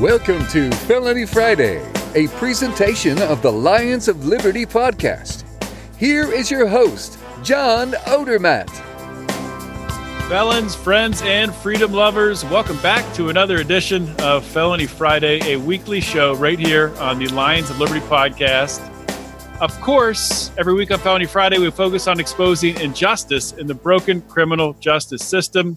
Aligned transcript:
Welcome 0.00 0.46
to 0.50 0.70
Felony 0.70 1.26
Friday, 1.26 1.84
a 2.14 2.28
presentation 2.38 3.20
of 3.20 3.42
the 3.42 3.50
Lions 3.50 4.06
of 4.06 4.26
Liberty 4.26 4.64
podcast. 4.64 5.42
Here 5.96 6.32
is 6.32 6.52
your 6.52 6.68
host, 6.68 7.18
John 7.42 7.90
Odermatt. 8.06 8.70
Felons, 10.28 10.76
friends, 10.76 11.20
and 11.22 11.52
freedom 11.52 11.92
lovers, 11.92 12.44
welcome 12.44 12.80
back 12.80 13.12
to 13.16 13.28
another 13.28 13.56
edition 13.56 14.08
of 14.20 14.44
Felony 14.44 14.86
Friday, 14.86 15.40
a 15.42 15.58
weekly 15.58 16.00
show 16.00 16.36
right 16.36 16.60
here 16.60 16.94
on 16.98 17.18
the 17.18 17.26
Lions 17.30 17.68
of 17.68 17.80
Liberty 17.80 18.06
podcast. 18.06 18.78
Of 19.60 19.80
course, 19.80 20.52
every 20.56 20.74
week 20.74 20.92
on 20.92 21.00
Felony 21.00 21.26
Friday, 21.26 21.58
we 21.58 21.72
focus 21.72 22.06
on 22.06 22.20
exposing 22.20 22.78
injustice 22.80 23.50
in 23.50 23.66
the 23.66 23.74
broken 23.74 24.20
criminal 24.22 24.74
justice 24.74 25.24
system. 25.24 25.76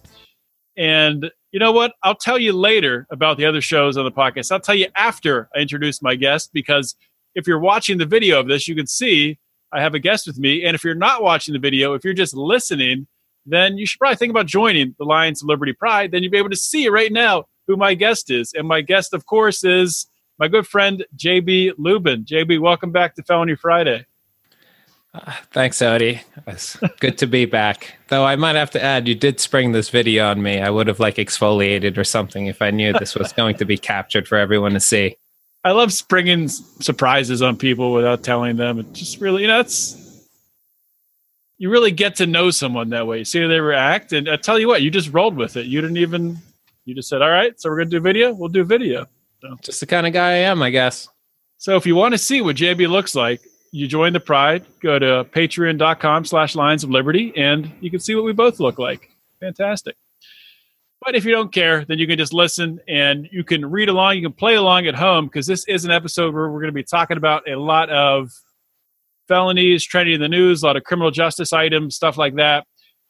And 0.78 1.32
you 1.52 1.60
know 1.60 1.72
what? 1.72 1.94
I'll 2.04 2.16
tell 2.16 2.40
you 2.40 2.54
later 2.54 3.08
about 3.12 3.38
the 3.38 3.46
other 3.46 3.62
shows 3.62 3.98
on 3.98 4.06
the 4.06 4.12
podcast. 4.12 4.52
I'll 4.52 4.60
tell 4.60 4.76
you 4.76 4.88
after 4.96 5.50
I 5.56 5.60
introduce 5.60 6.02
my 6.02 6.16
guest 6.16 6.52
because 6.54 6.96
if 7.36 7.48
you're 7.48 7.60
watching 7.60 7.98
the 7.98 8.06
video 8.06 8.40
of 8.40 8.48
this, 8.48 8.68
you 8.68 8.76
can 8.76 8.88
see 8.88 9.38
I 9.74 9.82
have 9.82 9.94
a 9.94 10.00
guest 10.00 10.28
with 10.28 10.38
me. 10.38 10.64
And 10.64 10.76
if 10.76 10.84
you're 10.84 10.96
not 10.96 11.24
watching 11.24 11.54
the 11.54 11.60
video, 11.60 11.94
if 11.94 12.04
you're 12.04 12.14
just 12.14 12.36
listening, 12.36 13.08
then 13.46 13.78
you 13.78 13.86
should 13.86 14.00
probably 14.00 14.18
think 14.18 14.32
about 14.32 14.46
joining 14.46 14.96
the 14.98 15.06
Lions 15.06 15.42
of 15.42 15.48
Liberty 15.48 15.74
Pride. 15.74 16.12
Then 16.12 16.24
you'll 16.24 16.32
be 16.32 16.38
able 16.38 16.50
to 16.50 16.56
see 16.56 16.88
right 16.90 17.12
now 17.12 17.46
who 17.68 17.76
my 17.76 17.94
guest 17.94 18.30
is. 18.30 18.54
And 18.54 18.68
my 18.68 18.82
guest, 18.82 19.14
of 19.14 19.26
course, 19.26 19.64
is 19.64 20.08
my 20.40 20.48
good 20.48 20.68
friend, 20.68 21.06
JB 21.18 21.74
Lubin. 21.78 22.26
JB, 22.26 22.60
welcome 22.60 22.92
back 22.92 23.16
to 23.16 23.24
Felony 23.24 23.56
Friday. 23.56 24.06
Uh, 25.14 25.34
thanks, 25.52 25.80
Odie. 25.80 26.22
It's 26.48 26.78
good 27.00 27.18
to 27.18 27.28
be 27.28 27.46
back. 27.46 27.96
Though 28.08 28.24
I 28.24 28.38
might 28.38 28.56
have 28.56 28.72
to 28.72 28.82
add, 28.84 29.08
you 29.08 29.16
did 29.16 29.40
spring 29.40 29.74
this 29.74 29.90
video 29.90 30.28
on 30.28 30.42
me. 30.42 30.62
I 30.62 30.70
would 30.70 30.88
have 30.88 31.00
like 31.00 31.16
exfoliated 31.16 31.98
or 31.98 32.04
something 32.06 32.48
if 32.48 32.62
I 32.62 32.72
knew 32.72 32.94
this 32.94 33.16
was 33.16 33.34
going 33.34 33.58
to 33.58 33.66
be 33.66 33.78
captured 33.78 34.28
for 34.28 34.38
everyone 34.38 34.72
to 34.72 34.80
see. 34.80 35.18
I 35.64 35.72
love 35.72 35.92
springing 35.94 36.48
surprises 36.48 37.42
on 37.42 37.58
people 37.58 37.92
without 37.92 38.24
telling 38.24 38.56
them. 38.56 38.80
It 38.80 38.94
just 38.94 39.20
really, 39.20 39.44
you 39.44 39.48
know, 39.48 39.60
it's 39.60 39.98
you 41.58 41.70
really 41.70 41.92
get 41.92 42.16
to 42.16 42.26
know 42.26 42.50
someone 42.50 42.90
that 42.90 43.06
way. 43.06 43.20
You 43.20 43.26
see 43.26 43.42
how 43.42 43.48
they 43.48 43.60
react, 43.60 44.14
and 44.14 44.28
I 44.28 44.38
tell 44.38 44.58
you 44.58 44.68
what, 44.68 44.82
you 44.82 44.90
just 44.90 45.14
rolled 45.14 45.36
with 45.36 45.58
it. 45.58 45.68
You 45.68 45.82
didn't 45.82 45.98
even. 45.98 46.38
You 46.86 46.96
just 46.96 47.10
said, 47.10 47.22
"All 47.22 47.30
right, 47.30 47.60
so 47.62 47.70
we're 47.70 47.78
gonna 47.78 47.92
do 47.92 48.00
video. 48.00 48.34
We'll 48.34 48.50
do 48.50 48.64
video." 48.64 49.06
So. 49.42 49.56
Just 49.62 49.80
the 49.82 49.86
kind 49.86 50.08
of 50.08 50.14
guy 50.14 50.32
I 50.32 50.38
am, 50.38 50.64
I 50.64 50.72
guess. 50.72 51.08
So 51.60 51.76
if 51.76 51.86
you 51.86 51.96
want 51.96 52.16
to 52.16 52.18
see 52.18 52.42
what 52.42 52.56
JB 52.56 52.90
looks 52.90 53.14
like, 53.14 53.42
you 53.72 53.88
join 53.88 54.14
the 54.14 54.20
pride 54.20 54.66
go 54.82 55.00
to 55.00 55.26
patreon.com 55.32 56.26
slash 56.26 56.56
lions 56.56 56.84
of 56.84 56.90
liberty 56.90 57.32
and 57.36 57.72
you 57.80 57.90
can 57.90 58.02
see 58.02 58.14
what 58.16 58.26
we 58.26 58.34
both 58.34 58.60
look 58.60 58.78
like. 58.78 59.16
Fantastic. 59.40 59.96
But 61.04 61.16
if 61.16 61.26
you 61.26 61.32
don't 61.32 61.52
care 61.54 61.86
then 61.86 61.98
you 61.98 62.06
can 62.06 62.18
just 62.18 62.34
listen 62.34 62.82
and 62.88 63.28
you 63.32 63.44
can 63.44 63.66
read 63.66 63.90
along 63.90 64.18
you 64.18 64.22
can 64.22 64.34
play 64.34 64.54
along 64.56 64.86
at 64.88 64.96
home 64.96 65.26
because 65.26 65.48
this 65.48 65.66
is 65.68 65.86
an 65.86 65.92
episode 65.92 66.34
where 66.34 66.52
we're 66.52 66.60
going 66.60 66.68
to 66.68 66.74
be 66.74 66.84
talking 66.84 67.18
about 67.18 67.50
a 67.50 67.56
lot 67.56 67.90
of 67.90 68.30
felonies 69.28 69.86
trending 69.86 70.16
in 70.16 70.22
the 70.22 70.28
news 70.28 70.64
a 70.64 70.66
lot 70.66 70.76
of 70.76 70.84
criminal 70.84 71.12
justice 71.12 71.54
items 71.54 71.96
stuff 71.96 72.18
like 72.18 72.36
that. 72.36 72.66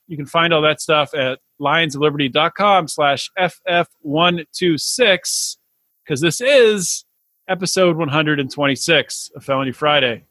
You 0.07 0.17
can 0.17 0.25
find 0.25 0.53
all 0.53 0.61
that 0.61 0.81
stuff 0.81 1.13
at 1.13 1.39
lionsofliberty.com 1.59 2.87
slash 2.87 3.29
ff126 3.39 5.57
because 6.03 6.21
this 6.21 6.41
is 6.41 7.05
episode 7.47 7.97
126 7.97 9.31
of 9.35 9.43
felony 9.43 9.71
friday 9.71 10.23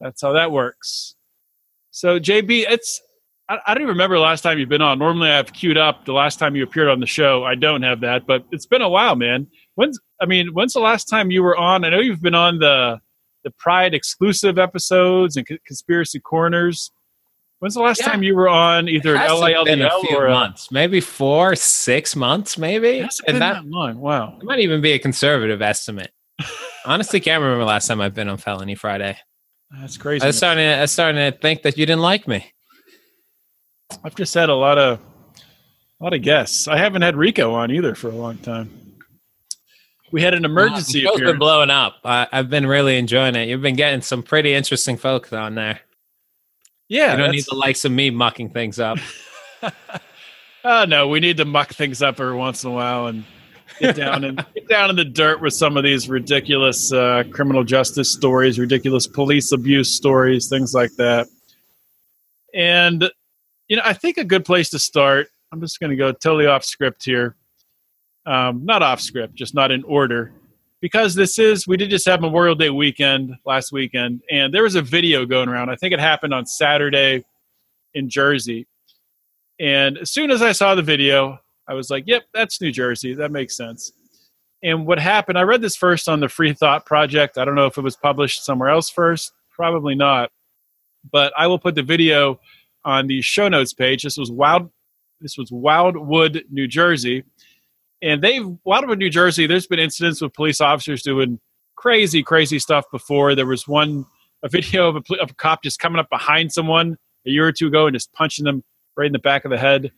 that's 0.00 0.22
how 0.22 0.32
that 0.32 0.50
works. 0.50 1.14
So 1.90 2.18
JB, 2.18 2.66
it's 2.68 3.00
I, 3.48 3.58
I 3.66 3.74
don't 3.74 3.82
even 3.82 3.94
remember 3.94 4.16
the 4.16 4.22
last 4.22 4.42
time 4.42 4.58
you've 4.58 4.68
been 4.68 4.82
on. 4.82 4.98
Normally, 4.98 5.30
I've 5.30 5.52
queued 5.52 5.78
up 5.78 6.04
the 6.04 6.12
last 6.12 6.38
time 6.38 6.54
you 6.54 6.62
appeared 6.62 6.88
on 6.88 7.00
the 7.00 7.06
show. 7.06 7.44
I 7.44 7.54
don't 7.54 7.82
have 7.82 8.00
that, 8.00 8.26
but 8.26 8.44
it's 8.52 8.66
been 8.66 8.82
a 8.82 8.88
while, 8.88 9.16
man. 9.16 9.46
When's 9.74 9.98
I 10.20 10.26
mean, 10.26 10.48
when's 10.48 10.72
the 10.72 10.80
last 10.80 11.04
time 11.04 11.30
you 11.30 11.42
were 11.42 11.56
on? 11.56 11.84
I 11.84 11.90
know 11.90 12.00
you've 12.00 12.22
been 12.22 12.34
on 12.34 12.58
the 12.58 13.00
the 13.44 13.50
Pride 13.52 13.94
exclusive 13.94 14.58
episodes 14.58 15.36
and 15.36 15.46
conspiracy 15.64 16.20
corners. 16.20 16.90
When's 17.60 17.74
the 17.74 17.80
last 17.80 18.00
yeah. 18.00 18.10
time 18.10 18.22
you 18.22 18.36
were 18.36 18.48
on 18.48 18.88
either 18.88 19.16
an 19.16 19.28
LILDL 19.28 20.12
or 20.12 20.26
a, 20.26 20.30
months? 20.30 20.70
Maybe 20.70 21.00
four, 21.00 21.56
six 21.56 22.14
months, 22.14 22.56
maybe. 22.56 23.00
It 23.00 23.14
and 23.26 23.40
that, 23.40 23.54
that 23.54 23.66
long. 23.66 23.98
Wow. 23.98 24.38
It 24.40 24.44
might 24.44 24.60
even 24.60 24.80
be 24.80 24.92
a 24.92 24.98
conservative 24.98 25.60
estimate. 25.60 26.12
Honestly, 26.84 27.18
can't 27.18 27.42
remember 27.42 27.64
last 27.64 27.88
time 27.88 28.00
I've 28.00 28.14
been 28.14 28.28
on 28.28 28.36
Felony 28.36 28.76
Friday. 28.76 29.18
That's 29.70 29.96
crazy. 29.96 30.26
I'm 30.26 30.32
starting. 30.32 30.64
To, 30.64 30.76
I 30.76 30.80
was 30.82 30.92
starting 30.92 31.32
to 31.32 31.38
think 31.38 31.62
that 31.62 31.76
you 31.76 31.86
didn't 31.86 32.02
like 32.02 32.26
me. 32.26 32.52
I've 34.02 34.14
just 34.14 34.34
had 34.34 34.48
a 34.48 34.54
lot 34.54 34.78
of, 34.78 35.00
a 36.00 36.04
lot 36.04 36.14
of 36.14 36.22
guests. 36.22 36.68
I 36.68 36.78
haven't 36.78 37.02
had 37.02 37.16
Rico 37.16 37.54
on 37.54 37.70
either 37.70 37.94
for 37.94 38.08
a 38.08 38.14
long 38.14 38.38
time. 38.38 38.70
We 40.10 40.22
had 40.22 40.34
an 40.34 40.44
emergency. 40.44 41.02
Rico's 41.04 41.20
been 41.20 41.38
blowing 41.38 41.70
up. 41.70 41.96
I, 42.04 42.26
have 42.32 42.48
been 42.48 42.66
really 42.66 42.96
enjoying 42.96 43.34
it. 43.34 43.48
You've 43.48 43.62
been 43.62 43.76
getting 43.76 44.00
some 44.00 44.22
pretty 44.22 44.54
interesting 44.54 44.96
folks 44.96 45.32
on 45.32 45.54
there. 45.54 45.80
Yeah, 46.88 47.12
you 47.12 47.18
don't 47.18 47.32
need 47.32 47.44
the 47.46 47.54
likes 47.54 47.84
of 47.84 47.92
me 47.92 48.08
mucking 48.08 48.50
things 48.50 48.80
up. 48.80 48.98
oh 50.64 50.84
no, 50.88 51.08
we 51.08 51.20
need 51.20 51.36
to 51.36 51.44
muck 51.44 51.74
things 51.74 52.00
up 52.00 52.18
every 52.18 52.34
once 52.34 52.64
in 52.64 52.70
a 52.70 52.72
while 52.72 53.06
and 53.08 53.24
get 53.78 53.96
down 53.96 54.24
and 54.24 54.44
get 54.54 54.68
down 54.68 54.90
in 54.90 54.96
the 54.96 55.04
dirt 55.04 55.40
with 55.40 55.54
some 55.54 55.76
of 55.76 55.84
these 55.84 56.08
ridiculous 56.08 56.92
uh, 56.92 57.24
criminal 57.30 57.64
justice 57.64 58.12
stories, 58.12 58.58
ridiculous 58.58 59.06
police 59.06 59.52
abuse 59.52 59.94
stories, 59.94 60.48
things 60.48 60.74
like 60.74 60.92
that. 60.96 61.28
And 62.54 63.10
you 63.68 63.76
know, 63.76 63.82
I 63.84 63.92
think 63.92 64.16
a 64.16 64.24
good 64.24 64.44
place 64.44 64.70
to 64.70 64.78
start. 64.78 65.28
I'm 65.52 65.60
just 65.60 65.80
going 65.80 65.90
to 65.90 65.96
go 65.96 66.12
totally 66.12 66.46
off 66.46 66.64
script 66.64 67.04
here. 67.04 67.36
Um, 68.26 68.64
not 68.64 68.82
off 68.82 69.00
script, 69.00 69.34
just 69.34 69.54
not 69.54 69.70
in 69.70 69.82
order, 69.84 70.32
because 70.80 71.14
this 71.14 71.38
is 71.38 71.66
we 71.66 71.78
did 71.78 71.88
just 71.88 72.06
have 72.06 72.20
Memorial 72.20 72.54
Day 72.54 72.68
weekend 72.68 73.34
last 73.46 73.72
weekend, 73.72 74.22
and 74.30 74.52
there 74.52 74.62
was 74.62 74.74
a 74.74 74.82
video 74.82 75.24
going 75.24 75.48
around. 75.48 75.70
I 75.70 75.76
think 75.76 75.94
it 75.94 76.00
happened 76.00 76.34
on 76.34 76.44
Saturday 76.44 77.24
in 77.94 78.10
Jersey. 78.10 78.66
And 79.58 79.98
as 79.98 80.10
soon 80.10 80.30
as 80.30 80.42
I 80.42 80.52
saw 80.52 80.74
the 80.74 80.82
video, 80.82 81.40
I 81.68 81.74
was 81.74 81.90
like, 81.90 82.04
yep, 82.06 82.24
that's 82.32 82.60
New 82.60 82.72
Jersey. 82.72 83.14
That 83.14 83.30
makes 83.30 83.56
sense. 83.56 83.92
And 84.62 84.86
what 84.86 84.98
happened, 84.98 85.38
I 85.38 85.42
read 85.42 85.60
this 85.60 85.76
first 85.76 86.08
on 86.08 86.20
the 86.20 86.28
Free 86.28 86.52
Thought 86.52 86.86
Project. 86.86 87.38
I 87.38 87.44
don't 87.44 87.54
know 87.54 87.66
if 87.66 87.78
it 87.78 87.82
was 87.82 87.96
published 87.96 88.44
somewhere 88.44 88.70
else 88.70 88.90
first. 88.90 89.32
Probably 89.50 89.94
not. 89.94 90.30
But 91.12 91.32
I 91.36 91.46
will 91.46 91.58
put 91.58 91.74
the 91.74 91.82
video 91.82 92.40
on 92.84 93.06
the 93.06 93.20
show 93.20 93.48
notes 93.48 93.72
page. 93.72 94.02
This 94.02 94.16
was 94.16 94.30
Wild 94.30 94.70
this 95.20 95.36
was 95.36 95.50
Wildwood, 95.50 96.44
New 96.50 96.68
Jersey. 96.68 97.24
And 98.02 98.22
they've 98.22 98.46
Wildwood, 98.64 98.98
New 98.98 99.10
Jersey, 99.10 99.46
there's 99.46 99.66
been 99.66 99.80
incidents 99.80 100.20
with 100.20 100.32
police 100.32 100.60
officers 100.60 101.02
doing 101.02 101.40
crazy, 101.76 102.22
crazy 102.22 102.58
stuff 102.58 102.84
before. 102.92 103.34
There 103.34 103.46
was 103.46 103.66
one 103.66 104.06
a 104.44 104.48
video 104.48 104.88
of 104.88 104.96
a, 104.96 105.14
of 105.20 105.30
a 105.30 105.34
cop 105.34 105.64
just 105.64 105.80
coming 105.80 105.98
up 105.98 106.08
behind 106.10 106.52
someone 106.52 106.96
a 107.26 107.30
year 107.30 107.46
or 107.48 107.52
two 107.52 107.66
ago 107.66 107.86
and 107.86 107.94
just 107.94 108.12
punching 108.12 108.44
them 108.44 108.62
right 108.96 109.06
in 109.06 109.12
the 109.12 109.18
back 109.18 109.44
of 109.44 109.50
the 109.50 109.58
head. 109.58 109.90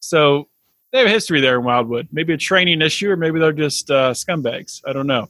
So 0.00 0.48
they 0.92 0.98
have 0.98 1.08
a 1.08 1.10
history 1.10 1.40
there 1.40 1.58
in 1.58 1.64
Wildwood. 1.64 2.08
Maybe 2.12 2.32
a 2.32 2.38
training 2.38 2.80
issue, 2.82 3.10
or 3.10 3.16
maybe 3.16 3.38
they're 3.38 3.52
just 3.52 3.90
uh, 3.90 4.12
scumbags. 4.12 4.80
I 4.86 4.92
don't 4.92 5.06
know. 5.06 5.28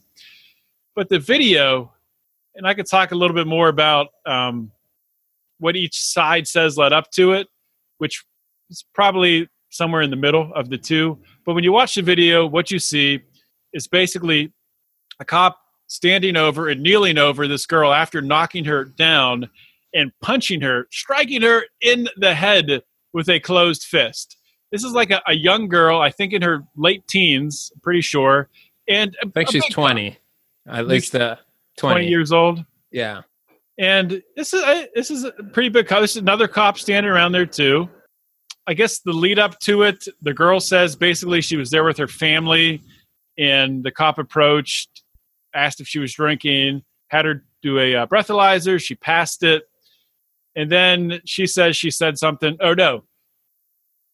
But 0.95 1.09
the 1.09 1.19
video, 1.19 1.93
and 2.55 2.67
I 2.67 2.73
could 2.73 2.87
talk 2.87 3.11
a 3.11 3.15
little 3.15 3.35
bit 3.35 3.47
more 3.47 3.67
about 3.69 4.07
um, 4.25 4.71
what 5.59 5.75
each 5.75 6.01
side 6.01 6.47
says 6.47 6.77
led 6.77 6.93
up 6.93 7.11
to 7.11 7.33
it, 7.33 7.47
which 7.97 8.23
is 8.69 8.85
probably 8.93 9.49
somewhere 9.69 10.01
in 10.01 10.09
the 10.09 10.15
middle 10.15 10.51
of 10.53 10.69
the 10.69 10.77
two. 10.77 11.19
But 11.45 11.53
when 11.53 11.63
you 11.63 11.71
watch 11.71 11.95
the 11.95 12.01
video, 12.01 12.45
what 12.45 12.71
you 12.71 12.79
see 12.79 13.21
is 13.73 13.87
basically 13.87 14.53
a 15.19 15.25
cop 15.25 15.59
standing 15.87 16.35
over 16.35 16.69
and 16.69 16.81
kneeling 16.81 17.17
over 17.17 17.47
this 17.47 17.65
girl 17.65 17.93
after 17.93 18.21
knocking 18.21 18.65
her 18.65 18.85
down 18.85 19.49
and 19.93 20.11
punching 20.21 20.61
her, 20.61 20.87
striking 20.91 21.41
her 21.41 21.63
in 21.81 22.07
the 22.17 22.33
head 22.33 22.81
with 23.13 23.29
a 23.29 23.39
closed 23.39 23.83
fist. 23.83 24.36
This 24.71 24.83
is 24.83 24.91
like 24.93 25.11
a, 25.11 25.21
a 25.27 25.33
young 25.33 25.67
girl, 25.67 25.99
I 25.99 26.11
think 26.11 26.33
in 26.33 26.41
her 26.41 26.63
late 26.75 27.07
teens, 27.07 27.71
pretty 27.81 28.01
sure. 28.01 28.49
And 28.87 29.15
I 29.21 29.27
think 29.29 29.49
she's 29.49 29.65
20. 29.69 30.17
At 30.67 30.87
least 30.87 31.15
uh, 31.15 31.37
20. 31.77 31.93
20 31.93 32.07
years 32.07 32.31
old. 32.31 32.63
Yeah. 32.91 33.21
And 33.77 34.21
this 34.35 34.53
is 34.53 34.63
a, 34.63 34.87
this 34.95 35.11
is 35.11 35.23
a 35.23 35.31
pretty 35.31 35.69
big 35.69 35.87
cop. 35.87 36.01
This 36.01 36.11
is 36.11 36.21
another 36.21 36.47
cop 36.47 36.77
standing 36.77 37.11
around 37.11 37.31
there 37.31 37.45
too. 37.45 37.89
I 38.65 38.73
guess 38.73 38.99
the 38.99 39.13
lead 39.13 39.39
up 39.39 39.59
to 39.59 39.83
it, 39.83 40.05
the 40.21 40.33
girl 40.33 40.59
says 40.59 40.95
basically 40.95 41.41
she 41.41 41.55
was 41.55 41.69
there 41.69 41.85
with 41.85 41.97
her 41.97 42.07
family, 42.07 42.81
and 43.37 43.83
the 43.83 43.91
cop 43.91 44.17
approached, 44.17 45.03
asked 45.53 45.79
if 45.79 45.87
she 45.87 45.99
was 45.99 46.13
drinking, 46.13 46.83
had 47.07 47.25
her 47.25 47.45
do 47.61 47.79
a 47.79 47.95
uh, 47.95 48.07
breathalyzer. 48.07 48.81
She 48.81 48.95
passed 48.95 49.43
it. 49.43 49.63
And 50.55 50.71
then 50.71 51.21
she 51.25 51.45
says 51.45 51.77
she 51.77 51.91
said 51.91 52.17
something. 52.17 52.57
Oh, 52.59 52.73
no. 52.73 53.03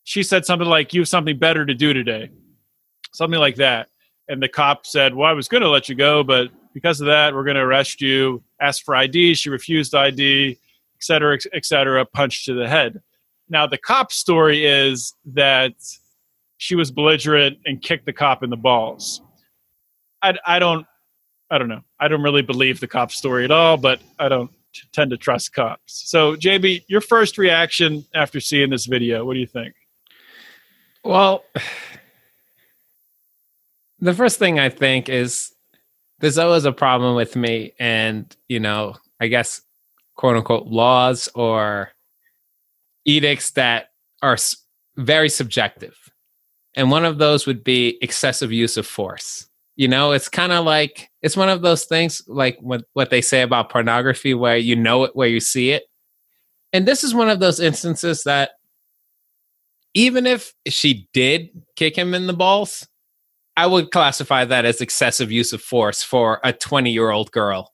She 0.04 0.24
said 0.24 0.46
something 0.46 0.68
like, 0.68 0.94
You 0.94 1.02
have 1.02 1.10
something 1.10 1.38
better 1.38 1.66
to 1.66 1.74
do 1.74 1.94
today. 1.94 2.30
Something 3.14 3.40
like 3.40 3.56
that. 3.58 3.90
And 4.28 4.42
the 4.42 4.50
cop 4.50 4.86
said, 4.86 5.14
Well, 5.14 5.30
I 5.30 5.34
was 5.34 5.48
going 5.48 5.64
to 5.64 5.70
let 5.70 5.90
you 5.90 5.96
go, 5.96 6.24
but 6.24 6.50
because 6.74 7.02
of 7.02 7.08
that, 7.08 7.34
we're 7.34 7.44
going 7.44 7.56
to 7.56 7.62
arrest 7.62 8.02
you. 8.02 8.44
Asked 8.60 8.84
for 8.84 8.96
ID. 8.96 9.36
She 9.36 9.50
refused 9.50 9.94
ID, 9.94 10.52
et 10.52 10.58
cetera, 11.04 11.38
et 11.54 11.66
cetera, 11.66 12.06
punched 12.06 12.46
to 12.46 12.54
the 12.54 12.68
head. 12.68 13.02
Now, 13.50 13.68
the 13.68 13.78
cop 13.78 14.12
story 14.12 14.66
is 14.66 15.14
that 15.26 15.74
she 16.58 16.76
was 16.76 16.92
belligerent 16.92 17.60
and 17.66 17.82
kicked 17.82 18.06
the 18.06 18.14
cop 18.14 18.42
in 18.42 18.50
the 18.50 18.58
balls. 18.58 19.22
I, 20.22 20.36
I 20.46 20.60
don't 20.60 20.88
I 21.54 21.60
don't 21.60 21.68
know. 21.68 21.82
I 22.00 22.08
don't 22.08 22.24
really 22.24 22.42
believe 22.42 22.80
the 22.80 22.88
cop 22.88 23.12
story 23.12 23.44
at 23.44 23.52
all, 23.52 23.78
but 23.78 24.02
I 24.18 24.28
don't 24.28 24.50
tend 24.92 25.12
to 25.12 25.18
trust 25.18 25.54
cops. 25.54 26.10
So, 26.10 26.36
JB, 26.36 26.86
your 26.88 27.00
first 27.00 27.38
reaction 27.38 28.04
after 28.16 28.40
seeing 28.40 28.72
this 28.72 28.88
video, 28.88 29.24
what 29.24 29.36
do 29.36 29.40
you 29.40 29.46
think? 29.46 29.76
Well, 31.04 31.44
the 34.00 34.14
first 34.14 34.40
thing 34.40 34.60
I 34.60 34.70
think 34.70 35.10
is 35.10 35.54
there's 36.20 36.38
always 36.38 36.66
a 36.66 36.72
problem 36.72 37.16
with 37.16 37.36
me 37.36 37.74
and, 37.80 38.36
you 38.48 38.60
know, 38.60 38.96
I 39.20 39.28
guess 39.28 39.62
quote 40.16 40.38
unquote 40.38 40.68
laws 40.68 41.28
or 41.36 41.90
edicts 43.06 43.52
that 43.52 43.92
are 44.22 44.38
very 44.96 45.30
subjective. 45.30 45.98
And 46.76 46.90
one 46.90 47.06
of 47.06 47.18
those 47.18 47.46
would 47.46 47.64
be 47.64 47.98
excessive 48.02 48.52
use 48.52 48.78
of 48.78 48.88
force. 48.88 49.48
You 49.76 49.88
know, 49.88 50.12
it's 50.12 50.30
kind 50.30 50.52
of 50.52 50.66
like 50.66 51.10
it's 51.22 51.36
one 51.36 51.50
of 51.50 51.62
those 51.62 51.86
things 51.86 52.22
like 52.28 52.58
what, 52.62 52.86
what 52.94 53.10
they 53.10 53.22
say 53.22 53.42
about 53.42 53.70
pornography 53.70 54.34
where 54.34 54.58
you 54.58 54.76
know 54.76 55.04
it 55.04 55.16
where 55.16 55.28
you 55.28 55.40
see 55.40 55.72
it. 55.72 55.84
And 56.72 56.88
this 56.88 57.04
is 57.04 57.14
one 57.14 57.30
of 57.30 57.40
those 57.40 57.60
instances 57.60 58.24
that 58.24 58.52
even 59.94 60.26
if 60.26 60.54
she 60.68 61.08
did 61.14 61.50
kick 61.76 61.96
him 61.96 62.14
in 62.14 62.28
the 62.28 62.34
balls, 62.34 62.88
I 63.56 63.68
would 63.68 63.92
classify 63.92 64.46
that 64.46 64.66
as 64.66 64.82
excessive 64.82 65.32
use 65.32 65.54
of 65.54 65.62
force 65.62 66.02
for 66.02 66.40
a 66.44 66.54
20 66.54 66.92
year 66.92 67.12
old 67.12 67.32
girl. 67.32 67.72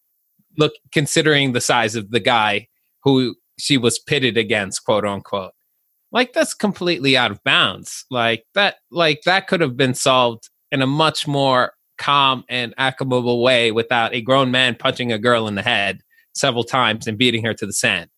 Look, 0.57 0.73
considering 0.91 1.53
the 1.53 1.61
size 1.61 1.95
of 1.95 2.11
the 2.11 2.19
guy 2.19 2.67
who 3.03 3.35
she 3.57 3.77
was 3.77 3.99
pitted 3.99 4.37
against, 4.37 4.83
quote 4.83 5.05
unquote. 5.05 5.51
Like 6.11 6.33
that's 6.33 6.53
completely 6.53 7.15
out 7.15 7.31
of 7.31 7.43
bounds. 7.43 8.05
Like 8.09 8.43
that, 8.55 8.77
like 8.91 9.21
that 9.25 9.47
could 9.47 9.61
have 9.61 9.77
been 9.77 9.93
solved 9.93 10.49
in 10.71 10.81
a 10.81 10.87
much 10.87 11.27
more 11.27 11.73
calm 11.97 12.43
and 12.49 12.73
accomodable 12.77 13.41
way 13.43 13.71
without 13.71 14.13
a 14.13 14.21
grown 14.21 14.51
man 14.51 14.75
punching 14.75 15.11
a 15.11 15.19
girl 15.19 15.47
in 15.47 15.55
the 15.55 15.61
head 15.61 16.01
several 16.33 16.63
times 16.63 17.07
and 17.07 17.17
beating 17.17 17.45
her 17.45 17.53
to 17.53 17.65
the 17.65 17.73
sand. 17.73 18.09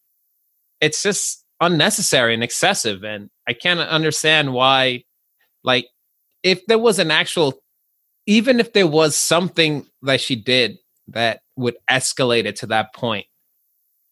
It's 0.80 1.04
just 1.04 1.44
unnecessary 1.62 2.34
and 2.34 2.44
excessive. 2.44 3.04
And 3.04 3.30
I 3.48 3.54
can't 3.54 3.80
understand 3.80 4.54
why, 4.54 5.04
like, 5.64 5.88
if 6.44 6.66
there 6.66 6.80
was 6.80 7.00
an 7.00 7.12
actual, 7.12 7.62
even 8.26 8.60
if 8.60 8.74
there 8.74 8.88
was 8.88 9.16
something 9.16 9.86
that 10.02 10.20
she 10.20 10.36
did 10.36 10.78
that 11.08 11.42
would 11.56 11.78
escalate 11.90 12.46
it 12.46 12.58
to 12.58 12.66
that 12.68 12.94
point, 12.94 13.28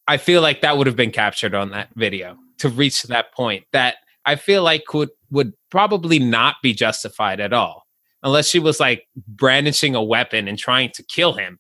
I 0.07 0.17
feel 0.17 0.41
like 0.41 0.61
that 0.61 0.77
would 0.77 0.87
have 0.87 0.95
been 0.95 1.11
captured 1.11 1.53
on 1.53 1.71
that 1.71 1.89
video 1.95 2.37
to 2.59 2.69
reach 2.69 3.03
that 3.03 3.33
point 3.33 3.65
that 3.73 3.95
I 4.25 4.35
feel 4.35 4.63
like 4.63 4.93
would 4.93 5.09
would 5.31 5.53
probably 5.69 6.19
not 6.19 6.55
be 6.61 6.73
justified 6.73 7.39
at 7.39 7.53
all 7.53 7.85
unless 8.23 8.47
she 8.47 8.59
was 8.59 8.79
like 8.79 9.07
brandishing 9.27 9.95
a 9.95 10.03
weapon 10.03 10.47
and 10.47 10.57
trying 10.57 10.89
to 10.95 11.03
kill 11.03 11.33
him 11.33 11.59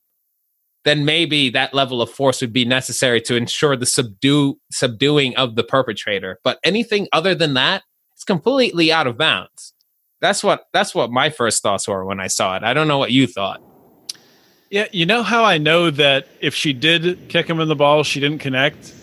then 0.85 1.05
maybe 1.05 1.49
that 1.49 1.73
level 1.73 2.01
of 2.01 2.09
force 2.09 2.41
would 2.41 2.53
be 2.53 2.65
necessary 2.65 3.19
to 3.21 3.35
ensure 3.35 3.75
the 3.75 3.85
subdue 3.85 4.57
subduing 4.71 5.35
of 5.35 5.55
the 5.55 5.63
perpetrator 5.63 6.39
but 6.43 6.59
anything 6.63 7.07
other 7.11 7.35
than 7.35 7.53
that 7.53 7.83
it's 8.13 8.23
completely 8.23 8.91
out 8.91 9.07
of 9.07 9.17
bounds 9.17 9.73
that's 10.21 10.43
what 10.43 10.65
that's 10.73 10.93
what 10.93 11.11
my 11.11 11.29
first 11.29 11.61
thoughts 11.61 11.87
were 11.87 12.05
when 12.05 12.19
i 12.19 12.27
saw 12.27 12.55
it 12.55 12.63
i 12.63 12.73
don't 12.73 12.87
know 12.87 12.97
what 12.97 13.11
you 13.11 13.27
thought 13.27 13.61
yeah, 14.69 14.87
you 14.91 15.05
know 15.05 15.23
how 15.23 15.43
I 15.43 15.57
know 15.57 15.89
that 15.89 16.27
if 16.41 16.53
she 16.53 16.73
did 16.73 17.27
kick 17.27 17.49
him 17.49 17.59
in 17.59 17.67
the 17.67 17.75
balls, 17.75 18.05
she 18.05 18.19
didn't 18.19 18.39
connect 18.39 18.93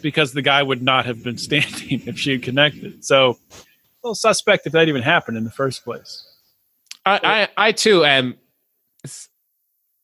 because 0.00 0.32
the 0.32 0.42
guy 0.42 0.62
would 0.62 0.82
not 0.82 1.06
have 1.06 1.22
been 1.22 1.38
standing 1.38 2.02
if 2.06 2.18
she 2.18 2.32
had 2.32 2.42
connected. 2.42 3.04
So, 3.04 3.38
a 3.50 3.54
little 4.02 4.14
suspect 4.14 4.66
if 4.66 4.72
that 4.72 4.88
even 4.88 5.02
happened 5.02 5.36
in 5.36 5.44
the 5.44 5.50
first 5.50 5.84
place. 5.84 6.24
I, 7.06 7.48
I, 7.56 7.68
I 7.68 7.72
too 7.72 8.04
am. 8.04 8.36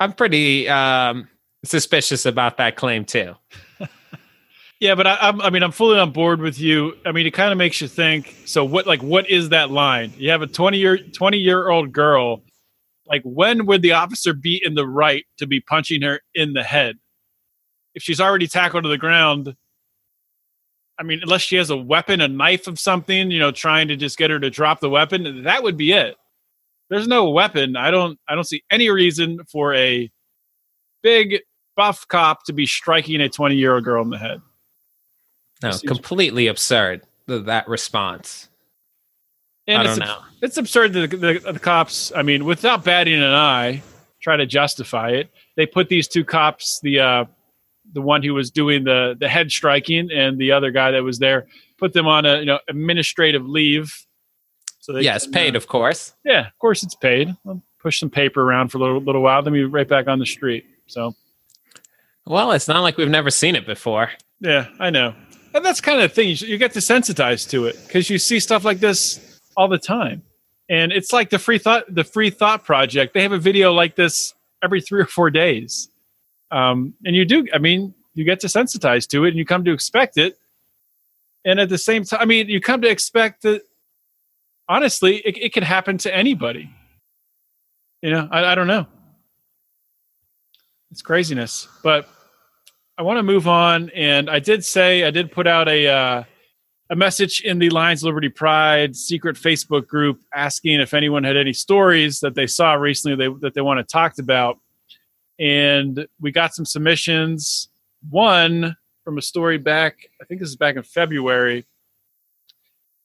I'm 0.00 0.12
pretty 0.12 0.69
um, 0.69 1.29
suspicious 1.64 2.26
about 2.26 2.56
that 2.58 2.76
claim 2.76 3.05
too. 3.05 3.35
yeah, 4.81 4.94
but 4.94 5.06
I, 5.06 5.17
I'm, 5.20 5.41
I 5.41 5.50
mean, 5.50 5.62
I'm 5.62 5.73
fully 5.73 5.99
on 5.99 6.11
board 6.11 6.41
with 6.41 6.58
you. 6.58 6.96
I 7.06 7.12
mean, 7.12 7.26
it 7.26 7.32
kind 7.32 7.52
of 7.52 7.58
makes 7.58 7.81
you 7.81 7.88
think. 7.88 8.35
So, 8.46 8.64
what, 8.64 8.87
like, 8.87 9.02
what 9.02 9.29
is 9.31 9.50
that 9.50 9.70
line? 9.70 10.12
You 10.17 10.31
have 10.31 10.43
a 10.43 10.46
20 10.46 10.79
year, 10.79 10.99
20 10.99 11.38
year 11.38 11.69
old 11.69 11.93
girl 11.93 12.43
like 13.06 13.23
when 13.23 13.67
would 13.67 13.82
the 13.82 13.93
officer 13.93 14.32
be 14.32 14.61
in 14.64 14.75
the 14.75 14.87
right 14.87 15.25
to 15.38 15.46
be 15.46 15.61
punching 15.61 16.02
her 16.02 16.20
in 16.35 16.52
the 16.52 16.62
head 16.62 16.97
if 17.94 18.02
she's 18.02 18.20
already 18.20 18.47
tackled 18.47 18.85
to 18.85 18.88
the 18.88 18.99
ground 18.99 19.55
i 20.99 21.02
mean 21.02 21.20
unless 21.23 21.43
she 21.43 21.56
has 21.56 21.70
a 21.70 21.76
weapon 21.76 22.20
a 22.20 22.29
knife 22.29 22.67
of 22.67 22.79
something 22.79 23.31
you 23.31 23.38
know 23.38 23.50
trying 23.50 23.88
to 23.88 23.97
just 23.97 24.19
get 24.19 24.31
her 24.31 24.40
to 24.40 24.50
drop 24.50 24.81
the 24.81 24.90
weapon 24.90 25.44
that 25.44 25.62
would 25.62 25.76
be 25.76 25.93
it 25.93 26.17
there's 26.90 27.08
no 27.08 27.28
weapon 27.31 27.76
i 27.76 27.90
don't 27.90 28.19
i 28.28 28.34
don't 28.34 28.44
see 28.44 28.62
any 28.70 28.90
reason 28.90 29.38
for 29.50 29.75
a 29.75 30.10
big 31.02 31.40
buff 31.76 32.06
cop 32.08 32.44
to 32.44 32.52
be 32.52 32.66
striking 32.66 33.20
a 33.20 33.28
20 33.28 33.56
year 33.56 33.75
old 33.75 33.84
girl 33.84 34.02
in 34.02 34.10
the 34.10 34.19
head 34.19 34.40
no 35.62 35.72
completely 35.86 36.46
absurd 36.46 37.02
that 37.26 37.66
response 37.69 38.48
and 39.66 39.78
I 39.78 39.82
don't 39.82 39.98
know. 39.98 40.19
It's 40.42 40.56
absurd 40.56 40.92
that 40.92 41.10
the, 41.10 41.16
the, 41.16 41.52
the, 41.52 41.58
cops, 41.58 42.12
I 42.14 42.22
mean, 42.22 42.44
without 42.44 42.84
batting 42.84 43.14
an 43.14 43.32
eye, 43.32 43.82
try 44.20 44.37
to 44.37 44.46
justify 44.46 45.10
it. 45.10 45.30
They 45.56 45.66
put 45.66 45.88
these 45.88 46.06
two 46.06 46.25
cops, 46.25 46.80
the 46.80 47.00
uh, 47.00 47.25
the 47.92 48.02
one 48.02 48.22
who 48.22 48.34
was 48.34 48.50
doing 48.50 48.84
the 48.84 49.16
the 49.19 49.28
head 49.28 49.50
striking 49.50 50.10
and 50.10 50.38
the 50.38 50.52
other 50.52 50.70
guy 50.70 50.90
that 50.90 51.02
was 51.02 51.19
there, 51.19 51.46
put 51.78 51.92
them 51.92 52.06
on 52.06 52.26
a 52.26 52.40
you 52.40 52.46
know 52.46 52.58
administrative 52.69 53.46
leave. 53.46 53.94
So 54.84 54.98
yes, 54.98 55.26
paid, 55.26 55.54
uh, 55.54 55.56
of 55.56 55.66
course. 55.66 56.12
Yeah, 56.26 56.46
of 56.46 56.58
course 56.58 56.82
it's 56.82 56.94
paid. 56.94 57.34
I'll 57.46 57.62
push 57.78 57.98
some 57.98 58.10
paper 58.10 58.42
around 58.42 58.69
for 58.69 58.76
a 58.76 58.82
little, 58.82 59.00
little 59.00 59.22
while, 59.22 59.42
then 59.42 59.54
we 59.54 59.64
right 59.64 59.88
back 59.88 60.08
on 60.08 60.19
the 60.19 60.26
street. 60.26 60.66
So, 60.88 61.14
well, 62.26 62.52
it's 62.52 62.68
not 62.68 62.82
like 62.82 62.99
we've 62.99 63.09
never 63.09 63.30
seen 63.30 63.56
it 63.56 63.64
before. 63.64 64.11
Yeah, 64.40 64.66
I 64.78 64.90
know, 64.90 65.14
and 65.54 65.64
that's 65.64 65.80
kind 65.80 66.02
of 66.02 66.11
the 66.11 66.14
thing. 66.14 66.28
You, 66.28 66.35
you 66.35 66.59
get 66.59 66.75
desensitized 66.75 67.49
to 67.49 67.64
it 67.64 67.78
because 67.87 68.11
you 68.11 68.18
see 68.18 68.38
stuff 68.38 68.62
like 68.62 68.78
this 68.78 69.40
all 69.56 69.68
the 69.68 69.78
time. 69.78 70.23
And 70.68 70.92
it's 70.92 71.14
like 71.14 71.30
the 71.30 71.38
free 71.38 71.59
thought 71.59 71.85
the 71.88 72.04
free 72.04 72.28
thought 72.28 72.64
project. 72.64 73.14
They 73.14 73.23
have 73.23 73.32
a 73.32 73.38
video 73.38 73.73
like 73.73 73.97
this 73.97 74.35
every 74.62 74.82
three 74.82 75.00
or 75.00 75.06
four 75.06 75.30
days. 75.30 75.88
Um, 76.50 76.92
and 77.06 77.16
you 77.16 77.25
do, 77.25 77.47
I 77.54 77.59
mean, 77.59 77.94
you 78.12 78.25
get 78.25 78.42
desensitized 78.42 79.09
to 79.09 79.25
it 79.25 79.28
and 79.28 79.38
you 79.38 79.47
come 79.47 79.64
to 79.64 79.73
expect 79.73 80.18
it. 80.18 80.38
And 81.42 81.59
at 81.59 81.70
the 81.70 81.78
same 81.78 82.04
time, 82.04 82.20
I 82.20 82.26
mean, 82.26 82.50
you 82.50 82.61
come 82.61 82.82
to 82.82 82.88
expect 82.88 83.42
that 83.44 83.62
honestly, 84.68 85.16
it, 85.18 85.37
it 85.38 85.52
could 85.52 85.64
happen 85.64 85.99
to 85.99 86.14
anybody. 86.14 86.71
You 88.02 88.11
know, 88.11 88.28
I, 88.30 88.52
I 88.52 88.54
don't 88.54 88.66
know. 88.66 88.87
It's 90.90 91.02
craziness. 91.02 91.68
But 91.83 92.09
I 92.97 93.02
want 93.02 93.18
to 93.18 93.23
move 93.23 93.49
on. 93.49 93.90
And 93.90 94.30
I 94.30 94.38
did 94.38 94.64
say, 94.64 95.04
I 95.04 95.11
did 95.11 95.33
put 95.33 95.47
out 95.47 95.68
a, 95.68 95.88
uh, 95.88 96.25
a 96.90 96.97
message 96.97 97.40
in 97.40 97.59
the 97.59 97.71
Lions 97.71 98.04
Liberty 98.04 98.28
Pride 98.28 98.94
secret 98.94 99.37
Facebook 99.37 99.87
group 99.87 100.21
asking 100.35 100.80
if 100.80 100.94
anyone 100.94 101.25
had 101.25 101.37
any 101.37 101.52
stories 101.52 102.21
that 102.21 102.35
they 102.35 102.47
saw 102.47 102.75
recently 102.75 103.16
they, 103.16 103.35
that 103.40 103.54
they 103.54 103.62
want 103.62 103.78
to 103.78 103.85
talk 103.85 104.18
about. 104.18 104.59
And 105.40 106.06
we 106.21 106.30
got 106.30 106.54
some 106.54 106.64
submissions. 106.64 107.68
One 108.11 108.76
from 109.02 109.18
a 109.18 109.23
story 109.23 109.59
back, 109.59 109.97
I 110.21 110.25
think 110.25 110.40
this 110.40 110.50
is 110.50 110.56
back 110.56 110.76
in 110.76 110.83
February, 110.83 111.66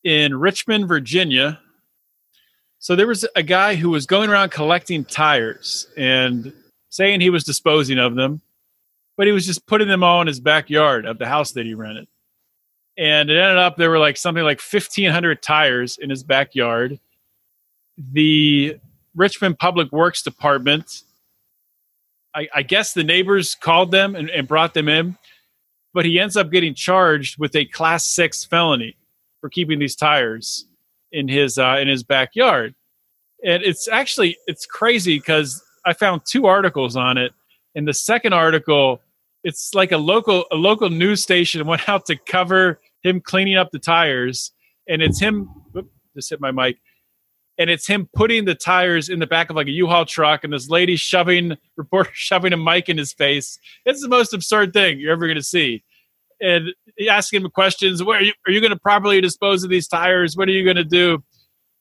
in 0.04 0.36
Richmond, 0.36 0.88
Virginia. 0.88 1.60
So 2.80 2.96
there 2.96 3.08
was 3.08 3.26
a 3.36 3.44
guy 3.44 3.76
who 3.76 3.90
was 3.90 4.06
going 4.06 4.30
around 4.30 4.52
collecting 4.52 5.04
tires 5.06 5.88
and 5.98 6.54
saying 6.90 7.22
he 7.22 7.30
was 7.30 7.44
disposing 7.44 8.00
of 8.00 8.16
them, 8.16 8.42
but 9.18 9.28
he 9.28 9.34
was 9.34 9.46
just 9.46 9.68
putting 9.68 9.88
them 9.88 10.04
all 10.04 10.22
in 10.22 10.28
his 10.28 10.40
backyard 10.40 11.06
of 11.06 11.18
the 11.18 11.28
house 11.28 11.52
that 11.54 11.66
he 11.66 11.74
rented. 11.74 12.08
And 12.98 13.30
it 13.30 13.38
ended 13.38 13.58
up 13.58 13.78
there 13.78 13.90
were 13.90 14.00
like 14.00 14.18
something 14.18 14.44
like 14.44 14.62
1500 14.62 15.42
tires 15.42 15.98
in 15.98 16.10
his 16.10 16.24
backyard. 16.24 17.00
The 17.98 18.80
richmond 19.16 19.60
public 19.60 19.92
works 19.92 20.22
department 20.22 21.04
i, 22.36 22.48
I 22.54 22.62
guess 22.62 22.94
the 22.94 23.04
neighbors 23.04 23.56
called 23.56 23.92
them 23.92 24.16
and, 24.16 24.30
and, 24.30 24.48
brought 24.48 24.74
them 24.74 24.88
in 24.88 25.18
but 25.94 26.06
he 26.06 26.20
ends 26.20 26.38
up 26.38 26.52
getting 26.52 26.76
charged 26.76 27.40
with 27.40 27.56
a 27.56 27.66
class 27.66 28.06
six 28.06 28.46
felony 28.46 28.96
for 29.42 29.50
keeping 29.50 29.80
these 29.80 29.96
tires 29.96 30.66
in 31.12 31.28
his 31.28 31.58
uh, 31.58 31.78
in 31.80 31.88
his 31.88 32.04
backyard 32.04 32.76
and 33.44 33.64
it's 33.64 33.88
actually 33.88 34.38
it's 34.48 34.66
crazy 34.66 35.18
because 35.18 35.64
I 35.86 35.94
found 35.94 36.22
two 36.26 36.46
articles 36.46 36.96
on 36.96 37.18
it. 37.18 37.34
In 37.76 37.86
the 37.86 37.94
second 37.94 38.34
article, 38.34 39.02
it's 39.44 39.74
like 39.74 39.92
a 39.92 39.98
local 39.98 40.46
a 40.52 40.56
local 40.56 40.90
news 40.90 41.22
station 41.22 41.66
went 41.68 41.88
out 41.88 42.06
to 42.08 42.16
cover 42.16 42.80
him 43.04 43.22
cleaning 43.22 43.58
up 43.58 43.72
the 43.72 43.80
tires, 43.80 44.52
and 44.88 45.02
it's 45.02 45.20
him. 45.20 45.46
Whoop, 45.72 45.90
just 46.16 46.30
hit 46.30 46.42
my 46.42 46.52
mic. 46.52 46.78
And 47.58 47.70
it's 47.70 47.86
him 47.86 48.08
putting 48.16 48.46
the 48.46 48.56
tires 48.56 49.10
in 49.10 49.20
the 49.20 49.28
back 49.28 49.50
of 49.50 49.58
like 49.58 49.68
a 49.68 49.72
U-Haul 49.72 50.06
truck, 50.06 50.46
and 50.46 50.54
this 50.54 50.70
lady 50.70 50.96
shoving 50.96 51.58
reporter 51.78 52.12
shoving 52.14 52.54
a 52.54 52.58
mic 52.58 52.90
in 52.90 52.98
his 52.98 53.14
face. 53.14 53.60
It's 53.86 54.02
the 54.02 54.08
most 54.08 54.34
absurd 54.34 54.74
thing 54.74 55.00
you're 55.00 55.12
ever 55.12 55.28
going 55.28 55.36
to 55.36 55.44
see. 55.44 55.84
And 56.42 56.74
asking 57.10 57.42
him 57.42 57.52
questions: 57.52 58.04
Where 58.04 58.20
are 58.20 58.24
you, 58.24 58.34
are 58.48 58.52
you 58.52 58.62
going 58.62 58.72
to 58.72 58.80
properly 58.80 59.22
dispose 59.22 59.64
of 59.64 59.70
these 59.70 59.88
tires? 59.88 60.36
What 60.36 60.48
are 60.48 60.52
you 60.52 60.64
going 60.64 60.78
to 60.78 60.84
do? 60.84 61.24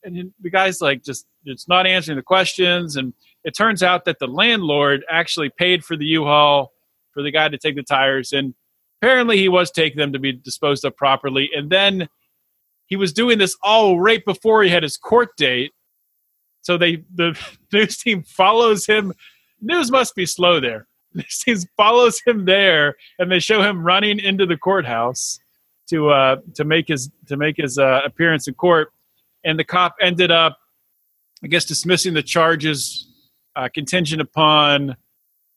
And 0.04 0.32
the 0.40 0.50
guy's 0.50 0.80
like, 0.80 1.02
just 1.02 1.26
it's 1.44 1.68
not 1.68 1.86
answering 1.86 2.16
the 2.16 2.22
questions. 2.22 2.96
And 2.96 3.12
it 3.44 3.56
turns 3.56 3.82
out 3.82 4.04
that 4.04 4.18
the 4.18 4.26
landlord 4.26 5.04
actually 5.10 5.50
paid 5.56 5.84
for 5.84 5.96
the 5.96 6.04
U-Haul 6.04 6.72
for 7.12 7.22
the 7.22 7.30
guy 7.30 7.48
to 7.48 7.58
take 7.58 7.76
the 7.76 7.82
tires, 7.82 8.32
and 8.32 8.54
apparently 9.00 9.38
he 9.38 9.48
was 9.48 9.70
taking 9.70 9.98
them 9.98 10.12
to 10.12 10.18
be 10.18 10.32
disposed 10.32 10.84
of 10.84 10.96
properly. 10.96 11.50
And 11.54 11.70
then 11.70 12.08
he 12.86 12.96
was 12.96 13.12
doing 13.12 13.38
this 13.38 13.56
all 13.62 14.00
right 14.00 14.24
before 14.24 14.62
he 14.62 14.70
had 14.70 14.82
his 14.82 14.96
court 14.96 15.30
date. 15.36 15.72
So 16.62 16.76
they 16.76 17.04
the 17.14 17.38
news 17.72 17.98
team 17.98 18.22
follows 18.22 18.86
him. 18.86 19.12
News 19.60 19.90
must 19.90 20.14
be 20.14 20.26
slow 20.26 20.60
there. 20.60 20.87
Team 21.44 21.56
follows 21.76 22.20
him 22.26 22.44
there, 22.44 22.96
and 23.18 23.30
they 23.30 23.38
show 23.38 23.62
him 23.62 23.82
running 23.82 24.18
into 24.18 24.46
the 24.46 24.56
courthouse 24.56 25.40
to 25.88 26.10
uh, 26.10 26.36
to 26.54 26.64
make 26.64 26.88
his 26.88 27.10
to 27.26 27.36
make 27.36 27.56
his 27.56 27.78
uh, 27.78 28.02
appearance 28.04 28.48
in 28.48 28.54
court. 28.54 28.92
And 29.44 29.58
the 29.58 29.64
cop 29.64 29.96
ended 30.00 30.30
up, 30.30 30.58
I 31.42 31.46
guess, 31.46 31.64
dismissing 31.64 32.14
the 32.14 32.22
charges 32.22 33.08
uh, 33.56 33.68
contingent 33.72 34.20
upon 34.20 34.96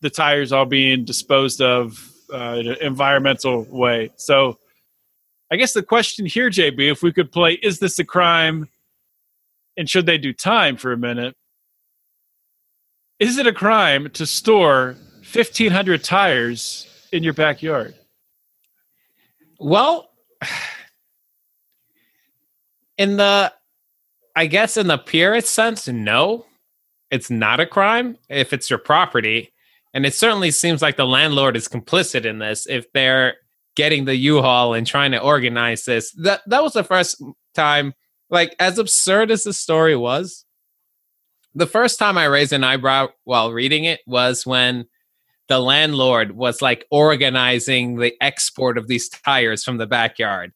the 0.02 0.10
tires 0.10 0.52
all 0.52 0.66
being 0.66 1.06
disposed 1.06 1.62
of 1.62 2.12
uh, 2.34 2.58
in 2.60 2.68
an 2.68 2.78
environmental 2.82 3.64
way. 3.70 4.12
So 4.16 4.58
I 5.52 5.58
guess 5.58 5.74
the 5.74 5.84
question 5.84 6.26
here, 6.26 6.50
JB, 6.50 6.92
if 6.92 7.04
we 7.04 7.12
could 7.12 7.32
play, 7.32 7.54
is 7.54 7.80
this 7.80 8.00
a 8.00 8.06
crime? 8.06 8.70
And 9.78 9.90
should 9.90 10.06
they 10.06 10.18
do 10.18 10.34
time 10.34 10.78
for 10.78 10.92
a 10.92 10.98
minute? 10.98 11.36
Is 13.20 13.38
it 13.38 13.48
a 13.48 13.54
crime 13.54 14.10
to 14.12 14.26
store 14.26 14.96
1,500 15.34 16.04
tires 16.04 16.88
in 17.12 17.24
your 17.24 17.34
backyard? 17.34 17.96
Well, 19.60 20.10
in 22.98 23.18
the, 23.18 23.54
I 24.36 24.46
guess 24.46 24.78
in 24.78 24.88
the 24.88 24.98
purest 24.98 25.54
sense, 25.54 25.88
no, 25.88 26.46
it's 27.10 27.30
not 27.30 27.60
a 27.60 27.66
crime 27.66 28.18
if 28.30 28.54
it's 28.54 28.70
your 28.70 28.80
property. 28.80 29.54
And 29.94 30.06
it 30.06 30.14
certainly 30.14 30.52
seems 30.52 30.82
like 30.82 30.96
the 30.96 31.06
landlord 31.06 31.58
is 31.58 31.68
complicit 31.68 32.26
in 32.26 32.40
this 32.40 32.66
if 32.68 32.92
they're 32.94 33.36
getting 33.76 34.06
the 34.06 34.16
U-Haul 34.16 34.74
and 34.74 34.88
trying 34.88 35.12
to 35.12 35.22
organize 35.22 35.84
this. 35.86 36.12
That 36.14 36.42
that 36.48 36.64
was 36.64 36.74
the 36.74 36.84
first 36.84 37.22
time, 37.54 37.94
like 38.30 38.56
as 38.60 38.78
absurd 38.78 39.32
as 39.32 39.44
the 39.44 39.54
story 39.54 39.96
was, 39.96 40.46
the 41.54 41.68
first 41.68 42.00
time 42.00 42.18
I 42.18 42.26
raised 42.26 42.54
an 42.54 42.64
eyebrow 42.64 43.10
while 43.26 43.52
reading 43.52 43.84
it 43.84 44.00
was 44.06 44.46
when 44.46 44.86
the 45.52 45.60
landlord 45.60 46.38
was 46.38 46.62
like 46.62 46.86
organizing 46.92 47.98
the 47.98 48.14
export 48.22 48.78
of 48.78 48.88
these 48.88 49.10
tires 49.10 49.66
from 49.66 49.80
the 49.80 49.86
backyard. 49.86 50.54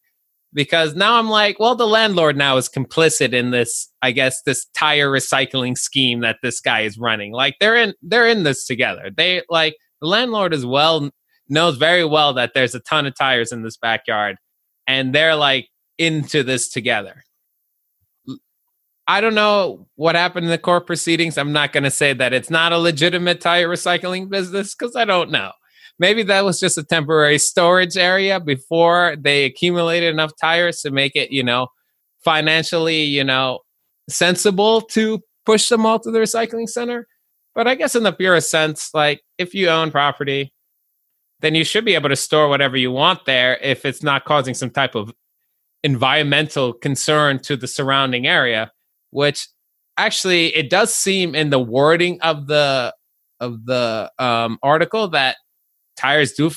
Because 0.54 0.96
now 0.96 1.20
I'm 1.20 1.30
like, 1.30 1.60
well, 1.60 1.76
the 1.76 1.86
landlord 1.86 2.38
now 2.38 2.56
is 2.56 2.70
complicit 2.70 3.34
in 3.34 3.52
this, 3.52 3.92
I 4.02 4.12
guess, 4.12 4.42
this 4.44 4.68
tire 4.74 5.12
recycling 5.12 5.78
scheme 5.78 6.22
that 6.22 6.38
this 6.42 6.62
guy 6.62 6.82
is 6.82 6.98
running. 6.98 7.34
Like 7.34 7.56
they're 7.60 7.76
in 7.76 7.94
they're 8.02 8.26
in 8.26 8.44
this 8.44 8.66
together. 8.66 9.12
They 9.14 9.42
like 9.50 9.76
the 10.00 10.08
landlord 10.08 10.54
as 10.54 10.66
well 10.66 11.10
knows 11.50 11.76
very 11.76 12.06
well 12.06 12.32
that 12.36 12.54
there's 12.54 12.74
a 12.74 12.80
ton 12.80 13.06
of 13.06 13.16
tires 13.18 13.52
in 13.52 13.64
this 13.64 13.76
backyard 13.76 14.38
and 14.88 15.14
they're 15.14 15.36
like 15.36 15.68
into 15.98 16.42
this 16.42 16.70
together. 16.70 17.26
I 19.08 19.22
don't 19.22 19.36
know 19.36 19.88
what 19.96 20.16
happened 20.16 20.46
in 20.46 20.52
the 20.52 20.58
court 20.58 20.88
proceedings. 20.88 21.38
I'm 21.38 21.54
not 21.54 21.74
going 21.74 21.84
to 21.84 21.92
say 21.92 22.14
that 22.14 22.34
it's 22.34 22.50
not 22.50 22.74
a 22.74 22.78
legitimate 22.78 23.40
tire 23.40 23.70
recycling 23.70 24.30
business 24.30 24.74
because 24.74 24.96
I 24.96 25.06
don't 25.06 25.30
know. 25.30 25.52
Maybe 26.00 26.24
that 26.24 26.44
was 26.44 26.60
just 26.60 26.78
a 26.78 26.84
temporary 26.84 27.38
storage 27.38 27.98
area 27.98 28.40
before 28.40 29.16
they 29.18 29.46
accumulated 29.46 30.14
enough 30.14 30.32
tires 30.42 30.82
to 30.82 30.92
make 30.92 31.16
it, 31.16 31.32
you 31.32 31.44
know, 31.44 31.68
financially, 32.24 33.04
you 33.04 33.24
know, 33.24 33.60
sensible 34.10 34.82
to 34.82 35.22
push 35.46 35.70
them 35.70 35.86
all 35.86 36.00
to 36.00 36.12
the 36.12 36.20
recycling 36.20 36.68
center. 36.68 37.08
But 37.54 37.68
I 37.68 37.76
guess 37.76 37.96
in 37.96 38.04
the 38.04 38.12
purest 38.12 38.50
sense, 38.50 38.90
like 38.94 39.22
if 39.38 39.54
you 39.54 39.70
own 39.70 39.92
property, 39.92 40.52
then 41.42 41.56
you 41.56 41.64
should 41.64 41.86
be 41.86 41.96
able 41.96 42.10
to 42.10 42.16
store 42.16 42.50
whatever 42.50 42.76
you 42.76 42.92
want 42.92 43.26
there 43.26 43.58
if 43.62 43.86
it's 43.86 44.04
not 44.04 44.26
causing 44.26 44.56
some 44.56 44.72
type 44.72 44.96
of 44.96 45.14
environmental 45.84 46.74
concern 46.74 47.40
to 47.40 47.56
the 47.56 47.68
surrounding 47.68 48.26
area 48.26 48.72
which 49.16 49.48
actually 49.98 50.48
it 50.56 50.70
does 50.70 50.94
seem 50.94 51.34
in 51.34 51.50
the 51.50 51.60
wording 51.60 52.20
of 52.22 52.48
the 52.48 52.94
of 53.40 53.66
the 53.66 54.12
um, 54.20 54.60
article 54.62 55.08
that 55.08 55.38
tires 55.96 56.34
do 56.34 56.52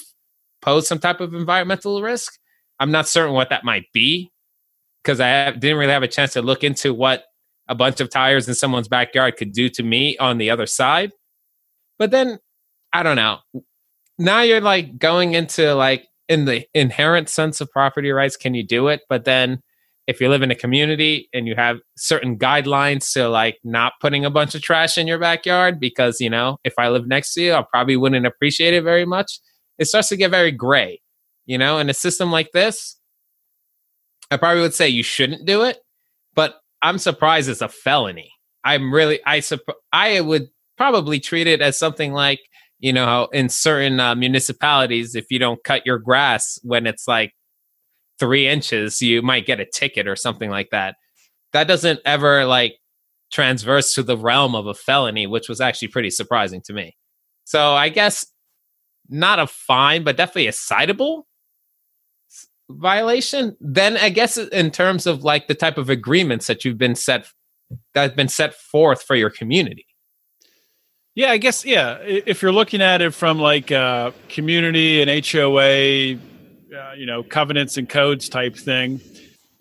pose 0.60 0.88
some 0.88 0.98
type 0.98 1.20
of 1.20 1.34
environmental 1.34 2.02
risk. 2.02 2.34
I'm 2.80 2.90
not 2.90 3.08
certain 3.08 3.32
what 3.32 3.50
that 3.50 3.64
might 3.64 3.86
be 3.92 4.30
because 5.02 5.20
i 5.20 5.28
have, 5.28 5.60
didn't 5.60 5.78
really 5.78 5.92
have 5.92 6.02
a 6.02 6.08
chance 6.08 6.32
to 6.32 6.42
look 6.42 6.64
into 6.64 6.92
what 6.92 7.24
a 7.68 7.74
bunch 7.74 8.00
of 8.00 8.10
tires 8.10 8.48
in 8.48 8.54
someone's 8.54 8.88
backyard 8.88 9.36
could 9.36 9.52
do 9.52 9.68
to 9.68 9.82
me 9.82 10.16
on 10.18 10.38
the 10.38 10.50
other 10.50 10.66
side. 10.66 11.12
But 11.98 12.10
then 12.10 12.38
i 12.92 13.02
don't 13.02 13.16
know. 13.16 13.38
Now 14.18 14.40
you're 14.40 14.60
like 14.60 14.98
going 14.98 15.34
into 15.34 15.74
like 15.74 16.08
in 16.28 16.44
the 16.44 16.66
inherent 16.74 17.28
sense 17.28 17.60
of 17.60 17.70
property 17.70 18.10
rights 18.10 18.36
can 18.36 18.54
you 18.54 18.66
do 18.66 18.88
it? 18.88 19.02
But 19.08 19.24
then 19.24 19.62
if 20.08 20.20
you 20.20 20.28
live 20.28 20.42
in 20.42 20.50
a 20.50 20.56
community 20.56 21.28
and 21.32 21.46
you 21.46 21.54
have 21.54 21.78
certain 21.96 22.36
guidelines 22.36 23.12
to 23.12 23.28
like 23.28 23.58
not 23.62 23.92
putting 24.00 24.24
a 24.24 24.30
bunch 24.30 24.54
of 24.54 24.62
trash 24.62 24.98
in 24.98 25.06
your 25.06 25.18
backyard 25.18 25.78
because 25.78 26.20
you 26.20 26.28
know 26.28 26.58
if 26.64 26.74
i 26.78 26.88
live 26.88 27.06
next 27.06 27.34
to 27.34 27.42
you 27.42 27.52
i 27.52 27.62
probably 27.70 27.96
wouldn't 27.96 28.26
appreciate 28.26 28.74
it 28.74 28.82
very 28.82 29.04
much 29.04 29.38
it 29.78 29.84
starts 29.84 30.08
to 30.08 30.16
get 30.16 30.30
very 30.30 30.50
gray 30.50 31.00
you 31.46 31.56
know? 31.56 31.78
In 31.78 31.88
a 31.88 31.94
system 31.94 32.32
like 32.32 32.50
this 32.52 32.98
i 34.30 34.36
probably 34.36 34.62
would 34.62 34.74
say 34.74 34.88
you 34.88 35.02
shouldn't 35.02 35.46
do 35.46 35.62
it 35.62 35.78
but 36.34 36.56
i'm 36.82 36.98
surprised 36.98 37.48
it's 37.48 37.60
a 37.60 37.68
felony. 37.68 38.32
I'm 38.64 38.92
really 38.92 39.20
i 39.24 39.38
supp- 39.38 39.74
i 39.92 40.20
would 40.20 40.48
probably 40.76 41.20
treat 41.20 41.46
it 41.46 41.60
as 41.60 41.78
something 41.78 42.12
like 42.12 42.40
you 42.80 42.92
know, 42.92 43.28
in 43.32 43.48
certain 43.48 43.98
uh, 43.98 44.14
municipalities, 44.14 45.14
if 45.14 45.30
you 45.30 45.38
don't 45.38 45.62
cut 45.64 45.84
your 45.84 45.98
grass 45.98 46.58
when 46.62 46.86
it's 46.86 47.08
like 47.08 47.32
three 48.18 48.48
inches, 48.48 49.00
you 49.00 49.22
might 49.22 49.46
get 49.46 49.60
a 49.60 49.66
ticket 49.66 50.06
or 50.06 50.16
something 50.16 50.50
like 50.50 50.70
that. 50.70 50.96
That 51.52 51.68
doesn't 51.68 52.00
ever 52.04 52.44
like 52.44 52.76
transverse 53.32 53.94
to 53.94 54.02
the 54.02 54.16
realm 54.16 54.54
of 54.54 54.66
a 54.66 54.74
felony, 54.74 55.26
which 55.26 55.48
was 55.48 55.60
actually 55.60 55.88
pretty 55.88 56.10
surprising 56.10 56.62
to 56.62 56.72
me. 56.72 56.96
So 57.44 57.72
I 57.72 57.88
guess 57.88 58.26
not 59.08 59.38
a 59.38 59.46
fine, 59.46 60.04
but 60.04 60.16
definitely 60.16 60.48
a 60.48 60.52
citable 60.52 61.22
violation. 62.70 63.56
Then 63.60 63.96
I 63.96 64.10
guess 64.10 64.36
in 64.36 64.70
terms 64.70 65.06
of 65.06 65.24
like 65.24 65.48
the 65.48 65.54
type 65.54 65.78
of 65.78 65.88
agreements 65.88 66.46
that 66.46 66.64
you've 66.64 66.78
been 66.78 66.94
set 66.94 67.26
that 67.94 68.02
have 68.02 68.16
been 68.16 68.28
set 68.28 68.54
forth 68.54 69.02
for 69.02 69.14
your 69.14 69.30
community. 69.30 69.86
Yeah, 71.14 71.32
I 71.32 71.38
guess 71.38 71.64
yeah. 71.64 71.98
If 72.02 72.42
you're 72.42 72.52
looking 72.52 72.80
at 72.80 73.02
it 73.02 73.12
from 73.12 73.40
like 73.40 73.72
uh, 73.72 74.12
community 74.28 75.02
and 75.02 75.26
HOA, 75.26 76.16
uh, 76.76 76.92
you 76.96 77.06
know, 77.06 77.22
covenants 77.22 77.76
and 77.76 77.88
codes 77.88 78.28
type 78.28 78.56
thing, 78.56 79.00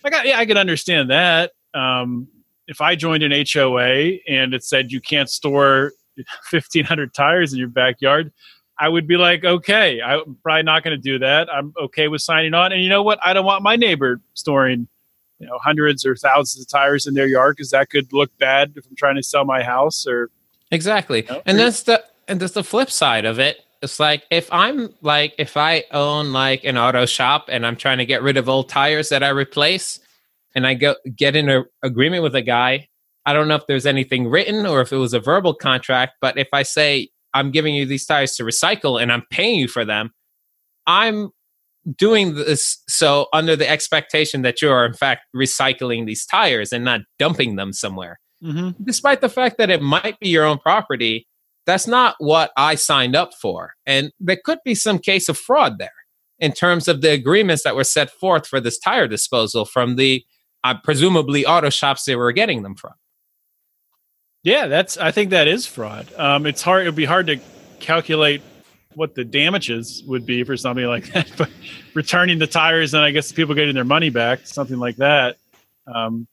I 0.03 0.09
got 0.09 0.25
yeah, 0.25 0.37
I 0.37 0.45
could 0.45 0.57
understand 0.57 1.09
that. 1.09 1.51
Um, 1.73 2.27
if 2.67 2.81
I 2.81 2.95
joined 2.95 3.23
an 3.23 3.31
HOA 3.31 4.19
and 4.27 4.53
it 4.53 4.63
said 4.63 4.91
you 4.91 4.99
can't 4.99 5.29
store 5.29 5.93
1,500 6.51 7.13
tires 7.13 7.53
in 7.53 7.59
your 7.59 7.69
backyard, 7.69 8.31
I 8.79 8.89
would 8.89 9.07
be 9.07 9.17
like, 9.17 9.43
okay, 9.43 10.01
I'm 10.01 10.37
probably 10.43 10.63
not 10.63 10.83
going 10.83 10.95
to 10.95 11.01
do 11.01 11.19
that. 11.19 11.47
I'm 11.51 11.73
okay 11.81 12.07
with 12.07 12.21
signing 12.21 12.53
on. 12.53 12.71
And 12.71 12.83
you 12.83 12.89
know 12.89 13.03
what? 13.03 13.19
I 13.25 13.33
don't 13.33 13.45
want 13.45 13.63
my 13.63 13.75
neighbor 13.75 14.21
storing, 14.33 14.87
you 15.39 15.47
know, 15.47 15.57
hundreds 15.59 16.05
or 16.05 16.15
thousands 16.15 16.65
of 16.65 16.69
tires 16.69 17.07
in 17.07 17.13
their 17.13 17.27
yard 17.27 17.55
because 17.55 17.71
that 17.71 17.89
could 17.89 18.11
look 18.13 18.35
bad 18.37 18.73
if 18.75 18.85
I'm 18.85 18.95
trying 18.95 19.15
to 19.15 19.23
sell 19.23 19.45
my 19.45 19.63
house 19.63 20.05
or 20.05 20.29
Exactly. 20.71 21.27
And 21.45 21.57
that's 21.57 21.83
the 21.83 22.03
and 22.27 22.39
that's 22.39 22.53
the 22.53 22.63
flip 22.63 22.91
side 22.91 23.25
of 23.25 23.39
it. 23.39 23.63
It's 23.81 23.99
like 23.99 24.23
if 24.31 24.51
I'm 24.51 24.93
like 25.01 25.33
if 25.37 25.57
I 25.57 25.83
own 25.91 26.33
like 26.33 26.63
an 26.63 26.77
auto 26.77 27.05
shop 27.05 27.45
and 27.49 27.65
I'm 27.65 27.75
trying 27.75 27.99
to 27.99 28.05
get 28.05 28.21
rid 28.21 28.37
of 28.37 28.49
old 28.49 28.69
tires 28.69 29.09
that 29.09 29.23
I 29.23 29.29
replace 29.29 29.99
and 30.55 30.65
I 30.65 30.73
go 30.73 30.95
get 31.15 31.35
in 31.35 31.49
an 31.49 31.65
agreement 31.83 32.23
with 32.23 32.35
a 32.35 32.41
guy, 32.41 32.87
I 33.25 33.33
don't 33.33 33.47
know 33.47 33.55
if 33.55 33.67
there's 33.67 33.85
anything 33.85 34.27
written 34.29 34.65
or 34.65 34.81
if 34.81 34.91
it 34.91 34.97
was 34.97 35.13
a 35.13 35.19
verbal 35.19 35.53
contract, 35.53 36.13
but 36.21 36.37
if 36.37 36.47
I 36.53 36.63
say 36.63 37.09
I'm 37.33 37.51
giving 37.51 37.75
you 37.75 37.85
these 37.85 38.05
tires 38.05 38.35
to 38.37 38.43
recycle 38.43 39.01
and 39.01 39.11
I'm 39.11 39.23
paying 39.29 39.59
you 39.59 39.67
for 39.67 39.85
them, 39.85 40.11
I'm 40.87 41.29
doing 41.95 42.35
this 42.35 42.83
so 42.87 43.27
under 43.33 43.55
the 43.55 43.69
expectation 43.69 44.41
that 44.41 44.61
you 44.61 44.69
are 44.69 44.85
in 44.85 44.93
fact 44.93 45.21
recycling 45.35 46.05
these 46.05 46.25
tires 46.25 46.73
and 46.73 46.83
not 46.83 47.01
dumping 47.19 47.55
them 47.55 47.73
somewhere. 47.73 48.19
Mm-hmm. 48.43 48.83
Despite 48.83 49.21
the 49.21 49.29
fact 49.29 49.57
that 49.57 49.69
it 49.69 49.81
might 49.81 50.19
be 50.19 50.29
your 50.29 50.45
own 50.45 50.57
property, 50.59 51.27
that's 51.67 51.85
not 51.85 52.15
what 52.17 52.51
I 52.57 52.75
signed 52.75 53.15
up 53.15 53.33
for. 53.33 53.73
And 53.85 54.11
there 54.19 54.39
could 54.43 54.59
be 54.63 54.73
some 54.73 54.97
case 54.97 55.27
of 55.29 55.37
fraud 55.37 55.77
there 55.77 55.91
in 56.39 56.53
terms 56.53 56.87
of 56.87 57.01
the 57.01 57.11
agreements 57.11 57.63
that 57.63 57.75
were 57.75 57.83
set 57.83 58.09
forth 58.09 58.47
for 58.47 58.61
this 58.61 58.79
tire 58.79 59.07
disposal 59.07 59.65
from 59.65 59.97
the 59.97 60.25
uh, 60.63 60.75
presumably 60.83 61.45
auto 61.45 61.69
shops 61.69 62.05
they 62.05 62.15
were 62.15 62.31
getting 62.31 62.63
them 62.63 62.75
from. 62.75 62.93
Yeah, 64.43 64.67
that's. 64.67 64.97
I 64.97 65.11
think 65.11 65.31
that 65.31 65.47
is 65.47 65.67
fraud. 65.67 66.07
Um, 66.15 66.45
it's 66.45 66.61
hard. 66.61 66.83
It'd 66.83 66.95
be 66.95 67.05
hard 67.05 67.27
to 67.27 67.39
calculate 67.79 68.41
what 68.93 69.13
the 69.13 69.25
damages 69.25 70.03
would 70.07 70.25
be 70.25 70.43
for 70.43 70.55
something 70.55 70.85
like 70.85 71.05
that. 71.13 71.29
But 71.37 71.49
returning 71.93 72.39
the 72.39 72.47
tires 72.47 72.93
and 72.93 73.03
I 73.03 73.11
guess 73.11 73.31
people 73.31 73.55
getting 73.55 73.75
their 73.75 73.83
money 73.83 74.09
back, 74.09 74.47
something 74.47 74.77
like 74.77 74.97
that. 74.97 75.35
Um, 75.85 76.27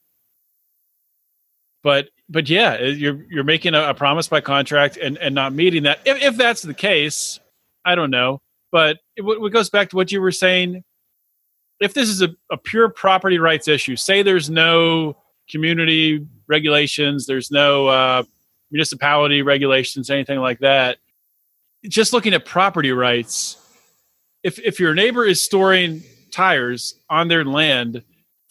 but 1.82 2.08
but 2.28 2.48
yeah, 2.48 2.80
you're 2.80 3.24
you're 3.30 3.44
making 3.44 3.74
a, 3.74 3.90
a, 3.90 3.94
promise 3.94 4.28
by 4.28 4.40
contract 4.40 4.96
and 4.96 5.18
and 5.18 5.34
not 5.34 5.52
meeting 5.52 5.82
that. 5.82 6.00
If, 6.04 6.22
if 6.22 6.36
that's 6.36 6.62
the 6.62 6.74
case, 6.74 7.38
I 7.84 7.94
don't 7.94 8.10
know. 8.10 8.40
But 8.72 8.98
it, 9.16 9.22
it 9.22 9.52
goes 9.52 9.70
back 9.70 9.90
to 9.90 9.96
what 9.96 10.10
you 10.10 10.20
were 10.20 10.32
saying. 10.32 10.82
If 11.80 11.94
this 11.94 12.08
is 12.08 12.22
a, 12.22 12.30
a 12.50 12.56
pure 12.56 12.88
property 12.88 13.38
rights 13.38 13.68
issue, 13.68 13.96
say 13.96 14.22
there's 14.22 14.48
no 14.48 15.16
community 15.50 16.26
regulations, 16.48 17.26
there's 17.26 17.50
no 17.50 17.88
uh, 17.88 18.22
municipality 18.70 19.42
regulations, 19.42 20.10
anything 20.10 20.38
like 20.38 20.60
that. 20.60 20.98
Just 21.84 22.12
looking 22.12 22.32
at 22.32 22.46
property 22.46 22.92
rights, 22.92 23.58
if 24.42 24.58
if 24.60 24.80
your 24.80 24.94
neighbor 24.94 25.24
is 25.24 25.42
storing 25.42 26.02
tires 26.32 26.94
on 27.10 27.28
their 27.28 27.44
land, 27.44 28.02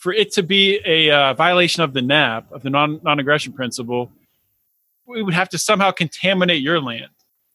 for 0.04 0.12
it 0.12 0.34
to 0.34 0.44
be 0.44 0.82
a 0.86 1.10
uh, 1.10 1.34
violation 1.34 1.82
of 1.82 1.94
the 1.94 2.02
NAP 2.02 2.52
of 2.52 2.62
the 2.62 2.70
non 2.70 3.00
non 3.04 3.20
aggression 3.20 3.54
principle, 3.54 4.12
we 5.08 5.24
would 5.24 5.34
have 5.34 5.48
to 5.50 5.58
somehow 5.58 5.92
contaminate 5.92 6.62
your 6.62 6.82
land. 6.82 7.08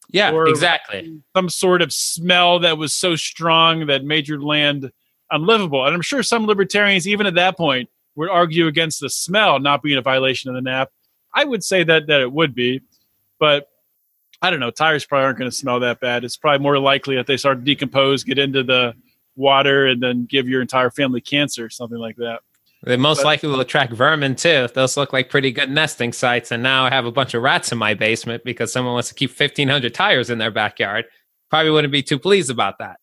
Yeah, 0.09 0.33
exactly. 0.47 1.21
Some 1.35 1.49
sort 1.49 1.83
of 1.83 1.93
smell 1.93 2.57
that 2.61 2.79
was 2.79 2.91
so 2.95 3.15
strong 3.15 3.85
that 3.85 4.03
made 4.03 4.27
your 4.27 4.41
land 4.41 4.91
unlivable. 5.29 5.85
And 5.85 5.93
I'm 5.93 6.01
sure 6.01 6.23
some 6.23 6.47
libertarians, 6.47 7.07
even 7.07 7.27
at 7.27 7.35
that 7.35 7.55
point, 7.55 7.87
would 8.15 8.31
argue 8.31 8.65
against 8.65 8.99
the 8.99 9.11
smell 9.11 9.59
not 9.59 9.83
being 9.83 9.99
a 9.99 10.01
violation 10.01 10.49
of 10.49 10.55
the 10.55 10.67
NAP. 10.67 10.89
I 11.35 11.45
would 11.45 11.63
say 11.63 11.83
that 11.83 12.07
that 12.07 12.19
it 12.19 12.31
would 12.31 12.55
be, 12.55 12.81
but 13.39 13.69
I 14.41 14.49
don't 14.49 14.59
know. 14.59 14.71
Tires 14.71 15.05
probably 15.05 15.25
aren't 15.25 15.37
going 15.37 15.51
to 15.51 15.55
smell 15.55 15.81
that 15.81 15.99
bad. 15.99 16.23
It's 16.23 16.35
probably 16.35 16.63
more 16.63 16.79
likely 16.79 17.15
that 17.17 17.27
they 17.27 17.37
start 17.37 17.59
to 17.59 17.63
decompose, 17.63 18.23
get 18.23 18.39
into 18.39 18.63
the 18.63 18.95
water, 19.39 19.87
and 19.87 20.03
then 20.03 20.25
give 20.25 20.47
your 20.47 20.61
entire 20.61 20.91
family 20.91 21.21
cancer, 21.21 21.69
something 21.69 21.97
like 21.97 22.17
that. 22.17 22.41
They 22.83 22.95
most 22.95 23.19
but, 23.19 23.25
likely 23.25 23.49
will 23.49 23.59
attract 23.59 23.91
vermin 23.91 24.35
too. 24.35 24.67
Those 24.73 24.95
look 24.95 25.11
like 25.11 25.29
pretty 25.29 25.51
good 25.51 25.69
nesting 25.69 26.13
sites. 26.13 26.51
And 26.51 26.63
now 26.63 26.85
I 26.85 26.89
have 26.89 27.05
a 27.05 27.11
bunch 27.11 27.33
of 27.33 27.41
rats 27.41 27.71
in 27.71 27.77
my 27.77 27.93
basement 27.93 28.43
because 28.45 28.71
someone 28.71 28.93
wants 28.93 29.09
to 29.09 29.15
keep 29.15 29.37
1,500 29.37 29.93
tires 29.93 30.29
in 30.29 30.37
their 30.37 30.51
backyard. 30.51 31.05
Probably 31.49 31.71
wouldn't 31.71 31.91
be 31.91 32.03
too 32.03 32.19
pleased 32.19 32.49
about 32.49 32.77
that. 32.79 32.99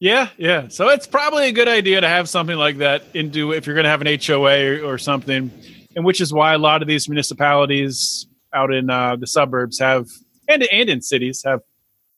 Yeah, 0.00 0.28
yeah. 0.38 0.68
So 0.68 0.88
it's 0.88 1.06
probably 1.06 1.48
a 1.48 1.52
good 1.52 1.68
idea 1.68 2.00
to 2.00 2.08
have 2.08 2.28
something 2.28 2.56
like 2.56 2.78
that 2.78 3.02
into 3.14 3.52
if 3.52 3.66
you're 3.66 3.74
going 3.74 3.84
to 3.84 3.90
have 3.90 4.00
an 4.00 4.18
HOA 4.18 4.78
or, 4.80 4.94
or, 4.94 4.98
something, 4.98 5.50
and 5.96 6.04
which 6.04 6.20
is 6.20 6.32
why 6.32 6.54
a 6.54 6.58
lot 6.58 6.82
of 6.82 6.88
these 6.88 7.08
municipalities 7.08 8.28
out 8.54 8.72
in 8.72 8.88
uh, 8.88 9.16
the 9.16 9.26
suburbs 9.26 9.78
have 9.80 10.06
and 10.46 10.62
and 10.72 10.88
in 10.88 11.02
cities 11.02 11.42
have 11.44 11.62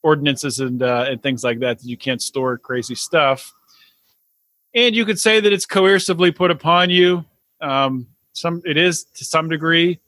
ordinances 0.02 0.60
and 0.60 0.82
uh, 0.82 1.06
and 1.08 1.22
things 1.22 1.42
like 1.42 1.60
that 1.60 1.78
that 1.78 1.86
you 1.86 1.96
can't 1.96 2.20
store 2.20 2.58
crazy 2.58 2.94
stuff. 2.94 3.52
And 4.74 4.94
you 4.94 5.04
could 5.04 5.18
say 5.18 5.40
that 5.40 5.52
it's 5.52 5.66
coercively 5.66 6.34
put 6.34 6.50
upon 6.50 6.90
you. 6.90 7.24
Um, 7.60 8.06
some 8.32 8.62
it 8.64 8.76
is 8.76 9.04
to 9.16 9.24
some 9.24 9.48
degree, 9.48 10.00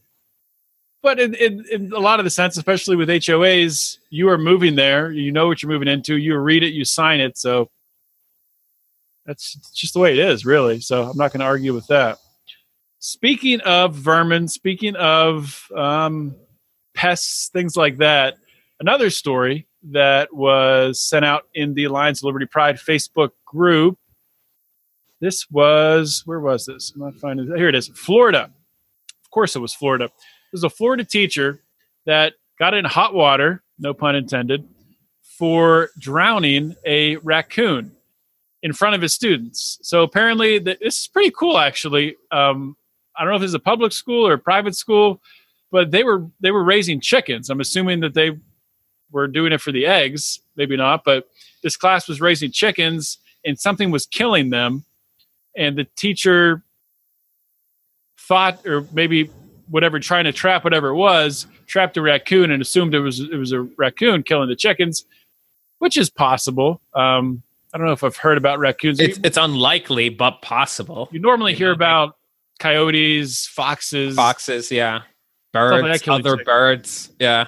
but 1.03 1.19
in, 1.19 1.35
in, 1.35 1.65
in, 1.71 1.93
a 1.93 1.99
lot 1.99 2.21
of 2.21 2.25
the 2.25 2.31
sense, 2.31 2.57
especially 2.57 2.95
with 2.95 3.09
HOAs, 3.09 3.99
you 4.11 4.29
are 4.29 4.39
moving 4.39 4.77
there. 4.77 5.11
You 5.11 5.33
know 5.33 5.49
what 5.49 5.63
you're 5.63 5.71
moving 5.71 5.89
into. 5.89 6.17
You 6.17 6.37
read 6.39 6.63
it, 6.63 6.69
you 6.69 6.85
sign 6.85 7.19
it. 7.21 7.37
So 7.37 7.71
that's 9.27 9.55
just 9.75 9.95
the 9.95 10.01
way 10.01 10.13
it 10.13 10.21
is, 10.21 10.47
really. 10.47 10.81
So 10.81 11.03
I'm 11.03 11.17
not 11.17 11.33
going 11.33 11.41
to 11.41 11.47
argue 11.47 11.75
with 11.75 11.89
that. 11.89 12.19
Speaking 13.01 13.61
of 13.63 13.97
vermin, 13.97 14.47
speaking 14.47 14.95
of 14.95 15.67
um, 15.77 16.37
pests, 16.95 17.49
things 17.49 17.77
like 17.77 17.97
that, 17.97 18.37
another 18.79 19.11
story 19.11 19.67
that 19.91 20.33
was 20.33 21.01
sent 21.01 21.25
out 21.25 21.49
in 21.53 21.75
the 21.75 21.89
Lions 21.89 22.21
of 22.21 22.27
Liberty 22.27 22.47
Pride 22.47 22.77
Facebook 22.77 23.31
group. 23.45 23.99
This 25.23 25.51
was, 25.51 26.23
where 26.27 26.41
was 26.41 26.67
this? 26.67 26.93
I'm 26.95 27.01
not 27.01 27.15
finding 27.15 27.51
it. 27.51 27.57
Here 27.57 27.69
it 27.69 27.75
is 27.75 27.89
Florida. 27.89 28.51
Of 29.25 29.31
course, 29.31 29.57
it 29.57 29.61
was 29.61 29.73
Florida 29.73 30.11
was 30.53 30.65
a 30.65 30.71
Florida 30.71 31.05
teacher 31.05 31.61
that 32.05 32.35
got 32.59 32.75
in 32.75 32.85
hot 32.85 33.15
water, 33.15 33.63
no 33.79 33.95
pun 33.95 34.15
intended, 34.15 34.69
for 35.23 35.89
drowning 35.99 36.77
a 36.85 37.17
raccoon 37.17 37.93
in 38.63 38.73
front 38.73 38.95
of 38.95 39.03
his 39.03 39.15
students. 39.15 39.79
So 39.83 40.03
apparently, 40.03 40.59
this 40.59 40.79
is 40.81 41.09
pretty 41.09 41.33
cool. 41.37 41.59
Actually, 41.59 42.17
um, 42.31 42.77
I 43.17 43.25
don't 43.25 43.33
know 43.33 43.37
if 43.37 43.43
it's 43.43 43.55
a 43.55 43.59
public 43.59 43.93
school 43.93 44.27
or 44.27 44.35
a 44.35 44.39
private 44.39 44.77
school, 44.77 45.21
but 45.71 45.91
they 45.91 46.05
were 46.05 46.27
they 46.41 46.51
were 46.51 46.63
raising 46.63 47.01
chickens. 47.01 47.51
I'm 47.51 47.61
assuming 47.61 48.01
that 48.01 48.15
they 48.15 48.39
were 49.11 49.27
doing 49.27 49.53
it 49.53 49.61
for 49.61 49.73
the 49.73 49.87
eggs, 49.87 50.41
maybe 50.57 50.77
not, 50.77 51.03
but 51.05 51.29
this 51.63 51.77
class 51.77 52.09
was 52.09 52.21
raising 52.21 52.51
chickens 52.51 53.19
and 53.45 53.59
something 53.59 53.91
was 53.91 54.07
killing 54.07 54.51
them, 54.51 54.85
and 55.57 55.77
the 55.77 55.87
teacher 55.97 56.63
thought, 58.19 58.67
or 58.67 58.87
maybe 58.93 59.31
whatever 59.69 59.99
trying 59.99 60.25
to 60.25 60.33
trap 60.33 60.65
whatever 60.65 60.89
it 60.89 60.97
was 60.97 61.47
trapped 61.67 61.97
a 61.97 62.03
raccoon 62.03 62.51
and 62.51 62.61
assumed 62.61 62.95
it 62.95 63.01
was 63.01 63.21
it 63.21 63.37
was 63.37 63.53
a 63.53 63.63
raccoon 63.79 64.23
killing 64.23 64.49
the 64.49 64.57
chickens 64.57 65.07
which 65.79 65.97
is 65.97 66.11
possible. 66.11 66.81
Um, 66.95 67.43
i 67.75 67.79
don't 67.79 67.87
know 67.89 67.93
if 67.93 68.05
i've 68.05 68.17
heard 68.17 68.39
about 68.39 68.59
raccoons. 68.59 69.01
It's, 69.01 69.19
it's 69.25 69.39
unlikely 69.39 70.11
but 70.11 70.43
possible. 70.43 71.09
You 71.11 71.21
normally 71.21 71.55
hear 71.55 71.73
about 71.73 72.17
coyotes 72.61 73.47
foxes 73.47 74.15
foxes 74.15 74.71
yeah. 74.71 75.03
birds 75.53 75.83
like 75.83 76.07
other 76.07 76.37
birds 76.45 77.11
yeah. 77.19 77.47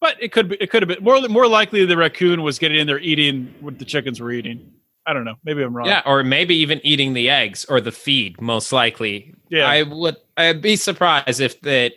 But 0.00 0.22
it 0.22 0.32
could 0.32 0.50
be 0.50 0.56
it 0.60 0.70
could 0.70 0.82
have 0.82 0.88
been 0.88 1.02
more 1.02 1.20
more 1.28 1.48
likely 1.48 1.84
the 1.86 1.96
raccoon 1.96 2.42
was 2.42 2.58
getting 2.58 2.78
in 2.78 2.86
there 2.86 3.00
eating 3.00 3.52
what 3.60 3.78
the 3.78 3.86
chickens 3.86 4.20
were 4.20 4.30
eating 4.30 4.70
I 5.06 5.12
don't 5.12 5.24
know. 5.24 5.34
Maybe 5.44 5.62
I'm 5.62 5.76
wrong. 5.76 5.86
Yeah, 5.86 6.02
or 6.06 6.24
maybe 6.24 6.54
even 6.56 6.80
eating 6.82 7.12
the 7.12 7.28
eggs 7.28 7.64
or 7.66 7.80
the 7.80 7.92
feed. 7.92 8.40
Most 8.40 8.72
likely. 8.72 9.34
Yeah. 9.50 9.66
I 9.66 9.82
would. 9.82 10.16
I'd 10.36 10.62
be 10.62 10.76
surprised 10.76 11.40
if 11.40 11.60
that 11.60 11.92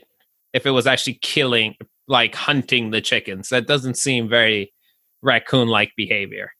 if 0.53 0.65
it 0.65 0.71
was 0.71 0.87
actually 0.87 1.15
killing, 1.21 1.75
like 2.07 2.35
hunting 2.35 2.91
the 2.91 3.01
chickens. 3.01 3.49
That 3.49 3.67
doesn't 3.67 3.95
seem 3.95 4.27
very 4.27 4.73
raccoon-like 5.21 5.93
behavior. 5.95 6.51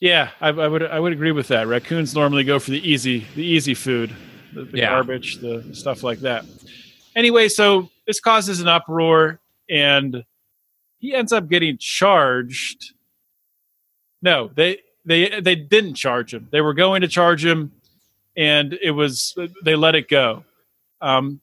Yeah, 0.00 0.30
I, 0.40 0.48
I, 0.48 0.68
would. 0.68 0.82
I 0.82 1.00
would 1.00 1.12
agree 1.12 1.32
with 1.32 1.48
that. 1.48 1.66
Raccoons 1.66 2.14
normally 2.14 2.44
go 2.44 2.58
for 2.58 2.70
the 2.70 2.88
easy, 2.88 3.26
the 3.34 3.44
easy 3.44 3.74
food, 3.74 4.14
the, 4.52 4.64
the 4.64 4.78
yeah. 4.78 4.90
garbage, 4.90 5.38
the 5.38 5.64
stuff 5.72 6.02
like 6.02 6.18
that. 6.20 6.44
Anyway, 7.16 7.48
so 7.48 7.88
this 8.06 8.20
causes 8.20 8.60
an 8.60 8.68
uproar, 8.68 9.40
and 9.70 10.24
he 10.98 11.14
ends 11.14 11.32
up 11.32 11.48
getting 11.48 11.78
charged. 11.78 12.92
No, 14.20 14.50
they 14.54 14.78
they 15.04 15.40
they 15.40 15.54
didn't 15.54 15.94
charge 15.94 16.32
him. 16.32 16.48
They 16.50 16.60
were 16.60 16.74
going 16.74 17.02
to 17.02 17.08
charge 17.08 17.44
him, 17.44 17.72
and 18.36 18.72
it 18.82 18.92
was 18.92 19.36
they 19.62 19.76
let 19.76 19.94
it 19.94 20.08
go, 20.08 20.44
um, 21.00 21.40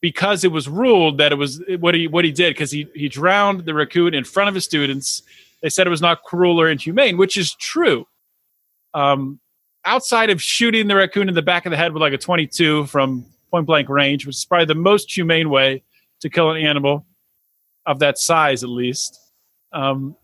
because 0.00 0.44
it 0.44 0.52
was 0.52 0.68
ruled 0.68 1.18
that 1.18 1.32
it 1.32 1.36
was 1.36 1.62
what 1.78 1.94
he 1.94 2.06
what 2.06 2.24
he 2.24 2.32
did 2.32 2.54
because 2.54 2.70
he 2.70 2.88
he 2.94 3.08
drowned 3.08 3.64
the 3.64 3.74
raccoon 3.74 4.14
in 4.14 4.24
front 4.24 4.48
of 4.48 4.54
his 4.54 4.64
students. 4.64 5.22
They 5.62 5.68
said 5.68 5.86
it 5.86 5.90
was 5.90 6.00
not 6.00 6.22
cruel 6.22 6.60
or 6.60 6.68
inhumane, 6.68 7.18
which 7.18 7.36
is 7.36 7.54
true. 7.54 8.06
Um, 8.94 9.40
outside 9.84 10.30
of 10.30 10.42
shooting 10.42 10.88
the 10.88 10.96
raccoon 10.96 11.28
in 11.28 11.34
the 11.34 11.42
back 11.42 11.66
of 11.66 11.70
the 11.70 11.76
head 11.76 11.92
with 11.92 12.00
like 12.00 12.12
a 12.12 12.18
22 12.18 12.86
from 12.86 13.26
point 13.50 13.66
blank 13.66 13.88
range, 13.88 14.26
which 14.26 14.36
is 14.36 14.44
probably 14.44 14.66
the 14.66 14.74
most 14.74 15.14
humane 15.14 15.50
way 15.50 15.82
to 16.20 16.30
kill 16.30 16.50
an 16.50 16.56
animal 16.56 17.06
of 17.86 17.98
that 17.98 18.18
size, 18.18 18.62
at 18.62 18.68
least. 18.68 19.18
Um, 19.72 20.16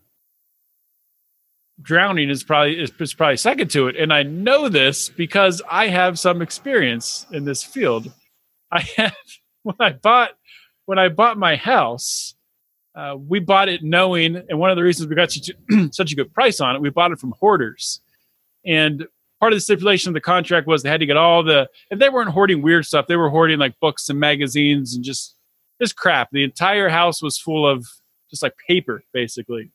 drowning 1.81 2.29
is 2.29 2.43
probably 2.43 2.79
is, 2.79 2.91
is 2.99 3.13
probably 3.13 3.37
second 3.37 3.69
to 3.71 3.87
it. 3.87 3.95
And 3.95 4.11
i 4.13 4.23
know 4.23 4.69
this 4.69 5.09
because 5.09 5.61
i 5.69 5.87
have 5.87 6.19
some 6.19 6.41
experience 6.41 7.25
in 7.31 7.45
this 7.45 7.63
field. 7.63 8.11
I 8.71 8.81
have 8.97 9.15
when 9.63 9.75
i 9.79 9.91
bought 9.91 10.31
when 10.85 10.99
i 10.99 11.09
bought 11.09 11.37
my 11.37 11.55
house 11.55 12.35
uh, 12.95 13.15
we 13.15 13.39
bought 13.39 13.69
it 13.69 13.83
knowing 13.83 14.35
and 14.49 14.57
one 14.57 14.71
of 14.71 14.75
the 14.75 14.83
reasons 14.83 15.07
we 15.07 15.15
got 15.15 15.31
such 15.31 15.49
a, 15.49 15.89
such 15.91 16.11
a 16.11 16.15
good 16.15 16.33
price 16.33 16.59
on 16.59 16.75
it 16.75 16.81
we 16.81 16.89
bought 16.89 17.11
it 17.11 17.19
from 17.19 17.33
hoarders. 17.39 18.01
And 18.65 19.07
part 19.39 19.53
of 19.53 19.57
the 19.57 19.61
stipulation 19.61 20.09
of 20.09 20.13
the 20.13 20.21
contract 20.21 20.67
was 20.67 20.83
they 20.83 20.89
had 20.89 20.99
to 20.99 21.05
get 21.05 21.17
all 21.17 21.43
the 21.43 21.69
and 21.91 22.01
they 22.01 22.09
weren't 22.09 22.31
hoarding 22.31 22.61
weird 22.61 22.85
stuff. 22.85 23.07
They 23.07 23.15
were 23.15 23.29
hoarding 23.29 23.59
like 23.59 23.79
books 23.79 24.09
and 24.09 24.19
magazines 24.19 24.95
and 24.95 25.03
just 25.03 25.35
just 25.81 25.95
crap. 25.95 26.29
The 26.31 26.43
entire 26.43 26.89
house 26.89 27.21
was 27.21 27.37
full 27.37 27.67
of 27.69 27.85
just 28.29 28.41
like 28.41 28.53
paper 28.67 29.03
basically 29.13 29.71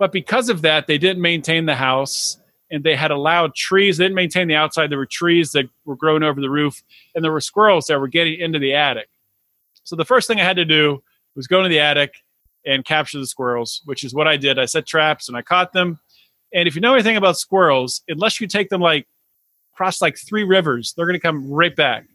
but 0.00 0.12
because 0.12 0.48
of 0.48 0.62
that, 0.62 0.86
they 0.86 0.96
didn't 0.96 1.20
maintain 1.20 1.66
the 1.66 1.74
house 1.74 2.40
and 2.70 2.82
they 2.82 2.96
had 2.96 3.10
allowed 3.10 3.54
trees. 3.54 3.98
They 3.98 4.04
didn't 4.04 4.14
maintain 4.14 4.48
the 4.48 4.54
outside. 4.54 4.90
There 4.90 4.98
were 4.98 5.04
trees 5.04 5.52
that 5.52 5.68
were 5.84 5.94
growing 5.94 6.22
over 6.22 6.40
the 6.40 6.48
roof 6.48 6.82
and 7.14 7.22
there 7.22 7.30
were 7.30 7.42
squirrels 7.42 7.86
that 7.86 8.00
were 8.00 8.08
getting 8.08 8.40
into 8.40 8.58
the 8.58 8.72
attic. 8.72 9.10
So 9.84 9.96
the 9.96 10.06
first 10.06 10.26
thing 10.26 10.40
I 10.40 10.44
had 10.44 10.56
to 10.56 10.64
do 10.64 11.02
was 11.36 11.46
go 11.46 11.62
to 11.62 11.68
the 11.68 11.80
attic 11.80 12.14
and 12.64 12.82
capture 12.82 13.18
the 13.18 13.26
squirrels, 13.26 13.82
which 13.84 14.02
is 14.02 14.14
what 14.14 14.26
I 14.26 14.38
did. 14.38 14.58
I 14.58 14.64
set 14.64 14.86
traps 14.86 15.28
and 15.28 15.36
I 15.36 15.42
caught 15.42 15.74
them. 15.74 16.00
And 16.54 16.66
if 16.66 16.74
you 16.74 16.80
know 16.80 16.94
anything 16.94 17.18
about 17.18 17.36
squirrels, 17.36 18.02
unless 18.08 18.40
you 18.40 18.46
take 18.46 18.70
them 18.70 18.80
like 18.80 19.06
across 19.74 20.00
like 20.00 20.16
three 20.16 20.44
rivers, 20.44 20.94
they're 20.96 21.06
going 21.06 21.12
to 21.12 21.20
come 21.20 21.50
right 21.50 21.76
back 21.76 22.06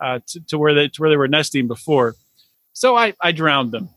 uh, 0.00 0.20
to, 0.26 0.40
to 0.46 0.58
where 0.58 0.72
they 0.72 0.88
to 0.88 1.00
where 1.02 1.10
they 1.10 1.16
were 1.18 1.28
nesting 1.28 1.68
before. 1.68 2.14
So 2.72 2.96
I 2.96 3.12
I 3.20 3.32
drowned 3.32 3.72
them. 3.72 3.90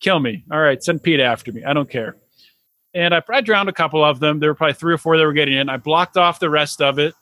Kill 0.00 0.20
me. 0.20 0.44
All 0.52 0.60
right, 0.60 0.80
send 0.80 1.02
PETA 1.02 1.24
after 1.24 1.52
me. 1.52 1.64
I 1.64 1.72
don't 1.72 1.90
care. 1.90 2.16
And 2.94 3.14
I, 3.14 3.22
I 3.30 3.40
drowned 3.40 3.68
a 3.68 3.72
couple 3.72 4.04
of 4.04 4.20
them. 4.20 4.40
There 4.40 4.50
were 4.50 4.54
probably 4.54 4.74
three 4.74 4.94
or 4.94 4.98
four 4.98 5.16
that 5.16 5.24
were 5.24 5.32
getting 5.32 5.54
in. 5.54 5.68
I 5.68 5.76
blocked 5.76 6.16
off 6.16 6.40
the 6.40 6.50
rest 6.50 6.80
of 6.80 6.98
it 6.98 7.14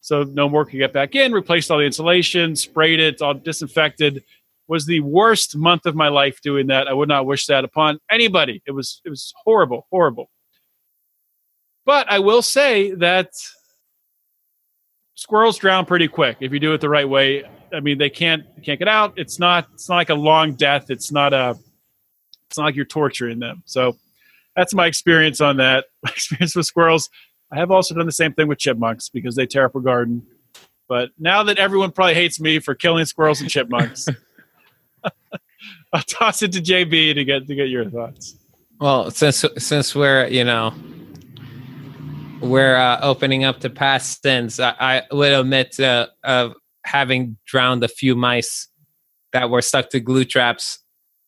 so 0.00 0.22
no 0.24 0.48
more 0.48 0.64
could 0.64 0.78
get 0.78 0.92
back 0.92 1.14
in. 1.14 1.32
Replaced 1.32 1.70
all 1.70 1.78
the 1.78 1.84
insulation, 1.84 2.56
sprayed 2.56 3.00
it, 3.00 3.22
all 3.22 3.34
disinfected. 3.34 4.24
Was 4.66 4.84
the 4.86 5.00
worst 5.00 5.56
month 5.56 5.86
of 5.86 5.94
my 5.94 6.08
life 6.08 6.40
doing 6.42 6.66
that. 6.66 6.88
I 6.88 6.92
would 6.92 7.08
not 7.08 7.26
wish 7.26 7.46
that 7.46 7.64
upon 7.64 7.98
anybody. 8.10 8.62
It 8.66 8.72
was 8.72 9.00
it 9.04 9.10
was 9.10 9.32
horrible, 9.44 9.86
horrible. 9.90 10.30
But 11.86 12.10
I 12.10 12.18
will 12.18 12.42
say 12.42 12.92
that 12.96 13.30
squirrels 15.14 15.56
drown 15.56 15.86
pretty 15.86 16.06
quick 16.06 16.36
if 16.40 16.52
you 16.52 16.60
do 16.60 16.74
it 16.74 16.82
the 16.82 16.88
right 16.88 17.08
way. 17.08 17.44
I 17.72 17.80
mean, 17.80 17.96
they 17.96 18.10
can't 18.10 18.44
can't 18.62 18.78
get 18.78 18.88
out. 18.88 19.14
It's 19.16 19.38
not 19.38 19.68
it's 19.72 19.88
not 19.88 19.96
like 19.96 20.10
a 20.10 20.14
long 20.14 20.54
death. 20.54 20.90
It's 20.90 21.10
not 21.10 21.32
a 21.32 21.56
it's 22.48 22.58
not 22.58 22.64
like 22.64 22.76
you're 22.76 22.84
torturing 22.84 23.38
them. 23.38 23.62
So 23.64 23.96
that's 24.58 24.74
my 24.74 24.86
experience 24.86 25.40
on 25.40 25.58
that. 25.58 25.86
My 26.02 26.10
experience 26.10 26.56
with 26.56 26.66
squirrels. 26.66 27.08
I 27.52 27.56
have 27.56 27.70
also 27.70 27.94
done 27.94 28.06
the 28.06 28.12
same 28.12 28.32
thing 28.34 28.48
with 28.48 28.58
chipmunks 28.58 29.08
because 29.08 29.36
they 29.36 29.46
tear 29.46 29.64
up 29.64 29.74
a 29.76 29.80
garden. 29.80 30.26
But 30.88 31.10
now 31.18 31.44
that 31.44 31.58
everyone 31.58 31.92
probably 31.92 32.14
hates 32.14 32.40
me 32.40 32.58
for 32.58 32.74
killing 32.74 33.04
squirrels 33.04 33.40
and 33.40 33.48
chipmunks, 33.48 34.08
I'll 35.92 36.02
toss 36.02 36.42
it 36.42 36.52
to 36.52 36.60
JB 36.60 37.14
to 37.14 37.24
get 37.24 37.46
to 37.46 37.54
get 37.54 37.68
your 37.68 37.88
thoughts. 37.88 38.36
Well, 38.80 39.10
since 39.10 39.44
since 39.58 39.94
we're 39.94 40.26
you 40.26 40.44
know 40.44 40.74
we're 42.40 42.76
uh, 42.76 42.98
opening 43.00 43.44
up 43.44 43.60
to 43.60 43.70
past 43.70 44.22
sins, 44.22 44.58
I, 44.58 44.74
I 44.78 45.02
would 45.12 45.32
admit 45.32 45.78
uh, 45.78 46.08
of 46.24 46.54
having 46.84 47.36
drowned 47.46 47.84
a 47.84 47.88
few 47.88 48.16
mice 48.16 48.68
that 49.32 49.50
were 49.50 49.62
stuck 49.62 49.90
to 49.90 50.00
glue 50.00 50.24
traps 50.24 50.80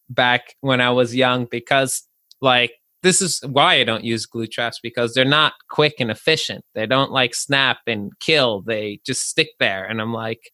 back 0.09 0.57
when 0.61 0.81
I 0.81 0.90
was 0.90 1.14
young 1.14 1.47
because 1.47 2.03
like 2.40 2.73
this 3.03 3.23
is 3.23 3.41
why 3.47 3.75
I 3.75 3.85
don't 3.85 4.05
use 4.05 4.27
glue 4.27 4.47
traps 4.47 4.79
because 4.83 5.15
they're 5.15 5.25
not 5.25 5.55
quick 5.71 5.95
and 5.99 6.11
efficient. 6.11 6.65
They 6.75 6.87
don't 6.87 7.11
like 7.11 7.35
snap 7.35 7.79
and 7.87 8.13
kill. 8.21 8.63
They 8.63 9.01
just 9.07 9.29
stick 9.29 9.51
there. 9.59 9.85
And 9.85 10.01
I'm 10.01 10.13
like, 10.13 10.53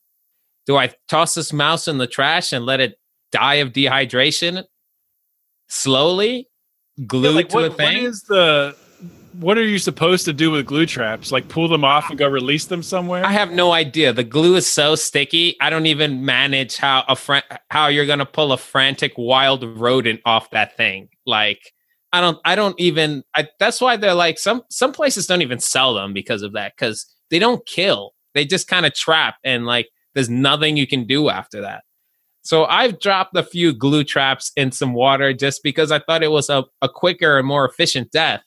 do 0.67 0.77
I 0.77 0.93
toss 1.09 1.35
this 1.35 1.53
mouse 1.53 1.89
in 1.89 1.99
the 1.99 2.07
trash 2.07 2.53
and 2.53 2.65
let 2.65 2.81
it 2.81 2.99
die 3.33 3.57
of 3.57 3.73
dehydration 3.73 4.65
slowly, 5.69 6.49
glued 7.07 7.31
yeah, 7.31 7.37
like 7.37 7.49
to 7.51 7.57
what, 7.57 7.65
a 7.65 7.71
thing? 7.75 8.03
What 8.03 8.11
is 8.11 8.23
the 8.23 8.77
what 9.41 9.59
are 9.59 9.65
you 9.65 9.79
supposed 9.79 10.25
to 10.25 10.33
do 10.33 10.51
with 10.51 10.67
glue 10.67 10.87
traps? 10.87 11.31
Like 11.31 11.49
pull 11.49 11.69
them 11.69 11.85
off 11.85 12.09
and 12.09 12.19
go 12.19 12.29
release 12.29 12.67
them 12.67 12.83
somewhere? 12.83 13.25
I 13.25 13.33
have 13.33 13.53
no 13.53 13.73
idea. 13.73 14.13
The 14.13 14.25
glue 14.25 14.57
is 14.57 14.67
so 14.67 14.95
sticky. 14.95 15.57
I 15.61 15.69
don't 15.69 15.87
even 15.87 16.25
manage 16.25 16.77
how 16.77 17.05
a 17.09 17.17
fr- 17.17 17.39
how 17.71 17.89
you're 17.89 18.07
gonna 18.07 18.27
pull 18.27 18.53
a 18.53 18.59
frantic 18.59 19.13
wild 19.17 19.63
rodent 19.79 20.21
off 20.25 20.51
that 20.51 20.77
thing. 20.77 21.09
Like 21.27 21.73
I 22.17 22.21
don't 22.21 22.39
I 22.45 22.55
don't 22.55 22.79
even 22.81 23.23
I, 23.35 23.49
that's 23.59 23.81
why 23.81 23.97
they're 23.97 24.15
like 24.15 24.39
some 24.39 24.63
some 24.71 24.93
places 24.93 25.27
don't 25.27 25.43
even 25.43 25.59
sell 25.59 25.95
them 25.95 26.13
because 26.13 26.43
of 26.43 26.53
that 26.55 26.77
cuz 26.77 27.07
they 27.31 27.39
don't 27.39 27.65
kill. 27.67 28.15
They 28.35 28.45
just 28.45 28.69
kind 28.69 28.87
of 28.87 28.95
trap 28.95 29.37
and 29.45 29.67
like 29.67 29.89
there's 30.15 30.31
nothing 30.31 30.77
you 30.77 30.87
can 30.87 31.07
do 31.07 31.29
after 31.29 31.61
that. 31.61 31.85
So 32.43 32.65
I've 32.65 33.01
dropped 33.01 33.37
a 33.37 33.43
few 33.43 33.73
glue 33.73 34.05
traps 34.05 34.53
in 34.57 34.71
some 34.71 34.95
water 34.95 35.33
just 35.33 35.63
because 35.63 35.91
I 35.91 35.99
thought 35.99 36.23
it 36.23 36.31
was 36.31 36.49
a, 36.49 36.65
a 36.81 36.89
quicker 36.89 37.39
and 37.39 37.47
more 37.47 37.69
efficient 37.69 38.13
death 38.13 38.45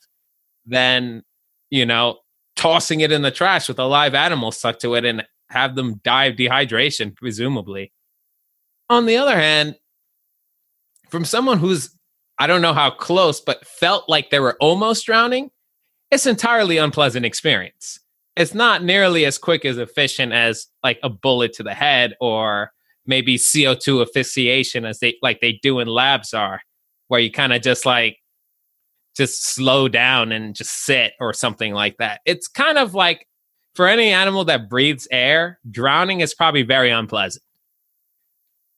than, 0.64 1.22
you 1.68 1.84
know, 1.84 2.18
tossing 2.56 3.00
it 3.00 3.12
in 3.12 3.22
the 3.22 3.30
trash 3.30 3.68
with 3.68 3.78
a 3.78 3.84
live 3.84 4.14
animal 4.14 4.52
stuck 4.52 4.78
to 4.78 4.94
it 4.94 5.04
and 5.04 5.26
have 5.50 5.74
them 5.74 6.00
die 6.02 6.26
of 6.26 6.36
dehydration, 6.36 7.14
presumably. 7.14 7.92
On 8.88 9.06
the 9.06 9.18
other 9.18 9.36
hand, 9.36 9.76
from 11.10 11.24
someone 11.24 11.58
who's 11.58 11.94
I 12.40 12.46
don't 12.46 12.62
know 12.62 12.72
how 12.72 12.90
close, 12.90 13.38
but 13.40 13.66
felt 13.66 14.08
like 14.08 14.30
they 14.30 14.40
were 14.40 14.56
almost 14.60 15.04
drowning, 15.04 15.50
it's 16.10 16.24
an 16.24 16.30
entirely 16.30 16.78
unpleasant 16.78 17.26
experience. 17.26 18.00
It's 18.34 18.54
not 18.54 18.82
nearly 18.82 19.26
as 19.26 19.36
quick 19.36 19.66
as 19.66 19.76
efficient 19.76 20.32
as 20.32 20.66
like 20.82 20.98
a 21.02 21.10
bullet 21.10 21.52
to 21.54 21.62
the 21.62 21.74
head 21.74 22.14
or 22.18 22.72
maybe 23.04 23.36
CO2 23.36 24.02
asphyxiation 24.02 24.86
as 24.86 25.00
they 25.00 25.16
like 25.20 25.40
they 25.40 25.60
do 25.62 25.80
in 25.80 25.88
labs 25.88 26.32
are, 26.32 26.62
where 27.08 27.20
you 27.20 27.30
kind 27.30 27.52
of 27.52 27.60
just 27.60 27.84
like 27.84 28.16
just 29.14 29.44
slow 29.44 29.86
down 29.86 30.32
and 30.32 30.54
just 30.54 30.86
sit 30.86 31.12
or 31.20 31.34
something 31.34 31.74
like 31.74 31.98
that. 31.98 32.22
It's 32.24 32.48
kind 32.48 32.78
of 32.78 32.94
like 32.94 33.26
for 33.74 33.86
any 33.86 34.08
animal 34.08 34.44
that 34.46 34.70
breathes 34.70 35.06
air, 35.10 35.58
drowning 35.70 36.20
is 36.20 36.34
probably 36.34 36.62
very 36.62 36.90
unpleasant. 36.90 37.44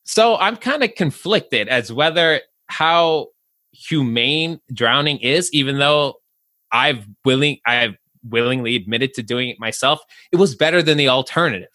So 0.03 0.37
I'm 0.37 0.57
kind 0.57 0.83
of 0.83 0.97
conflicted 0.97 1.69
as 1.69 1.93
whether 1.93 2.41
how 2.67 3.29
humane 3.73 4.61
drowning 4.73 5.19
is, 5.19 5.53
even 5.53 5.79
though 5.79 6.15
I've 6.71 7.07
willing 7.25 7.59
I've 7.67 7.97
willingly 8.29 8.77
admitted 8.77 9.15
to 9.15 9.23
doing 9.23 9.49
it 9.49 9.59
myself, 9.59 10.01
it 10.31 10.37
was 10.37 10.55
better 10.55 10.83
than 10.83 10.99
the 10.99 11.09
alternative. 11.09 11.69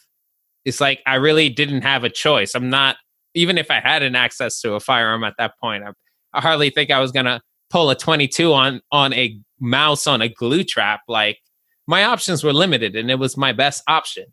It's 0.65 0.81
like 0.81 1.01
I 1.05 1.15
really 1.15 1.49
didn't 1.49 1.81
have 1.81 2.03
a 2.03 2.09
choice. 2.09 2.55
I'm 2.55 2.69
not 2.69 2.97
even 3.33 3.57
if 3.57 3.69
I 3.69 3.79
had 3.79 4.01
an 4.03 4.15
access 4.15 4.61
to 4.61 4.73
a 4.73 4.79
firearm 4.79 5.23
at 5.23 5.35
that 5.37 5.53
point, 5.59 5.83
I, 5.83 5.91
I 6.33 6.41
hardly 6.41 6.69
think 6.69 6.91
I 6.91 6.99
was 6.99 7.11
gonna 7.11 7.41
pull 7.69 7.89
a 7.89 7.95
22 7.95 8.53
on 8.53 8.81
on 8.91 9.13
a 9.13 9.39
mouse 9.59 10.07
on 10.07 10.21
a 10.21 10.29
glue 10.29 10.63
trap. 10.63 11.01
Like 11.07 11.39
my 11.87 12.03
options 12.03 12.43
were 12.43 12.53
limited, 12.53 12.95
and 12.95 13.09
it 13.09 13.19
was 13.19 13.37
my 13.37 13.53
best 13.53 13.83
option. 13.87 14.25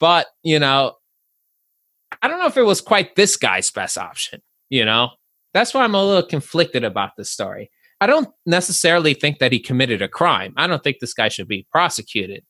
But 0.00 0.26
you 0.42 0.58
know, 0.58 0.94
I 2.22 2.28
don't 2.28 2.40
know 2.40 2.46
if 2.46 2.56
it 2.56 2.62
was 2.62 2.80
quite 2.80 3.16
this 3.16 3.36
guy's 3.36 3.70
best 3.70 3.98
option. 3.98 4.40
You 4.70 4.84
know, 4.84 5.10
that's 5.54 5.74
why 5.74 5.82
I'm 5.82 5.94
a 5.94 6.04
little 6.04 6.28
conflicted 6.28 6.84
about 6.84 7.16
this 7.16 7.30
story. 7.30 7.70
I 8.00 8.06
don't 8.06 8.28
necessarily 8.46 9.14
think 9.14 9.38
that 9.38 9.52
he 9.52 9.58
committed 9.58 10.02
a 10.02 10.08
crime. 10.08 10.54
I 10.56 10.66
don't 10.66 10.82
think 10.82 10.98
this 11.00 11.14
guy 11.14 11.28
should 11.28 11.48
be 11.48 11.66
prosecuted. 11.70 12.44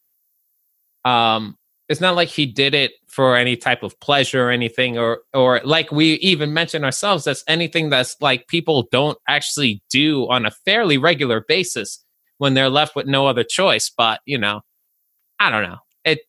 Um, 1.05 1.57
it's 1.89 2.03
not 2.03 2.17
like 2.17 2.29
he 2.29 2.45
did 2.45 2.75
it 2.75 2.93
for 3.07 3.35
any 3.35 3.57
type 3.57 3.83
of 3.83 3.99
pleasure 4.01 4.49
or 4.49 4.51
anything, 4.51 4.99
or 4.99 5.21
or 5.33 5.61
like 5.65 5.91
we 5.91 6.15
even 6.15 6.53
mentioned 6.53 6.85
ourselves. 6.85 7.25
That's 7.25 7.45
anything 7.49 7.89
that's 7.89 8.15
like 8.21 8.47
people 8.49 8.89
don't 8.93 9.17
actually 9.27 9.83
do 9.89 10.29
on 10.29 10.45
a 10.45 10.51
fairly 10.51 10.99
regular 10.99 11.43
basis 11.49 12.05
when 12.37 12.53
they're 12.53 12.69
left 12.69 12.95
with 12.95 13.07
no 13.07 13.27
other 13.27 13.43
choice. 13.43 13.91
But 13.97 14.21
you 14.27 14.37
know, 14.37 14.61
I 15.41 15.51
don't 15.51 15.63
know. 15.63 15.79
It 16.05 16.21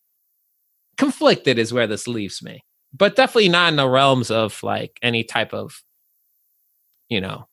conflicted 0.97 1.59
is 1.59 1.73
where 1.73 1.87
this 1.87 2.07
leaves 2.07 2.41
me, 2.41 2.63
but 2.93 3.17
definitely 3.17 3.49
not 3.49 3.69
in 3.69 3.75
the 3.75 3.89
realms 3.89 4.31
of 4.31 4.63
like 4.63 4.97
any 5.01 5.25
type 5.25 5.53
of 5.53 5.83
you 7.09 7.21
know 7.21 7.47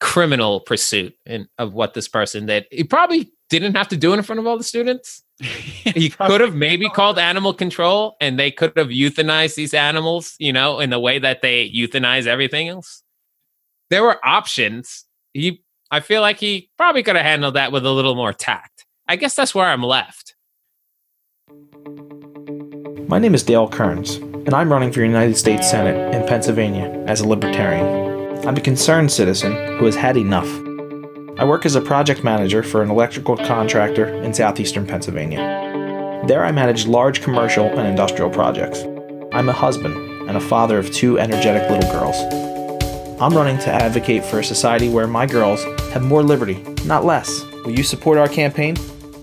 criminal 0.00 0.60
pursuit 0.60 1.14
in, 1.26 1.46
of 1.58 1.74
what 1.74 1.94
this 1.94 2.08
person 2.08 2.46
did. 2.46 2.66
He 2.70 2.84
probably 2.84 3.30
didn't 3.50 3.76
have 3.76 3.88
to 3.88 3.96
do 3.96 4.12
it 4.12 4.16
in 4.16 4.22
front 4.22 4.40
of 4.40 4.46
all 4.46 4.56
the 4.56 4.64
students. 4.64 5.22
he 5.40 6.10
could 6.10 6.40
have 6.40 6.54
maybe 6.54 6.88
called 6.88 7.18
animal 7.18 7.54
control 7.54 8.16
and 8.20 8.38
they 8.38 8.50
could 8.50 8.72
have 8.76 8.88
euthanized 8.88 9.54
these 9.54 9.74
animals, 9.74 10.34
you 10.38 10.52
know, 10.52 10.80
in 10.80 10.90
the 10.90 10.98
way 10.98 11.18
that 11.18 11.42
they 11.42 11.70
euthanize 11.70 12.26
everything 12.26 12.68
else. 12.68 13.02
There 13.90 14.02
were 14.02 14.24
options. 14.26 15.04
He 15.32 15.62
I 15.90 16.00
feel 16.00 16.20
like 16.20 16.38
he 16.38 16.70
probably 16.78 17.02
could 17.02 17.16
have 17.16 17.24
handled 17.24 17.54
that 17.54 17.72
with 17.72 17.84
a 17.84 17.90
little 17.90 18.14
more 18.14 18.32
tact. 18.32 18.86
I 19.08 19.16
guess 19.16 19.34
that's 19.34 19.54
where 19.54 19.66
I'm 19.66 19.82
left. 19.82 20.36
My 23.08 23.18
name 23.18 23.34
is 23.34 23.42
Dale 23.42 23.66
Kerns, 23.66 24.14
and 24.14 24.54
I'm 24.54 24.70
running 24.70 24.92
for 24.92 25.02
United 25.02 25.36
States 25.36 25.68
Senate 25.68 26.14
in 26.14 26.24
Pennsylvania 26.28 27.02
as 27.08 27.20
a 27.20 27.26
libertarian. 27.26 28.09
I'm 28.46 28.56
a 28.56 28.60
concerned 28.60 29.12
citizen 29.12 29.52
who 29.76 29.84
has 29.84 29.94
had 29.94 30.16
enough. 30.16 30.48
I 31.38 31.44
work 31.44 31.66
as 31.66 31.74
a 31.74 31.80
project 31.80 32.24
manager 32.24 32.62
for 32.62 32.82
an 32.82 32.90
electrical 32.90 33.36
contractor 33.36 34.06
in 34.22 34.32
southeastern 34.32 34.86
Pennsylvania. 34.86 36.22
There, 36.26 36.42
I 36.42 36.50
manage 36.50 36.86
large 36.86 37.20
commercial 37.20 37.66
and 37.66 37.86
industrial 37.86 38.30
projects. 38.30 38.82
I'm 39.32 39.50
a 39.50 39.52
husband 39.52 39.94
and 40.26 40.38
a 40.38 40.40
father 40.40 40.78
of 40.78 40.90
two 40.90 41.18
energetic 41.18 41.70
little 41.70 41.92
girls. 41.92 42.16
I'm 43.20 43.36
running 43.36 43.58
to 43.58 43.70
advocate 43.70 44.24
for 44.24 44.38
a 44.38 44.44
society 44.44 44.88
where 44.88 45.06
my 45.06 45.26
girls 45.26 45.62
have 45.92 46.02
more 46.02 46.22
liberty, 46.22 46.64
not 46.86 47.04
less. 47.04 47.44
Will 47.66 47.76
you 47.76 47.82
support 47.82 48.16
our 48.16 48.28
campaign? 48.28 48.74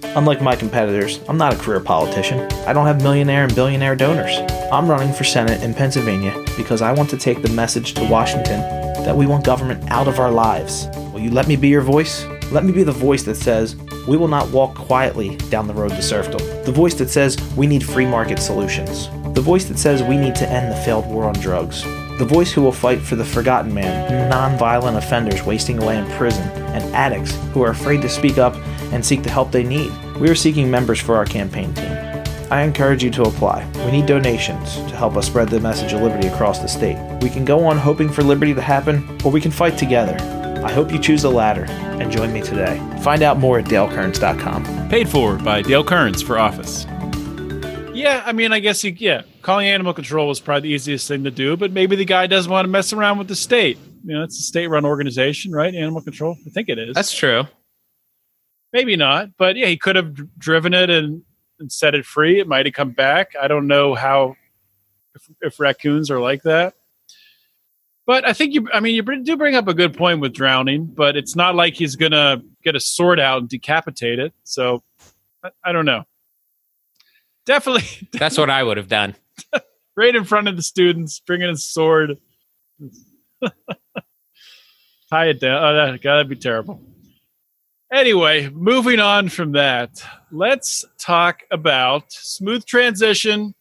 Unlike 0.04 0.44
my 0.44 0.56
competitors, 0.56 1.20
I'm 1.28 1.40
not 1.40 1.56
a 1.56 1.58
career 1.58 1.80
politician. 1.80 2.40
I 2.68 2.74
don't 2.74 2.86
have 2.86 3.02
millionaire 3.02 3.46
and 3.46 3.56
billionaire 3.56 3.96
donors. 3.96 4.38
I'm 4.72 4.88
running 4.88 5.12
for 5.12 5.24
Senate 5.24 5.64
in 5.64 5.74
Pennsylvania 5.74 6.46
because 6.56 6.84
I 6.84 6.92
want 6.92 7.10
to 7.10 7.18
take 7.18 7.42
the 7.42 7.50
message 7.50 7.96
to 7.96 8.08
Washington 8.08 8.77
that 9.08 9.16
we 9.16 9.26
want 9.26 9.46
government 9.46 9.90
out 9.90 10.10
of 10.10 10.20
our 10.20 10.30
lives. 10.30 10.90
Will 11.14 11.22
you 11.22 11.32
let 11.32 11.48
me 11.48 11.56
be 11.56 11.70
your 11.70 11.80
voice? 11.82 12.26
Let 12.52 12.66
me 12.66 12.74
be 12.74 12.84
the 12.84 12.92
voice 12.92 13.24
that 13.24 13.36
says, 13.36 13.78
we 14.06 14.18
will 14.18 14.28
not 14.28 14.50
walk 14.50 14.76
quietly 14.76 15.38
down 15.50 15.66
the 15.66 15.74
road 15.74 15.92
to 15.92 16.02
serfdom. 16.02 16.46
The 16.66 16.74
voice 16.74 16.94
that 16.96 17.10
says 17.10 17.42
we 17.56 17.68
need 17.68 17.86
free 17.86 18.06
market 18.06 18.38
solutions. 18.38 19.08
The 19.34 19.40
voice 19.40 19.64
that 19.70 19.80
says 19.80 20.04
we 20.04 20.18
need 20.18 20.36
to 20.36 20.50
end 20.50 20.70
the 20.70 20.82
failed 20.82 21.06
war 21.06 21.24
on 21.24 21.36
drugs. 21.36 21.84
The 22.20 22.28
voice 22.30 22.52
who 22.52 22.62
will 22.62 22.74
fight 22.74 23.00
for 23.00 23.16
the 23.16 23.24
forgotten 23.24 23.74
man, 23.74 24.30
non-violent 24.30 24.98
offenders 24.98 25.42
wasting 25.42 25.82
away 25.82 25.98
in 25.98 26.06
prison, 26.18 26.46
and 26.76 26.84
addicts 26.94 27.34
who 27.54 27.64
are 27.64 27.72
afraid 27.72 28.02
to 28.02 28.10
speak 28.10 28.38
up 28.38 28.56
and 28.92 29.06
seek 29.06 29.24
the 29.24 29.32
help 29.32 29.54
they 29.54 29.64
need. 29.64 29.90
We 30.20 30.28
are 30.30 30.36
seeking 30.36 30.70
members 30.70 31.00
for 31.00 31.16
our 31.16 31.24
campaign 31.24 31.74
team. 31.74 32.17
I 32.50 32.62
encourage 32.62 33.04
you 33.04 33.10
to 33.12 33.24
apply. 33.24 33.70
We 33.86 33.92
need 33.92 34.06
donations 34.06 34.76
to 34.76 34.96
help 34.96 35.18
us 35.18 35.28
spread 35.28 35.50
the 35.50 35.60
message 35.60 35.92
of 35.92 36.02
liberty 36.02 36.28
across 36.28 36.60
the 36.60 36.68
state. 36.68 36.98
We 37.22 37.30
can 37.30 37.44
go 37.44 37.66
on 37.66 37.78
hoping 37.78 38.10
for 38.10 38.24
liberty 38.24 38.54
to 38.54 38.62
happen, 38.62 39.20
or 39.26 39.32
we 39.32 39.42
can 39.42 39.52
fight 39.52 39.78
together. 39.78 40.16
I 40.64 40.72
hope 40.72 40.92
you 40.92 40.98
choose 40.98 41.24
the 41.24 41.30
latter 41.30 41.66
and 41.66 42.10
join 42.10 42.32
me 42.32 42.42
today. 42.42 42.82
Find 43.02 43.22
out 43.22 43.38
more 43.38 43.60
at 43.60 43.66
dalekerns.com. 43.66 44.90
Paid 44.90 45.10
for 45.10 45.36
by 45.36 45.62
Dale 45.62 45.84
Kerns 45.84 46.22
for 46.22 46.40
office. 46.40 46.86
Yeah, 47.94 48.24
I 48.26 48.32
mean, 48.32 48.54
I 48.54 48.60
guess 48.60 48.82
he, 48.82 48.92
yeah, 48.92 49.24
calling 49.42 49.68
animal 49.68 49.94
control 49.94 50.30
was 50.30 50.40
probably 50.40 50.70
the 50.70 50.76
easiest 50.76 51.08
thing 51.08 51.26
to 51.26 51.32
do, 51.32 51.58
but 51.58 51.72
maybe 51.72 51.98
the 51.98 52.06
guy 52.06 52.28
doesn't 52.28 52.52
want 52.52 52.64
to 52.64 52.70
mess 52.70 52.94
around 52.94 53.18
with 53.18 53.28
the 53.28 53.36
state. 53.36 53.78
You 54.06 54.14
know, 54.14 54.24
it's 54.24 54.40
a 54.40 54.44
state 54.44 54.68
run 54.68 54.86
organization, 54.86 55.52
right? 55.52 55.74
Animal 55.76 56.02
control. 56.02 56.38
I 56.46 56.50
think 56.52 56.70
it 56.70 56.80
is. 56.80 56.96
That's 56.96 57.14
true. 57.14 57.44
Maybe 58.72 58.96
not, 58.96 59.30
but 59.38 59.58
yeah, 59.58 59.66
he 59.66 59.78
could 59.78 59.98
have 59.98 60.16
driven 60.38 60.74
it 60.74 60.90
and, 60.90 61.24
and 61.60 61.72
set 61.72 61.96
it 61.96 62.06
free. 62.06 62.40
It 62.40 62.48
might 62.48 62.66
have 62.66 62.76
come 62.76 62.92
back. 62.92 63.34
I 63.40 63.48
don't 63.48 63.68
know 63.68 63.96
how, 63.96 64.36
if, 65.16 65.30
if 65.42 65.60
raccoons 65.60 66.12
are 66.12 66.20
like 66.20 66.44
that. 66.44 66.74
But 68.06 68.26
I 68.26 68.32
think 68.32 68.54
you, 68.54 68.70
I 68.74 68.80
mean, 68.80 68.96
you 68.96 69.04
do 69.24 69.36
bring 69.36 69.56
up 69.56 69.68
a 69.68 69.74
good 69.74 69.94
point 69.96 70.22
with 70.22 70.34
drowning, 70.34 70.86
but 70.86 71.18
it's 71.18 71.36
not 71.36 71.56
like 71.56 71.74
he's 71.74 71.98
going 71.98 72.14
to 72.14 72.42
get 72.64 72.76
a 72.76 72.80
sword 72.80 73.20
out 73.20 73.40
and 73.40 73.50
decapitate 73.50 74.18
it. 74.20 74.34
So 74.44 74.82
I, 75.44 75.50
I 75.64 75.72
don't 75.74 75.86
know. 75.86 76.06
Definitely, 77.46 78.08
That's 78.14 78.38
what 78.38 78.50
I 78.50 78.64
would 78.64 78.78
have 78.78 78.88
done. 78.88 79.16
right 79.98 80.16
in 80.16 80.24
front 80.24 80.48
of 80.48 80.56
the 80.56 80.62
students, 80.62 81.20
bringing 81.20 81.50
his 81.50 81.66
sword. 81.66 82.18
Tie 85.10 85.26
it 85.28 85.40
down. 85.40 85.64
Oh, 85.64 85.74
that, 85.74 86.02
God, 86.02 86.16
that'd 86.16 86.30
be 86.30 86.36
terrible. 86.36 86.82
Anyway, 87.92 88.50
moving 88.50 89.00
on 89.00 89.30
from 89.30 89.54
that, 89.54 90.04
let's 90.30 90.84
talk 90.98 91.44
about 91.52 92.12
smooth 92.12 92.66
transition. 92.66 93.56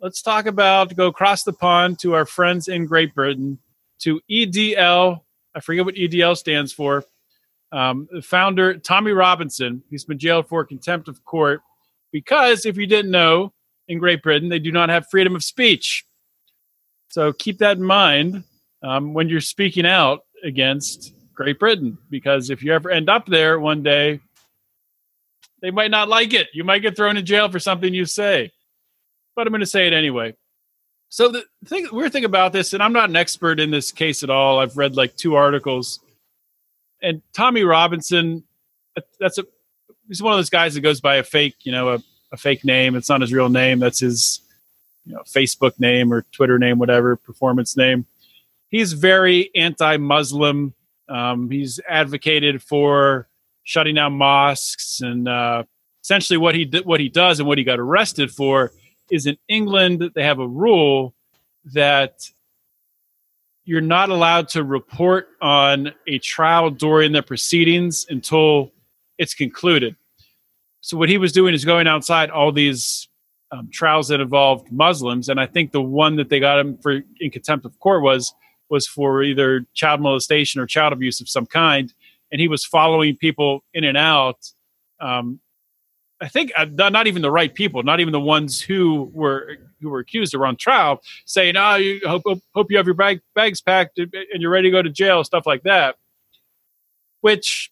Let's 0.00 0.22
talk 0.22 0.46
about 0.46 0.96
go 0.96 1.08
across 1.08 1.44
the 1.44 1.52
pond 1.52 1.98
to 2.00 2.14
our 2.14 2.24
friends 2.24 2.68
in 2.68 2.86
Great 2.86 3.14
Britain 3.14 3.58
to 4.00 4.20
EDL. 4.30 5.20
I 5.54 5.60
forget 5.60 5.84
what 5.84 5.94
EDL 5.94 6.38
stands 6.38 6.72
for. 6.72 7.04
Um, 7.70 8.08
founder 8.22 8.78
Tommy 8.78 9.12
Robinson. 9.12 9.82
He's 9.90 10.04
been 10.04 10.18
jailed 10.18 10.48
for 10.48 10.64
contempt 10.64 11.08
of 11.08 11.22
court 11.24 11.60
because, 12.12 12.64
if 12.64 12.78
you 12.78 12.86
didn't 12.86 13.10
know, 13.10 13.52
in 13.88 13.98
Great 13.98 14.22
Britain 14.22 14.48
they 14.48 14.58
do 14.58 14.72
not 14.72 14.88
have 14.88 15.08
freedom 15.10 15.36
of 15.36 15.44
speech. 15.44 16.06
So 17.10 17.32
keep 17.32 17.58
that 17.58 17.76
in 17.76 17.82
mind 17.82 18.44
um, 18.82 19.12
when 19.12 19.28
you're 19.28 19.40
speaking 19.40 19.86
out 19.86 20.24
against 20.42 21.13
Great 21.34 21.58
Britain, 21.58 21.98
because 22.10 22.50
if 22.50 22.62
you 22.62 22.72
ever 22.72 22.90
end 22.90 23.08
up 23.08 23.26
there 23.26 23.58
one 23.58 23.82
day, 23.82 24.20
they 25.60 25.70
might 25.70 25.90
not 25.90 26.08
like 26.08 26.34
it. 26.34 26.48
You 26.52 26.64
might 26.64 26.80
get 26.80 26.96
thrown 26.96 27.16
in 27.16 27.24
jail 27.24 27.50
for 27.50 27.58
something 27.58 27.92
you 27.92 28.04
say. 28.04 28.52
But 29.34 29.46
I'm 29.46 29.52
going 29.52 29.60
to 29.60 29.66
say 29.66 29.86
it 29.86 29.92
anyway. 29.92 30.36
So 31.08 31.28
the 31.28 31.44
thing, 31.66 31.88
weird 31.92 32.12
thing 32.12 32.24
about 32.24 32.52
this, 32.52 32.72
and 32.72 32.82
I'm 32.82 32.92
not 32.92 33.08
an 33.08 33.16
expert 33.16 33.60
in 33.60 33.70
this 33.70 33.92
case 33.92 34.22
at 34.22 34.30
all. 34.30 34.58
I've 34.58 34.76
read 34.76 34.96
like 34.96 35.16
two 35.16 35.34
articles, 35.36 36.00
and 37.02 37.22
Tommy 37.32 37.62
Robinson, 37.62 38.44
that's 39.20 39.38
a 39.38 39.44
he's 40.08 40.22
one 40.22 40.32
of 40.32 40.38
those 40.38 40.50
guys 40.50 40.74
that 40.74 40.80
goes 40.80 41.00
by 41.00 41.16
a 41.16 41.22
fake, 41.22 41.56
you 41.62 41.72
know, 41.72 41.94
a, 41.94 42.02
a 42.32 42.36
fake 42.36 42.64
name. 42.64 42.94
It's 42.96 43.08
not 43.08 43.20
his 43.20 43.32
real 43.32 43.48
name. 43.48 43.78
That's 43.78 44.00
his, 44.00 44.40
you 45.04 45.14
know, 45.14 45.22
Facebook 45.22 45.78
name 45.78 46.12
or 46.12 46.22
Twitter 46.32 46.58
name, 46.58 46.78
whatever 46.78 47.16
performance 47.16 47.76
name. 47.76 48.06
He's 48.68 48.92
very 48.92 49.50
anti-Muslim. 49.54 50.74
Um, 51.08 51.50
he's 51.50 51.80
advocated 51.88 52.62
for 52.62 53.28
shutting 53.64 53.94
down 53.94 54.14
mosques, 54.14 55.00
and 55.00 55.28
uh, 55.28 55.64
essentially 56.02 56.36
what 56.36 56.54
he 56.54 56.70
what 56.84 57.00
he 57.00 57.08
does, 57.08 57.40
and 57.40 57.48
what 57.48 57.58
he 57.58 57.64
got 57.64 57.78
arrested 57.78 58.30
for 58.30 58.72
is 59.10 59.26
in 59.26 59.36
England 59.48 60.10
they 60.14 60.22
have 60.22 60.38
a 60.38 60.48
rule 60.48 61.14
that 61.72 62.30
you're 63.64 63.80
not 63.80 64.10
allowed 64.10 64.48
to 64.48 64.62
report 64.62 65.28
on 65.40 65.92
a 66.06 66.18
trial 66.18 66.70
during 66.70 67.12
the 67.12 67.22
proceedings 67.22 68.06
until 68.10 68.70
it's 69.16 69.34
concluded. 69.34 69.96
So 70.80 70.98
what 70.98 71.08
he 71.08 71.16
was 71.16 71.32
doing 71.32 71.54
is 71.54 71.64
going 71.64 71.86
outside 71.86 72.28
all 72.28 72.52
these 72.52 73.08
um, 73.50 73.70
trials 73.72 74.08
that 74.08 74.20
involved 74.20 74.70
Muslims, 74.70 75.28
and 75.30 75.40
I 75.40 75.46
think 75.46 75.72
the 75.72 75.80
one 75.80 76.16
that 76.16 76.28
they 76.28 76.40
got 76.40 76.58
him 76.58 76.76
for 76.78 77.00
in 77.20 77.30
contempt 77.30 77.64
of 77.64 77.78
court 77.78 78.02
was 78.02 78.34
was 78.74 78.88
for 78.88 79.22
either 79.22 79.64
child 79.72 80.00
molestation 80.00 80.60
or 80.60 80.66
child 80.66 80.92
abuse 80.92 81.20
of 81.20 81.28
some 81.28 81.46
kind, 81.46 81.94
and 82.32 82.40
he 82.40 82.48
was 82.48 82.64
following 82.64 83.16
people 83.16 83.62
in 83.72 83.84
and 83.84 83.96
out. 83.96 84.38
Um, 85.00 85.38
I 86.20 86.26
think 86.26 86.50
uh, 86.56 86.64
not 86.64 87.06
even 87.06 87.22
the 87.22 87.30
right 87.30 87.54
people, 87.54 87.84
not 87.84 88.00
even 88.00 88.10
the 88.10 88.18
ones 88.18 88.60
who 88.60 89.10
were 89.14 89.58
who 89.80 89.90
were 89.90 90.00
accused 90.00 90.34
or 90.34 90.44
on 90.44 90.56
trial, 90.56 91.00
saying, 91.24 91.56
"Oh, 91.56 91.76
you 91.76 92.00
hope 92.04 92.24
hope, 92.52 92.70
you 92.70 92.76
have 92.76 92.86
your 92.86 92.96
bag, 92.96 93.20
bags 93.36 93.60
packed 93.60 93.98
and 93.98 94.10
you're 94.38 94.50
ready 94.50 94.68
to 94.68 94.72
go 94.72 94.82
to 94.82 94.90
jail," 94.90 95.22
stuff 95.22 95.46
like 95.46 95.62
that. 95.62 95.94
Which, 97.20 97.70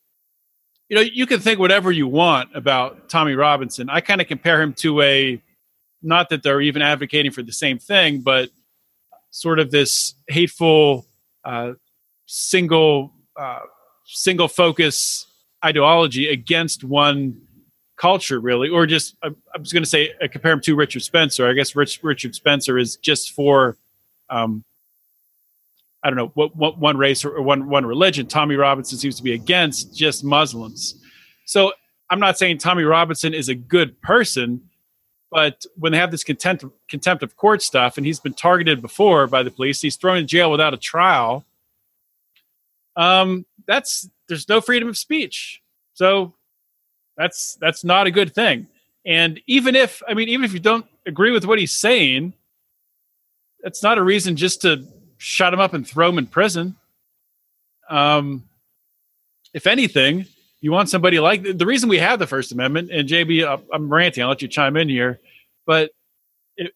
you 0.89 0.95
know, 0.95 1.03
you 1.03 1.27
can 1.27 1.41
think 1.41 1.59
whatever 1.59 1.91
you 1.91 2.07
want 2.07 2.51
about 2.55 3.09
Tommy 3.09 3.35
Robinson. 3.35 3.91
I 3.91 4.01
kind 4.01 4.21
of 4.21 4.29
compare 4.29 4.63
him 4.63 4.73
to 4.75 5.01
a, 5.03 5.43
not 6.01 6.29
that 6.29 6.45
they're 6.45 6.61
even 6.61 6.81
advocating 6.81 7.33
for 7.33 7.43
the 7.43 7.53
same 7.53 7.79
thing, 7.79 8.21
but 8.21 8.51
sort 9.33 9.59
of 9.59 9.73
this 9.73 10.15
hateful, 10.29 11.07
uh, 11.45 11.73
single, 12.27 13.13
uh, 13.37 13.61
single 14.05 14.47
focus 14.47 15.27
ideology 15.65 16.29
against 16.29 16.85
one 16.85 17.41
culture 17.97 18.41
really 18.41 18.69
or 18.69 18.85
just 18.85 19.17
i, 19.23 19.29
I 19.55 19.59
was 19.59 19.73
going 19.73 19.85
to 19.85 19.89
say 19.89 20.13
I 20.21 20.27
compare 20.27 20.53
him 20.53 20.61
to 20.63 20.75
richard 20.75 21.03
spencer. 21.03 21.49
I 21.49 21.53
guess 21.53 21.77
Rich, 21.77 22.01
richard 22.03 22.35
spencer 22.35 22.77
is 22.77 22.97
just 22.97 23.33
for 23.33 23.77
um, 24.29 24.65
i 26.03 26.11
don't 26.11 26.17
know 26.17 26.33
what, 26.35 26.57
what 26.57 26.79
one 26.79 26.97
race 26.97 27.25
or 27.25 27.41
one 27.41 27.69
one 27.69 27.87
religion. 27.87 28.27
Tommy 28.27 28.57
robinson 28.57 28.99
seems 28.99 29.17
to 29.17 29.23
be 29.23 29.35
against 29.35 29.95
just 29.97 30.25
muslims. 30.25 31.01
So 31.45 31.73
i'm 32.11 32.19
not 32.19 32.39
saying 32.39 32.59
tommy 32.59 32.83
robinson 32.83 33.35
is 33.35 33.49
a 33.49 33.55
good 33.55 34.01
person 34.03 34.61
but 35.33 35.65
when 35.77 35.91
they 35.91 35.99
have 35.99 36.13
this 36.13 36.23
contempt 36.23 36.65
contempt 36.89 37.25
of 37.25 37.37
court 37.37 37.63
stuff 37.63 37.97
and 37.97 38.07
he's 38.07 38.21
been 38.21 38.35
targeted 38.35 38.81
before 38.81 39.27
by 39.27 39.43
the 39.43 39.51
police 39.51 39.81
he's 39.81 39.97
thrown 39.97 40.19
in 40.19 40.27
jail 40.29 40.51
without 40.51 40.75
a 40.75 40.77
trial 40.77 41.45
um 42.95 43.45
that's 43.67 44.09
there's 44.29 44.49
no 44.49 44.61
freedom 44.61 44.89
of 44.89 44.97
speech 44.97 45.63
so 45.95 46.35
that's 47.17 47.57
that's 47.61 47.85
not 47.85 48.07
a 48.07 48.11
good 48.11 48.35
thing. 48.35 48.67
And 49.05 49.41
even 49.47 49.75
if 49.77 50.03
I 50.09 50.15
mean, 50.15 50.29
even 50.29 50.45
if 50.45 50.53
you 50.53 50.61
don't 50.61 50.87
agree 51.07 51.31
with 51.31 51.45
what 51.45 51.59
he's 51.59 51.73
saying, 51.73 52.35
that's 53.61 53.83
not 53.83 53.99
a 53.99 54.03
reason 54.03 54.37
just 54.37 54.63
to 54.63 54.87
shut 55.19 55.53
him 55.53 55.61
up 55.61 55.75
and 55.75 55.87
throw 55.87 56.09
him 56.09 56.19
in 56.19 56.27
prison. 56.27 56.77
Um, 57.89 58.45
if 59.53 59.67
anything, 59.67 60.27
you 60.63 60.73
want 60.73 60.89
somebody 60.89 61.21
like 61.21 61.43
the 61.43 61.67
reason 61.67 61.91
we 61.91 61.99
have 61.99 62.19
the 62.19 62.27
First 62.27 62.53
Amendment. 62.53 62.91
And 62.91 63.07
JB, 63.09 63.63
I'm 63.73 63.93
ranting. 63.93 64.23
I'll 64.23 64.31
let 64.31 64.41
you 64.41 64.49
chime 64.49 64.77
in 64.77 64.89
here, 64.89 65.21
but 65.67 65.91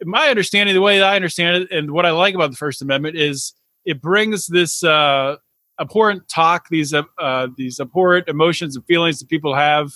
my 0.05 0.29
understanding, 0.29 0.75
the 0.75 0.81
way 0.83 0.99
that 0.99 1.07
I 1.07 1.17
understand 1.17 1.65
it, 1.65 1.73
and 1.73 1.91
what 1.93 2.05
I 2.05 2.11
like 2.11 2.35
about 2.35 2.51
the 2.51 2.57
First 2.57 2.83
Amendment 2.83 3.17
is 3.17 3.55
it 3.85 4.03
brings 4.03 4.47
this 4.47 4.83
uh, 4.85 5.37
abhorrent 5.81 6.29
talk, 6.29 6.69
these 6.69 6.93
uh, 6.93 7.05
uh, 7.19 7.49
these 7.57 7.81
abhorrent 7.81 8.29
emotions 8.29 8.77
and 8.77 8.85
feelings 8.85 9.21
that 9.21 9.29
people 9.29 9.55
have 9.55 9.93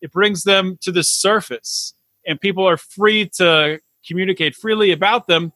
it 0.00 0.12
brings 0.12 0.44
them 0.44 0.78
to 0.82 0.92
the 0.92 1.02
surface 1.02 1.94
and 2.26 2.40
people 2.40 2.66
are 2.66 2.76
free 2.76 3.28
to 3.28 3.80
communicate 4.06 4.54
freely 4.54 4.92
about 4.92 5.26
them 5.26 5.52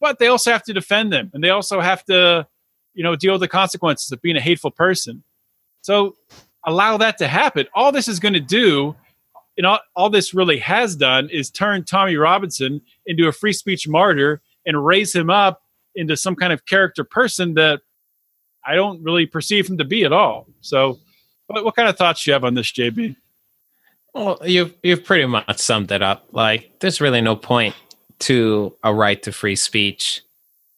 but 0.00 0.18
they 0.18 0.26
also 0.26 0.52
have 0.52 0.62
to 0.62 0.72
defend 0.72 1.12
them 1.12 1.30
and 1.32 1.42
they 1.42 1.50
also 1.50 1.80
have 1.80 2.04
to 2.04 2.46
you 2.92 3.02
know 3.02 3.16
deal 3.16 3.32
with 3.32 3.40
the 3.40 3.48
consequences 3.48 4.10
of 4.12 4.20
being 4.20 4.36
a 4.36 4.40
hateful 4.40 4.70
person 4.70 5.22
so 5.80 6.14
allow 6.66 6.96
that 6.96 7.18
to 7.18 7.28
happen 7.28 7.66
all 7.74 7.92
this 7.92 8.08
is 8.08 8.18
going 8.18 8.34
to 8.34 8.40
do 8.40 8.94
and 9.56 9.66
all, 9.66 9.78
all 9.94 10.10
this 10.10 10.34
really 10.34 10.58
has 10.58 10.96
done 10.96 11.28
is 11.30 11.50
turn 11.50 11.84
tommy 11.84 12.16
robinson 12.16 12.80
into 13.06 13.28
a 13.28 13.32
free 13.32 13.52
speech 13.52 13.86
martyr 13.88 14.40
and 14.66 14.84
raise 14.84 15.14
him 15.14 15.30
up 15.30 15.62
into 15.94 16.16
some 16.16 16.34
kind 16.34 16.52
of 16.52 16.64
character 16.66 17.04
person 17.04 17.54
that 17.54 17.80
i 18.66 18.74
don't 18.74 19.02
really 19.02 19.26
perceive 19.26 19.68
him 19.68 19.78
to 19.78 19.84
be 19.84 20.04
at 20.04 20.12
all 20.12 20.46
so 20.60 20.98
what, 21.46 21.64
what 21.64 21.76
kind 21.76 21.88
of 21.88 21.96
thoughts 21.96 22.26
you 22.26 22.32
have 22.32 22.44
on 22.44 22.54
this 22.54 22.72
jb 22.72 23.14
well, 24.14 24.38
you've 24.44 24.72
you've 24.82 25.04
pretty 25.04 25.26
much 25.26 25.58
summed 25.58 25.90
it 25.90 26.00
up. 26.00 26.26
Like, 26.30 26.78
there's 26.78 27.00
really 27.00 27.20
no 27.20 27.34
point 27.34 27.74
to 28.20 28.74
a 28.84 28.94
right 28.94 29.20
to 29.24 29.32
free 29.32 29.56
speech 29.56 30.22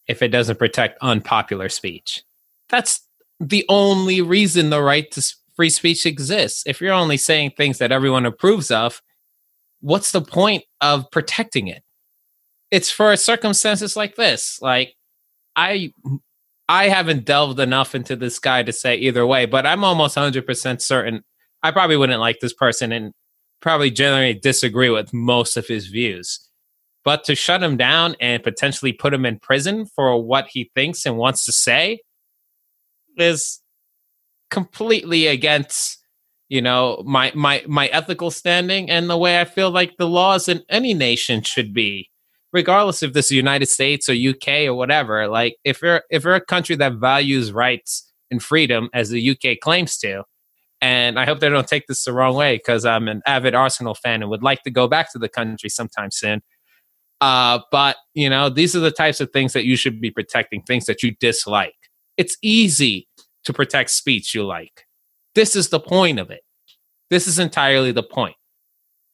if 0.08 0.22
it 0.22 0.28
doesn't 0.28 0.58
protect 0.58 0.98
unpopular 1.02 1.68
speech. 1.68 2.22
That's 2.68 3.00
the 3.38 3.66
only 3.68 4.22
reason 4.22 4.70
the 4.70 4.80
right 4.80 5.10
to 5.12 5.34
free 5.56 5.70
speech 5.70 6.06
exists. 6.06 6.62
If 6.66 6.80
you're 6.80 6.92
only 6.92 7.16
saying 7.16 7.52
things 7.56 7.78
that 7.78 7.92
everyone 7.92 8.26
approves 8.26 8.70
of, 8.70 9.02
what's 9.80 10.12
the 10.12 10.20
point 10.22 10.64
of 10.80 11.10
protecting 11.10 11.66
it? 11.66 11.82
It's 12.70 12.90
for 12.90 13.16
circumstances 13.16 13.96
like 13.96 14.16
this. 14.16 14.60
Like, 14.60 14.94
I 15.56 15.92
I 16.68 16.88
haven't 16.88 17.24
delved 17.24 17.60
enough 17.60 17.94
into 17.94 18.16
this 18.16 18.38
guy 18.38 18.62
to 18.64 18.72
say 18.72 18.96
either 18.96 19.26
way, 19.26 19.46
but 19.46 19.66
I'm 19.66 19.84
almost 19.84 20.16
100% 20.16 20.80
certain 20.80 21.22
I 21.62 21.70
probably 21.70 21.96
wouldn't 21.96 22.20
like 22.20 22.38
this 22.40 22.52
person 22.52 22.92
and 22.92 23.12
probably 23.60 23.90
generally 23.90 24.34
disagree 24.34 24.90
with 24.90 25.12
most 25.12 25.56
of 25.56 25.66
his 25.66 25.86
views. 25.88 26.40
But 27.04 27.24
to 27.24 27.34
shut 27.34 27.62
him 27.62 27.76
down 27.76 28.16
and 28.20 28.42
potentially 28.42 28.92
put 28.92 29.14
him 29.14 29.24
in 29.24 29.38
prison 29.38 29.86
for 29.86 30.22
what 30.22 30.48
he 30.48 30.70
thinks 30.74 31.06
and 31.06 31.16
wants 31.16 31.44
to 31.46 31.52
say 31.52 32.00
is 33.16 33.60
completely 34.50 35.26
against 35.26 35.98
you 36.48 36.62
know 36.62 37.02
my 37.04 37.32
my 37.34 37.62
my 37.66 37.86
ethical 37.88 38.30
standing 38.30 38.88
and 38.90 39.10
the 39.10 39.18
way 39.18 39.40
I 39.40 39.44
feel 39.44 39.70
like 39.70 39.96
the 39.96 40.08
laws 40.08 40.48
in 40.48 40.62
any 40.68 40.94
nation 40.94 41.42
should 41.42 41.74
be 41.74 42.08
regardless 42.52 43.02
if 43.02 43.12
this 43.12 43.26
is 43.26 43.32
United 43.32 43.66
States 43.66 44.08
or 44.08 44.12
UK 44.12 44.66
or 44.66 44.74
whatever 44.74 45.26
like 45.28 45.56
if 45.64 45.82
you're 45.82 46.02
if 46.10 46.24
you're 46.24 46.34
a 46.34 46.40
country 46.40 46.76
that 46.76 46.94
values 46.94 47.52
rights 47.52 48.12
and 48.30 48.42
freedom 48.42 48.88
as 48.94 49.10
the 49.10 49.30
UK 49.30 49.58
claims 49.60 49.96
to 49.98 50.22
and 50.80 51.18
I 51.18 51.24
hope 51.24 51.40
they 51.40 51.48
don't 51.48 51.66
take 51.66 51.86
this 51.86 52.04
the 52.04 52.12
wrong 52.12 52.34
way 52.34 52.56
because 52.56 52.84
I'm 52.84 53.08
an 53.08 53.22
avid 53.26 53.54
Arsenal 53.54 53.94
fan 53.94 54.22
and 54.22 54.30
would 54.30 54.42
like 54.42 54.62
to 54.62 54.70
go 54.70 54.86
back 54.86 55.10
to 55.12 55.18
the 55.18 55.28
country 55.28 55.70
sometime 55.70 56.10
soon. 56.10 56.42
Uh, 57.20 57.60
but 57.72 57.96
you 58.14 58.28
know, 58.28 58.48
these 58.50 58.76
are 58.76 58.80
the 58.80 58.90
types 58.90 59.20
of 59.20 59.30
things 59.30 59.52
that 59.54 59.64
you 59.64 59.76
should 59.76 60.00
be 60.00 60.10
protecting, 60.10 60.62
things 60.62 60.84
that 60.86 61.02
you 61.02 61.12
dislike. 61.18 61.74
It's 62.16 62.36
easy 62.42 63.08
to 63.46 63.52
protect 63.52 63.90
speech 63.90 64.34
you 64.34 64.44
like. 64.44 64.86
This 65.34 65.56
is 65.56 65.70
the 65.70 65.80
point 65.80 66.18
of 66.18 66.30
it. 66.30 66.42
This 67.10 67.26
is 67.26 67.38
entirely 67.38 67.92
the 67.92 68.02
point. 68.02 68.36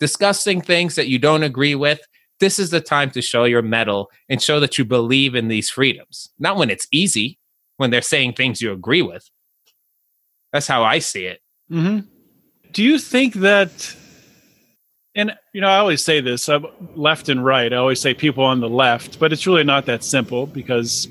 Discussing 0.01 0.61
things 0.61 0.97
that 0.97 1.09
you 1.09 1.19
don't 1.19 1.43
agree 1.43 1.75
with, 1.75 2.01
this 2.41 2.59
is 2.59 2.71
the 2.71 2.81
time 2.81 3.11
to 3.13 3.23
show 3.23 3.45
your 3.45 3.63
mettle 3.63 4.11
and 4.29 4.43
show 4.43 4.59
that 4.59 4.77
you 4.79 4.85
believe 4.85 5.35
in 5.35 5.49
these 5.49 5.71
freedoms. 5.71 6.31
Not 6.39 6.57
when 6.57 6.71
it's 6.71 6.89
easy, 6.91 7.39
when 7.77 7.91
they're 7.91 8.03
saying 8.03 8.33
things 8.33 8.61
you 8.61 8.73
agree 8.73 9.03
with. 9.03 9.31
That's 10.53 10.67
how 10.67 10.83
I 10.83 10.99
see 10.99 11.27
it. 11.27 11.41
Mm-hmm. 11.71 12.01
Do 12.73 12.83
you 12.83 12.99
think 12.99 13.35
that, 13.35 13.95
and 15.15 15.35
you 15.53 15.61
know, 15.61 15.69
I 15.69 15.79
always 15.79 16.03
say 16.03 16.21
this 16.21 16.49
left 16.97 17.29
and 17.29 17.45
right, 17.45 17.73
I 17.73 17.77
always 17.77 18.01
say 18.01 18.15
people 18.15 18.45
on 18.45 18.61
the 18.61 18.69
left, 18.69 19.19
but 19.19 19.33
it's 19.33 19.47
really 19.47 19.65
not 19.65 19.87
that 19.87 20.03
simple 20.03 20.47
because, 20.47 21.09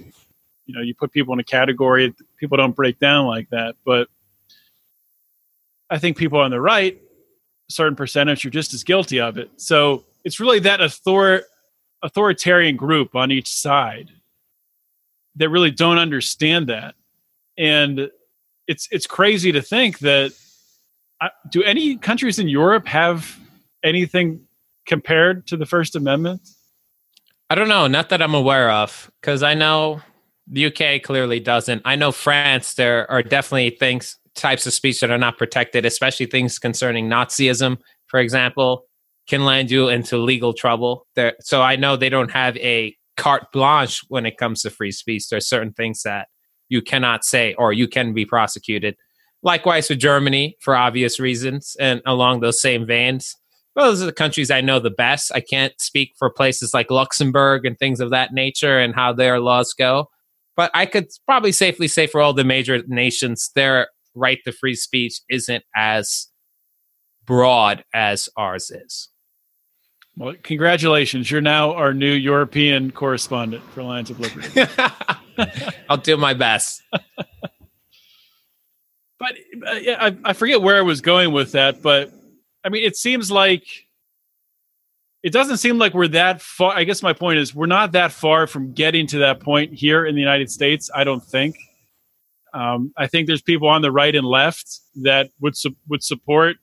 you 0.71 0.77
know, 0.77 0.81
you 0.81 0.95
put 0.95 1.11
people 1.11 1.33
in 1.33 1.39
a 1.39 1.43
category, 1.43 2.15
people 2.37 2.55
don't 2.55 2.75
break 2.75 2.97
down 2.97 3.25
like 3.25 3.49
that. 3.49 3.75
But 3.85 4.07
I 5.89 5.97
think 5.97 6.15
people 6.15 6.39
on 6.39 6.49
the 6.49 6.61
right, 6.61 6.97
a 7.69 7.71
certain 7.71 7.97
percentage, 7.97 8.45
are 8.45 8.49
just 8.49 8.73
as 8.73 8.85
guilty 8.85 9.19
of 9.19 9.37
it. 9.37 9.51
So 9.57 10.05
it's 10.23 10.39
really 10.39 10.59
that 10.59 10.79
author, 10.79 11.43
authoritarian 12.01 12.77
group 12.77 13.15
on 13.15 13.31
each 13.31 13.49
side 13.49 14.11
that 15.35 15.49
really 15.49 15.71
don't 15.71 15.97
understand 15.97 16.67
that. 16.67 16.95
And 17.57 18.09
it's 18.67 18.87
it's 18.91 19.05
crazy 19.05 19.51
to 19.51 19.61
think 19.61 19.99
that 19.99 20.31
uh, 21.19 21.27
do 21.49 21.63
any 21.63 21.97
countries 21.97 22.39
in 22.39 22.47
Europe 22.47 22.87
have 22.87 23.37
anything 23.83 24.47
compared 24.85 25.47
to 25.47 25.57
the 25.57 25.65
First 25.65 25.97
Amendment? 25.97 26.47
I 27.49 27.55
don't 27.55 27.67
know, 27.67 27.87
not 27.87 28.07
that 28.09 28.21
I'm 28.21 28.33
aware 28.33 28.71
of, 28.71 29.11
because 29.19 29.43
I 29.43 29.53
know 29.53 30.01
the 30.47 30.65
UK 30.65 31.01
clearly 31.03 31.39
doesn't. 31.39 31.81
I 31.85 31.95
know 31.95 32.11
France, 32.11 32.73
there 32.73 33.09
are 33.09 33.23
definitely 33.23 33.71
things, 33.71 34.17
types 34.35 34.65
of 34.65 34.73
speech 34.73 34.99
that 35.01 35.11
are 35.11 35.17
not 35.17 35.37
protected, 35.37 35.85
especially 35.85 36.25
things 36.25 36.59
concerning 36.59 37.07
Nazism, 37.07 37.77
for 38.07 38.19
example, 38.19 38.85
can 39.27 39.45
land 39.45 39.71
you 39.71 39.89
into 39.89 40.17
legal 40.17 40.53
trouble. 40.53 41.07
There, 41.15 41.33
so 41.41 41.61
I 41.61 41.75
know 41.75 41.95
they 41.95 42.09
don't 42.09 42.31
have 42.31 42.57
a 42.57 42.95
carte 43.17 43.51
blanche 43.51 44.01
when 44.07 44.25
it 44.25 44.37
comes 44.37 44.61
to 44.61 44.69
free 44.69 44.91
speech. 44.91 45.29
There 45.29 45.37
are 45.37 45.41
certain 45.41 45.73
things 45.73 46.03
that 46.03 46.27
you 46.69 46.81
cannot 46.81 47.23
say 47.23 47.53
or 47.55 47.73
you 47.73 47.87
can 47.87 48.13
be 48.13 48.25
prosecuted. 48.25 48.95
Likewise 49.43 49.89
with 49.89 49.99
Germany 49.99 50.57
for 50.59 50.75
obvious 50.75 51.19
reasons 51.19 51.75
and 51.79 52.01
along 52.05 52.39
those 52.39 52.61
same 52.61 52.85
veins. 52.85 53.35
Well, 53.75 53.87
those 53.87 54.01
are 54.01 54.07
the 54.07 54.11
countries 54.11 54.51
I 54.51 54.61
know 54.61 54.79
the 54.79 54.89
best. 54.89 55.31
I 55.33 55.39
can't 55.39 55.73
speak 55.79 56.13
for 56.17 56.29
places 56.29 56.73
like 56.73 56.91
Luxembourg 56.91 57.65
and 57.65 57.77
things 57.77 57.99
of 57.99 58.09
that 58.11 58.33
nature 58.33 58.79
and 58.79 58.93
how 58.93 59.13
their 59.13 59.39
laws 59.39 59.73
go. 59.73 60.09
But 60.61 60.69
I 60.75 60.85
could 60.85 61.07
probably 61.25 61.53
safely 61.53 61.87
say 61.87 62.05
for 62.05 62.21
all 62.21 62.33
the 62.33 62.43
major 62.43 62.83
nations, 62.85 63.49
their 63.55 63.87
right 64.13 64.37
to 64.45 64.51
free 64.51 64.75
speech 64.75 65.19
isn't 65.27 65.63
as 65.75 66.27
broad 67.25 67.83
as 67.95 68.29
ours 68.37 68.69
is. 68.69 69.09
Well, 70.15 70.35
congratulations. 70.43 71.31
You're 71.31 71.41
now 71.41 71.73
our 71.73 71.95
new 71.95 72.11
European 72.11 72.91
correspondent 72.91 73.63
for 73.71 73.81
Lions 73.81 74.11
of 74.11 74.19
Liberty. 74.19 74.71
I'll 75.89 75.97
do 75.97 76.15
my 76.15 76.35
best. 76.35 76.83
But 79.17 79.33
uh, 79.65 79.71
yeah, 79.81 79.97
I, 79.99 80.15
I 80.25 80.33
forget 80.33 80.61
where 80.61 80.77
I 80.77 80.81
was 80.81 81.01
going 81.01 81.31
with 81.31 81.53
that, 81.53 81.81
but 81.81 82.13
I 82.63 82.69
mean, 82.69 82.85
it 82.85 82.95
seems 82.95 83.31
like 83.31 83.63
it 85.23 85.31
doesn't 85.31 85.57
seem 85.57 85.77
like 85.77 85.93
we're 85.93 86.07
that 86.09 86.41
far. 86.41 86.75
I 86.75 86.83
guess 86.83 87.03
my 87.03 87.13
point 87.13 87.39
is 87.39 87.53
we're 87.53 87.67
not 87.67 87.91
that 87.91 88.11
far 88.11 88.47
from 88.47 88.73
getting 88.73 89.05
to 89.07 89.19
that 89.19 89.39
point 89.39 89.73
here 89.73 90.05
in 90.05 90.15
the 90.15 90.21
United 90.21 90.49
States. 90.49 90.89
I 90.93 91.03
don't 91.03 91.23
think. 91.23 91.55
Um, 92.53 92.93
I 92.97 93.07
think 93.07 93.27
there's 93.27 93.41
people 93.41 93.67
on 93.67 93.81
the 93.81 93.91
right 93.91 94.13
and 94.13 94.25
left 94.25 94.79
that 94.95 95.29
would 95.39 95.55
su- 95.55 95.75
would 95.87 96.03
support 96.03 96.57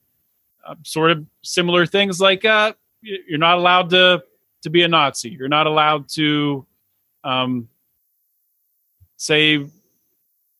uh, 0.66 0.74
sort 0.84 1.12
of 1.12 1.24
similar 1.42 1.86
things, 1.86 2.20
like 2.20 2.44
uh, 2.44 2.72
you're 3.00 3.38
not 3.38 3.58
allowed 3.58 3.90
to 3.90 4.22
to 4.62 4.70
be 4.70 4.82
a 4.82 4.88
Nazi. 4.88 5.30
You're 5.30 5.48
not 5.48 5.66
allowed 5.66 6.08
to 6.10 6.66
um, 7.24 7.68
say 9.16 9.64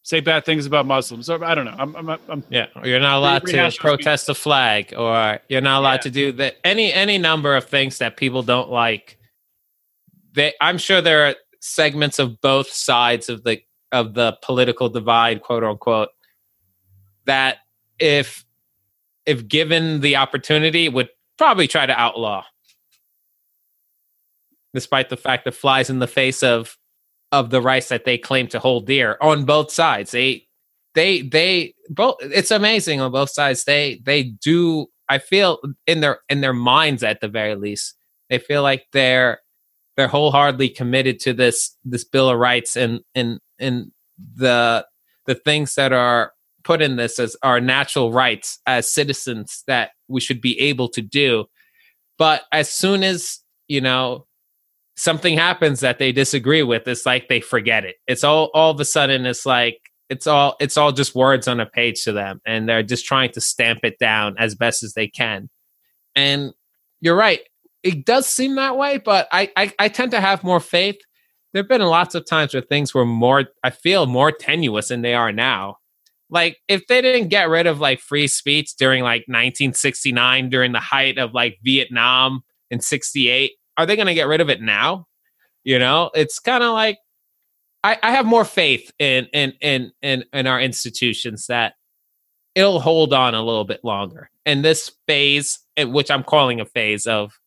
say 0.08 0.20
bad 0.20 0.46
things 0.46 0.64
about 0.64 0.86
Muslims. 0.86 1.28
Or 1.28 1.44
I 1.44 1.54
don't 1.54 1.66
know. 1.66 1.74
I'm, 1.78 1.94
I'm, 1.94 2.18
I'm 2.30 2.42
yeah. 2.48 2.68
You're 2.82 2.98
not 2.98 3.18
allowed 3.18 3.46
to 3.46 3.70
protest 3.78 4.26
the 4.26 4.34
flag, 4.34 4.94
or 4.96 5.38
you're 5.50 5.60
not 5.60 5.80
allowed 5.80 5.92
yeah. 5.92 5.98
to 5.98 6.10
do 6.10 6.32
that. 6.32 6.56
Any 6.64 6.90
any 6.92 7.18
number 7.18 7.54
of 7.54 7.66
things 7.66 7.98
that 7.98 8.16
people 8.16 8.42
don't 8.42 8.70
like. 8.70 9.18
They, 10.32 10.54
I'm 10.62 10.78
sure 10.78 11.02
there 11.02 11.26
are 11.26 11.34
segments 11.60 12.18
of 12.18 12.40
both 12.40 12.70
sides 12.70 13.28
of 13.28 13.44
the 13.44 13.60
of 13.92 14.14
the 14.14 14.38
political 14.42 14.88
divide, 14.88 15.42
quote 15.42 15.62
unquote, 15.62 16.08
that 17.26 17.58
if 17.98 18.46
if 19.26 19.46
given 19.46 20.00
the 20.00 20.16
opportunity 20.16 20.88
would 20.88 21.10
probably 21.36 21.68
try 21.68 21.84
to 21.84 22.00
outlaw, 22.00 22.44
despite 24.72 25.10
the 25.10 25.18
fact 25.18 25.44
that 25.44 25.52
flies 25.52 25.90
in 25.90 25.98
the 25.98 26.06
face 26.06 26.42
of 26.42 26.78
of 27.32 27.50
the 27.50 27.60
rights 27.60 27.88
that 27.88 28.04
they 28.04 28.18
claim 28.18 28.48
to 28.48 28.58
hold 28.58 28.86
dear 28.86 29.16
on 29.20 29.44
both 29.44 29.70
sides. 29.70 30.10
They 30.12 30.46
they 30.94 31.22
they 31.22 31.74
both 31.90 32.16
it's 32.20 32.50
amazing 32.50 33.00
on 33.00 33.12
both 33.12 33.30
sides. 33.30 33.64
They 33.64 34.00
they 34.04 34.22
do 34.22 34.88
I 35.08 35.18
feel 35.18 35.58
in 35.86 36.00
their 36.00 36.20
in 36.28 36.40
their 36.40 36.52
minds 36.52 37.02
at 37.02 37.20
the 37.20 37.28
very 37.28 37.54
least, 37.54 37.94
they 38.28 38.38
feel 38.38 38.62
like 38.62 38.86
they're 38.92 39.40
they're 39.96 40.08
wholeheartedly 40.08 40.70
committed 40.70 41.18
to 41.20 41.32
this 41.32 41.76
this 41.84 42.04
Bill 42.04 42.30
of 42.30 42.38
Rights 42.38 42.76
and 42.76 43.00
and 43.14 43.40
and 43.58 43.90
the 44.36 44.86
the 45.26 45.34
things 45.34 45.74
that 45.74 45.92
are 45.92 46.32
put 46.64 46.82
in 46.82 46.96
this 46.96 47.18
as 47.18 47.36
our 47.42 47.60
natural 47.60 48.12
rights 48.12 48.60
as 48.66 48.92
citizens 48.92 49.64
that 49.66 49.90
we 50.08 50.20
should 50.20 50.40
be 50.40 50.58
able 50.60 50.88
to 50.88 51.00
do. 51.00 51.46
But 52.18 52.42
as 52.52 52.68
soon 52.68 53.02
as, 53.02 53.38
you 53.68 53.80
know, 53.80 54.26
something 54.98 55.37
happens 55.37 55.80
that 55.80 55.98
they 55.98 56.12
disagree 56.12 56.62
with, 56.62 56.88
it's 56.88 57.06
like 57.06 57.28
they 57.28 57.40
forget 57.40 57.84
it. 57.84 57.96
It's 58.06 58.24
all 58.24 58.50
all 58.54 58.70
of 58.70 58.80
a 58.80 58.84
sudden 58.84 59.26
it's 59.26 59.46
like 59.46 59.78
it's 60.08 60.26
all 60.26 60.56
it's 60.61 60.76
all 60.76 60.92
just 60.92 61.14
words 61.14 61.46
on 61.46 61.61
a 61.61 61.66
page 61.66 62.02
to 62.04 62.12
them 62.12 62.40
and 62.46 62.68
they're 62.68 62.82
just 62.82 63.04
trying 63.04 63.30
to 63.32 63.40
stamp 63.40 63.80
it 63.82 63.98
down 63.98 64.34
as 64.38 64.54
best 64.54 64.82
as 64.82 64.94
they 64.94 65.06
can. 65.08 65.48
And 66.16 66.52
you're 67.00 67.16
right. 67.16 67.40
It 67.82 68.04
does 68.04 68.26
seem 68.26 68.56
that 68.56 68.76
way, 68.76 68.99
but 68.99 69.28
I, 69.30 69.51
I, 69.57 69.72
I 69.78 69.88
tend 69.88 70.11
to 70.11 70.20
have 70.20 70.42
more 70.42 70.61
faith. 70.61 70.96
There 71.53 71.62
have 71.62 71.68
been 71.68 71.80
lots 71.80 72.14
of 72.14 72.26
times 72.26 72.53
where 72.53 72.62
things 72.62 72.92
were 72.92 73.07
more, 73.07 73.44
I 73.62 73.70
feel, 73.70 74.07
more 74.07 74.32
tenuous 74.32 74.88
than 74.88 75.03
they 75.03 75.14
are 75.14 75.32
now. 75.32 75.76
Like, 76.28 76.59
if 76.68 76.86
they 76.88 77.01
didn't 77.01 77.28
get 77.28 77.49
rid 77.49 77.66
of 77.66 77.78
like 77.80 78.01
free 78.01 78.26
speech 78.26 78.74
during 78.76 79.03
like 79.03 79.22
1969, 79.28 80.51
during 80.51 80.72
the 80.72 80.80
height 80.80 81.18
of 81.18 81.32
like 81.32 81.59
Vietnam 81.62 82.42
in 82.70 82.80
68, 82.80 83.53
are 83.79 83.87
they 83.87 83.97
going 83.97 84.09
to 84.09 84.14
get 84.14 84.26
rid 84.26 84.41
of 84.41 84.51
it 84.51 84.61
now? 84.61 85.07
You 85.64 85.79
know, 85.79 86.11
it's 86.14 86.39
kind 86.41 86.62
of 86.62 86.72
like 86.72 86.99
I, 87.85 87.97
I 88.03 88.11
have 88.11 88.26
more 88.26 88.45
faith 88.45 88.93
in, 88.99 89.26
in 89.33 89.53
in 89.61 89.93
in 90.03 90.24
in 90.33 90.47
our 90.47 90.61
institutions 90.61 91.47
that 91.47 91.74
it'll 92.55 92.81
hold 92.81 93.12
on 93.12 93.35
a 93.35 93.43
little 93.43 93.64
bit 93.64 93.85
longer. 93.85 94.31
And 94.45 94.64
this 94.64 94.91
phase, 95.07 95.61
eh, 95.76 95.85
which 95.85 96.11
I'm 96.11 96.24
calling 96.24 96.61
a 96.61 96.64
phase 96.64 97.07
of 97.07 97.39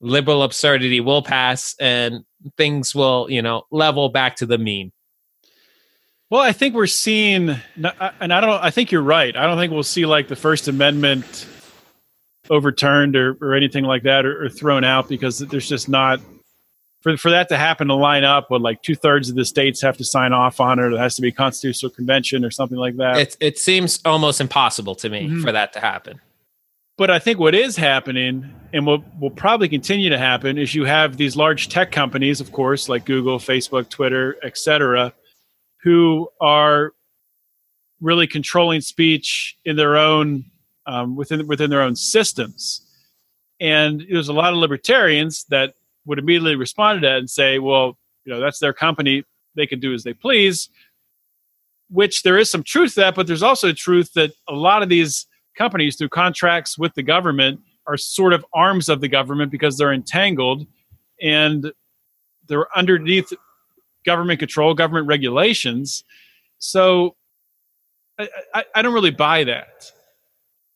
liberal 0.00 0.42
absurdity, 0.42 1.00
will 1.00 1.22
pass, 1.22 1.76
and 1.80 2.24
things 2.56 2.94
will, 2.94 3.26
you 3.30 3.42
know, 3.42 3.62
level 3.70 4.08
back 4.08 4.36
to 4.36 4.46
the 4.46 4.58
mean. 4.58 4.92
Well, 6.30 6.42
I 6.42 6.52
think 6.52 6.74
we're 6.74 6.86
seeing, 6.86 7.50
and 7.76 8.32
I 8.32 8.40
don't. 8.40 8.62
I 8.62 8.70
think 8.70 8.90
you're 8.90 9.02
right. 9.02 9.34
I 9.34 9.46
don't 9.46 9.56
think 9.56 9.72
we'll 9.72 9.82
see 9.82 10.04
like 10.04 10.28
the 10.28 10.36
First 10.36 10.68
Amendment 10.68 11.46
overturned 12.50 13.16
or, 13.16 13.36
or 13.40 13.54
anything 13.54 13.84
like 13.84 14.02
that 14.04 14.24
or, 14.24 14.44
or, 14.44 14.48
thrown 14.48 14.84
out 14.84 15.08
because 15.08 15.38
there's 15.38 15.68
just 15.68 15.88
not 15.88 16.20
for 17.00 17.16
for 17.16 17.30
that 17.30 17.48
to 17.50 17.56
happen 17.56 17.88
to 17.88 17.94
line 17.94 18.24
up, 18.24 18.50
what 18.50 18.60
like 18.60 18.82
two 18.82 18.94
thirds 18.94 19.28
of 19.28 19.36
the 19.36 19.44
states 19.44 19.80
have 19.82 19.96
to 19.98 20.04
sign 20.04 20.32
off 20.32 20.60
on 20.60 20.78
it. 20.78 20.92
It 20.92 20.98
has 20.98 21.14
to 21.16 21.22
be 21.22 21.28
a 21.28 21.32
constitutional 21.32 21.90
convention 21.90 22.44
or 22.44 22.50
something 22.50 22.78
like 22.78 22.96
that. 22.96 23.18
It 23.18 23.36
it 23.40 23.58
seems 23.58 24.00
almost 24.04 24.40
impossible 24.40 24.94
to 24.96 25.08
me 25.08 25.28
Mhm. 25.28 25.42
for 25.42 25.52
that 25.52 25.72
to 25.74 25.80
happen. 25.80 26.20
But 26.96 27.10
I 27.12 27.20
think 27.20 27.38
what 27.38 27.54
is 27.54 27.76
happening, 27.76 28.52
and 28.72 28.84
what 28.84 29.02
will 29.20 29.30
probably 29.30 29.68
continue 29.68 30.10
to 30.10 30.18
happen, 30.18 30.58
is 30.58 30.74
you 30.74 30.84
have 30.84 31.16
these 31.16 31.36
large 31.36 31.68
tech 31.68 31.92
companies, 31.92 32.40
of 32.40 32.50
course, 32.50 32.88
like 32.88 33.04
Google, 33.04 33.38
Facebook, 33.38 33.88
Twitter, 33.88 34.36
et 34.42 34.58
cetera, 34.58 35.12
who 35.84 36.28
are 36.40 36.92
really 38.00 38.26
controlling 38.26 38.80
speech 38.80 39.56
in 39.64 39.76
their 39.76 39.96
own 39.96 40.44
um, 40.88 41.14
within 41.14 41.46
within 41.46 41.70
their 41.70 41.82
own 41.82 41.94
systems. 41.94 42.82
And 43.60 44.04
there's 44.10 44.28
a 44.28 44.32
lot 44.32 44.52
of 44.52 44.58
libertarians 44.58 45.44
that 45.50 45.74
would 46.06 46.18
immediately 46.18 46.56
respond 46.56 47.02
to 47.02 47.06
that 47.06 47.18
and 47.18 47.30
say, 47.30 47.60
"Well, 47.60 47.96
you 48.24 48.32
know, 48.32 48.40
that's 48.40 48.58
their 48.58 48.72
company; 48.72 49.22
they 49.54 49.66
can 49.66 49.78
do 49.78 49.94
as 49.94 50.02
they 50.02 50.14
please." 50.14 50.68
Which 51.90 52.22
there 52.22 52.38
is 52.38 52.50
some 52.50 52.62
truth 52.62 52.94
to 52.94 53.00
that, 53.00 53.14
but 53.14 53.26
there's 53.26 53.42
also 53.42 53.72
truth 53.72 54.12
that 54.14 54.32
a 54.48 54.54
lot 54.54 54.82
of 54.82 54.88
these 54.88 55.26
companies 55.56 55.96
through 55.96 56.10
contracts 56.10 56.78
with 56.78 56.94
the 56.94 57.02
government 57.02 57.60
are 57.86 57.96
sort 57.96 58.32
of 58.32 58.44
arms 58.52 58.88
of 58.88 59.00
the 59.00 59.08
government 59.08 59.50
because 59.50 59.78
they're 59.78 59.94
entangled 59.94 60.66
and 61.22 61.72
they're 62.46 62.66
underneath 62.76 63.32
government 64.04 64.38
control, 64.38 64.74
government 64.74 65.06
regulations. 65.06 66.04
So 66.58 67.16
I, 68.18 68.28
I, 68.54 68.64
I 68.74 68.82
don't 68.82 68.94
really 68.94 69.10
buy 69.10 69.44
that. 69.44 69.90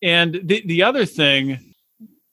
And 0.02 0.40
the, 0.42 0.62
the 0.66 0.82
other 0.82 1.04
thing, 1.06 1.74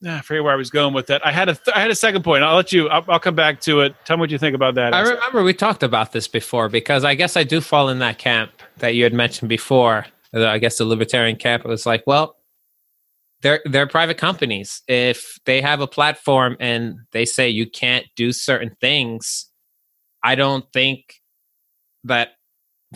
I 0.04 0.20
forget 0.22 0.42
where 0.42 0.52
I 0.52 0.56
was 0.56 0.70
going 0.70 0.94
with 0.94 1.06
that. 1.06 1.24
I 1.26 1.30
had 1.30 1.48
a 1.48 1.54
th- 1.54 1.76
I 1.76 1.80
had 1.80 1.90
a 1.90 1.94
second 1.94 2.24
point. 2.24 2.42
I'll 2.42 2.56
let 2.56 2.72
you. 2.72 2.88
I'll, 2.88 3.04
I'll 3.08 3.20
come 3.20 3.34
back 3.34 3.60
to 3.62 3.80
it. 3.80 3.94
Tell 4.04 4.16
me 4.16 4.22
what 4.22 4.30
you 4.30 4.38
think 4.38 4.54
about 4.54 4.74
that. 4.74 4.94
I 4.94 5.02
remember 5.02 5.42
we 5.42 5.54
talked 5.54 5.82
about 5.82 6.12
this 6.12 6.26
before 6.26 6.68
because 6.68 7.04
I 7.04 7.14
guess 7.14 7.36
I 7.36 7.44
do 7.44 7.60
fall 7.60 7.88
in 7.88 7.98
that 8.00 8.18
camp 8.18 8.50
that 8.78 8.94
you 8.94 9.04
had 9.04 9.12
mentioned 9.12 9.48
before. 9.48 10.06
I 10.34 10.58
guess 10.58 10.78
the 10.78 10.84
libertarian 10.84 11.36
camp. 11.36 11.64
Was 11.64 11.86
like, 11.86 12.02
well, 12.06 12.36
they're 13.42 13.60
they're 13.66 13.86
private 13.86 14.18
companies. 14.18 14.82
If 14.88 15.38
they 15.44 15.60
have 15.60 15.80
a 15.80 15.86
platform 15.86 16.56
and 16.60 17.00
they 17.12 17.24
say 17.24 17.48
you 17.48 17.68
can't 17.68 18.06
do 18.16 18.32
certain 18.32 18.76
things, 18.80 19.50
I 20.22 20.34
don't 20.34 20.64
think 20.72 21.16
that. 22.04 22.30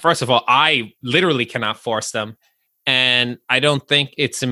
First 0.01 0.23
of 0.23 0.29
all, 0.29 0.43
I 0.49 0.93
literally 1.05 1.47
cannot 1.47 1.79
force 1.79 2.11
them, 2.11 2.37
and 2.87 3.39
I 3.49 3.61
don't 3.61 3.87
think 3.87 4.15
it's 4.19 4.43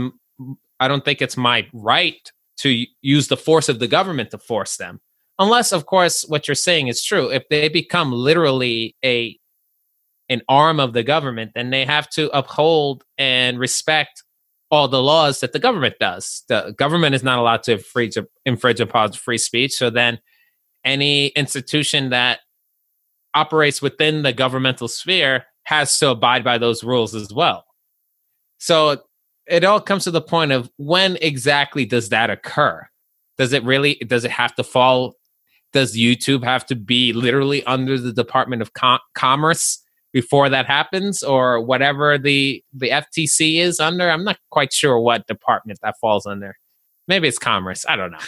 I 0.80 0.88
don't 0.88 1.04
think 1.04 1.22
it's 1.22 1.36
my 1.36 1.66
right 1.72 2.30
to 2.58 2.86
use 3.00 3.28
the 3.28 3.36
force 3.36 3.68
of 3.68 3.78
the 3.78 3.88
government 3.88 4.30
to 4.30 4.38
force 4.38 4.76
them 4.76 5.00
unless 5.38 5.72
of 5.72 5.86
course 5.86 6.24
what 6.28 6.48
you're 6.48 6.54
saying 6.54 6.88
is 6.88 7.04
true. 7.04 7.30
If 7.30 7.48
they 7.48 7.68
become 7.68 8.12
literally 8.12 8.96
a 9.04 9.38
an 10.28 10.42
arm 10.48 10.80
of 10.80 10.92
the 10.92 11.02
government 11.02 11.52
then 11.54 11.70
they 11.70 11.84
have 11.84 12.08
to 12.10 12.30
uphold 12.36 13.04
and 13.18 13.58
respect 13.58 14.22
all 14.70 14.88
the 14.88 15.02
laws 15.02 15.40
that 15.40 15.52
the 15.52 15.58
government 15.58 15.96
does. 16.00 16.44
The 16.48 16.74
government 16.78 17.14
is 17.14 17.22
not 17.22 17.38
allowed 17.38 17.62
to 17.64 17.72
infringe, 17.72 18.16
infringe 18.46 18.80
upon 18.80 19.12
free 19.12 19.38
speech 19.38 19.72
so 19.72 19.90
then 19.90 20.18
any 20.84 21.28
institution 21.28 22.10
that 22.10 22.40
operates 23.34 23.80
within 23.82 24.22
the 24.22 24.32
governmental 24.32 24.88
sphere 24.88 25.44
has 25.64 25.98
to 25.98 26.10
abide 26.10 26.42
by 26.42 26.58
those 26.58 26.82
rules 26.82 27.14
as 27.14 27.32
well 27.32 27.64
so 28.62 29.02
it 29.48 29.64
all 29.64 29.80
comes 29.80 30.04
to 30.04 30.12
the 30.12 30.20
point 30.20 30.52
of 30.52 30.70
when 30.76 31.18
exactly 31.20 31.84
does 31.84 32.10
that 32.10 32.30
occur? 32.30 32.86
Does 33.36 33.52
it 33.52 33.64
really 33.64 33.96
does 34.06 34.24
it 34.24 34.30
have 34.30 34.54
to 34.54 34.62
fall 34.62 35.14
does 35.72 35.96
youtube 35.96 36.44
have 36.44 36.64
to 36.66 36.76
be 36.76 37.12
literally 37.12 37.64
under 37.64 37.98
the 37.98 38.12
department 38.12 38.62
of 38.62 38.72
Com- 38.74 39.00
commerce 39.16 39.82
before 40.12 40.48
that 40.48 40.66
happens? 40.66 41.24
Or 41.24 41.60
whatever 41.60 42.18
the 42.18 42.62
the 42.72 42.90
ftc 42.90 43.58
is 43.58 43.80
under? 43.80 44.08
I'm 44.08 44.22
not 44.22 44.38
quite 44.52 44.72
sure 44.72 44.96
what 45.00 45.26
department 45.26 45.80
that 45.82 45.96
falls 46.00 46.24
under. 46.24 46.56
Maybe 47.08 47.26
it's 47.26 47.40
commerce. 47.40 47.84
I 47.88 47.96
don't 47.96 48.12
know. 48.12 48.18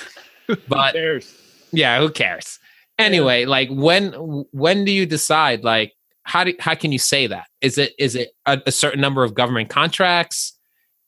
But 0.68 0.95
There's 0.95 1.32
yeah 1.70 2.01
who 2.01 2.11
cares? 2.11 2.59
Anyway 2.99 3.45
like 3.45 3.68
when 3.70 4.12
when 4.51 4.85
do 4.85 4.91
you 4.91 5.07
decide 5.07 5.62
like 5.62 5.93
how 6.25 6.45
do 6.45 6.55
how 6.59 6.75
can 6.75 6.91
you 6.93 6.99
say 6.99 7.27
that 7.27 7.47
is 7.61 7.79
it 7.79 7.93
is 7.99 8.14
it 8.16 8.31
a, 8.47 8.61
a 8.66 8.72
certain 8.72 9.01
number 9.01 9.22
of 9.25 9.35
government 9.35 9.68
contracts 9.70 10.59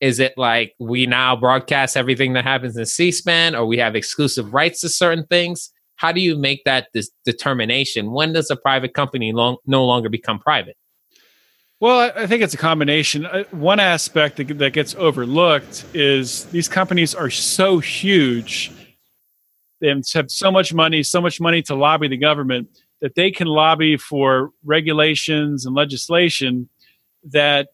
is 0.00 0.20
it 0.20 0.34
like 0.36 0.74
we 0.78 1.06
now 1.06 1.34
broadcast 1.34 1.96
everything 1.96 2.34
that 2.34 2.44
happens 2.44 2.76
in 2.76 2.86
c-span 2.86 3.54
or 3.54 3.66
we 3.66 3.78
have 3.78 3.96
exclusive 3.96 4.52
rights 4.54 4.80
to 4.80 4.88
certain 4.88 5.24
things 5.26 5.72
how 5.96 6.12
do 6.12 6.20
you 6.20 6.36
make 6.38 6.62
that 6.64 6.88
this 6.92 7.10
determination 7.24 8.12
when 8.12 8.32
does 8.32 8.50
a 8.50 8.56
private 8.56 8.92
company 8.94 9.32
long, 9.32 9.56
no 9.66 9.84
longer 9.84 10.08
become 10.10 10.38
private 10.38 10.76
Well, 11.80 12.10
I- 12.16 12.26
think 12.26 12.42
it's 12.42 12.54
a 12.54 12.58
combination. 12.58 13.26
Uh, 13.26 13.44
One 13.50 13.80
aspect 13.80 14.36
that 14.36 14.72
gets 14.72 14.94
overlooked 14.94 15.84
is 15.94 16.44
these 16.46 16.68
companies 16.68 17.14
are 17.14 17.28
so 17.30 17.78
huge. 17.80 18.70
They 19.80 19.88
have 19.88 20.30
so 20.30 20.50
much 20.50 20.72
money, 20.72 21.02
so 21.02 21.20
much 21.20 21.38
money 21.38 21.60
to 21.62 21.74
lobby 21.74 22.08
the 22.08 22.16
government 22.16 22.68
that 23.00 23.14
they 23.14 23.30
can 23.30 23.46
lobby 23.46 23.96
for 23.96 24.50
regulations 24.64 25.66
and 25.66 25.74
legislation 25.74 26.68
that 27.24 27.68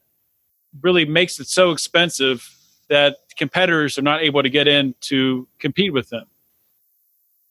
really 0.80 1.04
makes 1.04 1.38
it 1.38 1.46
so 1.46 1.70
expensive 1.70 2.48
that 2.88 3.16
competitors 3.36 3.98
are 3.98 4.02
not 4.02 4.22
able 4.22 4.42
to 4.42 4.50
get 4.50 4.66
in 4.66 4.94
to 5.00 5.46
compete 5.58 5.92
with 5.92 6.08
them. 6.08 6.26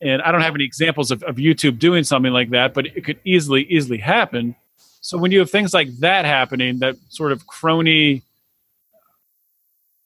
And 0.01 0.21
I 0.21 0.31
don't 0.31 0.41
have 0.41 0.55
any 0.55 0.65
examples 0.65 1.11
of, 1.11 1.21
of 1.23 1.35
YouTube 1.35 1.77
doing 1.77 2.03
something 2.03 2.33
like 2.33 2.49
that, 2.49 2.73
but 2.73 2.87
it 2.87 3.05
could 3.05 3.19
easily, 3.23 3.63
easily 3.63 3.99
happen. 3.99 4.55
So 5.01 5.17
when 5.17 5.31
you 5.31 5.39
have 5.39 5.49
things 5.49 5.73
like 5.73 5.89
that 5.99 6.25
happening, 6.25 6.79
that 6.79 6.95
sort 7.09 7.31
of 7.31 7.45
crony, 7.47 8.23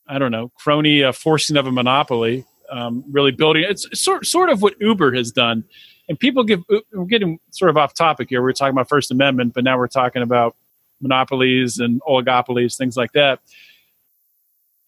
I 0.06 0.18
don't 0.18 0.32
know, 0.32 0.52
crony 0.56 1.02
uh, 1.02 1.12
forcing 1.12 1.56
of 1.56 1.66
a 1.66 1.72
monopoly, 1.72 2.44
um, 2.70 3.04
really 3.10 3.30
building 3.30 3.64
it's 3.66 3.86
sort 3.98 4.26
sort 4.26 4.50
of 4.50 4.62
what 4.62 4.74
Uber 4.80 5.12
has 5.14 5.30
done. 5.32 5.64
And 6.08 6.18
people 6.18 6.44
give 6.44 6.62
uh, 6.72 6.80
we're 6.92 7.04
getting 7.04 7.38
sort 7.50 7.70
of 7.70 7.76
off 7.76 7.94
topic 7.94 8.28
here. 8.28 8.42
We 8.42 8.50
are 8.50 8.54
talking 8.54 8.74
about 8.74 8.88
First 8.88 9.10
Amendment, 9.10 9.54
but 9.54 9.64
now 9.64 9.76
we're 9.78 9.88
talking 9.88 10.22
about 10.22 10.56
monopolies 11.00 11.78
and 11.78 12.00
oligopolies, 12.02 12.76
things 12.76 12.96
like 12.96 13.12
that. 13.12 13.40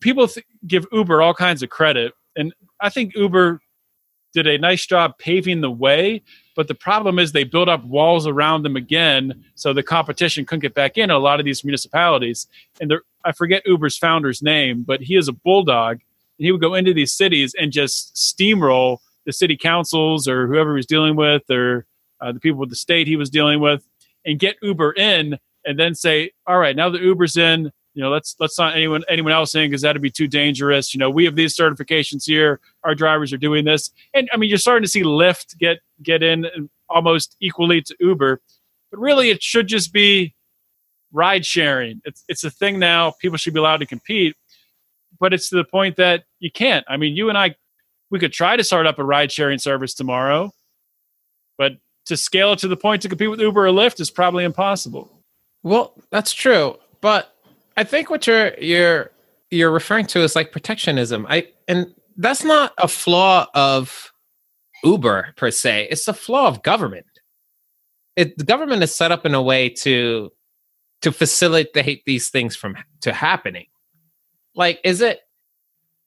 People 0.00 0.28
th- 0.28 0.46
give 0.66 0.86
Uber 0.92 1.20
all 1.20 1.34
kinds 1.34 1.62
of 1.62 1.70
credit, 1.70 2.14
and 2.36 2.54
I 2.80 2.88
think 2.88 3.14
Uber 3.16 3.60
did 4.32 4.46
a 4.46 4.58
nice 4.58 4.86
job 4.86 5.18
paving 5.18 5.60
the 5.60 5.70
way. 5.70 6.22
But 6.54 6.68
the 6.68 6.74
problem 6.74 7.18
is 7.18 7.32
they 7.32 7.44
built 7.44 7.68
up 7.68 7.84
walls 7.84 8.26
around 8.26 8.62
them 8.62 8.76
again, 8.76 9.44
so 9.54 9.72
the 9.72 9.82
competition 9.82 10.44
couldn't 10.44 10.60
get 10.60 10.74
back 10.74 10.98
in 10.98 11.10
a 11.10 11.18
lot 11.18 11.40
of 11.40 11.46
these 11.46 11.64
municipalities. 11.64 12.46
And 12.80 12.92
I 13.24 13.32
forget 13.32 13.62
Uber's 13.66 13.96
founder's 13.96 14.42
name, 14.42 14.82
but 14.82 15.00
he 15.00 15.16
is 15.16 15.28
a 15.28 15.32
bulldog. 15.32 16.00
And 16.38 16.44
he 16.44 16.52
would 16.52 16.60
go 16.60 16.74
into 16.74 16.94
these 16.94 17.12
cities 17.12 17.54
and 17.58 17.72
just 17.72 18.14
steamroll 18.14 18.98
the 19.29 19.33
city 19.35 19.59
councils 19.59 20.26
or 20.26 20.47
whoever 20.47 20.70
he 20.70 20.76
was 20.76 20.87
dealing 20.87 21.14
with, 21.14 21.43
or 21.51 21.85
uh, 22.22 22.33
the 22.33 22.41
people 22.41 22.59
with 22.59 22.70
the 22.70 22.76
state 22.76 23.07
he 23.07 23.14
was 23.14 23.29
dealing 23.29 23.61
with, 23.61 23.87
and 24.24 24.39
get 24.39 24.57
Uber 24.62 24.93
in, 24.93 25.39
and 25.66 25.79
then 25.79 25.95
say, 25.95 26.31
"All 26.47 26.59
right, 26.59 26.74
now 26.74 26.89
that 26.89 27.03
Uber's 27.03 27.37
in, 27.37 27.70
you 27.93 28.03
know, 28.03 28.09
let's 28.09 28.37
let's 28.41 28.59
not 28.59 28.74
anyone 28.74 29.05
anyone 29.07 29.35
else 29.35 29.55
in 29.55 29.68
because 29.68 29.83
that'd 29.83 30.01
be 30.01 30.11
too 30.11 30.29
dangerous. 30.29 30.95
You 30.95 30.99
know, 30.99 31.11
we 31.11 31.26
have 31.26 31.37
these 31.37 31.55
certifications 31.55 32.24
here. 32.24 32.59
Our 32.85 32.95
drivers 32.95 33.31
are 33.35 33.37
doing 33.37 33.66
this, 33.66 33.91
and 34.14 34.31
I 34.33 34.39
mean, 34.39 34.49
you're 34.49 34.57
starting 34.57 34.85
to 34.85 34.89
see 34.89 35.03
Lyft 35.03 35.59
get 35.59 35.81
get 36.03 36.22
in 36.22 36.47
almost 36.89 37.37
equally 37.39 37.83
to 37.83 37.95
Uber, 38.01 38.41
but 38.91 38.99
really, 38.99 39.29
it 39.29 39.43
should 39.43 39.66
just 39.66 39.93
be 39.93 40.35
ride 41.12 41.45
sharing. 41.45 42.01
It's 42.07 42.24
it's 42.29 42.45
a 42.45 42.51
thing 42.51 42.79
now. 42.79 43.11
People 43.11 43.37
should 43.37 43.53
be 43.53 43.61
allowed 43.61 43.81
to 43.81 43.87
compete, 43.87 44.37
but 45.20 45.35
it's 45.35 45.51
to 45.51 45.57
the 45.57 45.64
point 45.64 45.97
that 45.97 46.24
you 46.39 46.51
can't. 46.51 46.87
I 46.89 46.97
mean, 46.97 47.14
you 47.14 47.29
and 47.29 47.37
I, 47.37 47.57
we 48.11 48.18
could 48.18 48.32
try 48.32 48.56
to 48.56 48.64
start 48.64 48.86
up 48.86 48.98
a 48.98 49.04
ride 49.04 49.32
sharing 49.32 49.59
service 49.59 49.94
tomorrow, 49.94 50.50
but 51.56 51.72
to 52.06 52.16
scale 52.16 52.52
it 52.52 52.59
to 52.61 52.68
the 52.68 52.76
point 52.76 53.02
to 53.02 53.09
compete 53.09 53.30
with 53.30 53.40
Uber 53.40 53.66
or 53.66 53.70
Lyft 53.70 54.00
is 54.00 54.11
probably 54.11 54.44
impossible. 54.44 55.22
Well, 55.62 55.94
that's 56.11 56.32
true, 56.32 56.76
but 57.00 57.34
I 57.76 57.84
think 57.84 58.11
what 58.11 58.26
you're 58.26 58.54
you're 58.59 59.11
you're 59.50 59.70
referring 59.70 60.06
to 60.06 60.20
is 60.20 60.36
like 60.36 60.52
protectionism. 60.52 61.26
I 61.28 61.48
and 61.66 61.94
that's 62.16 62.44
not 62.44 62.72
a 62.78 62.88
flaw 62.88 63.46
of 63.54 64.12
Uber 64.84 65.34
per 65.36 65.50
se. 65.50 65.88
It's 65.90 66.09
a 66.09 66.14
flaw 66.14 66.48
of 66.48 66.62
government. 66.62 67.06
It 68.16 68.36
the 68.38 68.44
government 68.44 68.82
is 68.82 68.94
set 68.94 69.12
up 69.12 69.26
in 69.26 69.34
a 69.34 69.42
way 69.42 69.68
to 69.70 70.32
to 71.02 71.12
facilitate 71.12 72.04
these 72.04 72.30
things 72.30 72.56
from 72.56 72.76
to 73.02 73.12
happening. 73.12 73.66
Like, 74.54 74.80
is 74.82 75.00
it? 75.00 75.20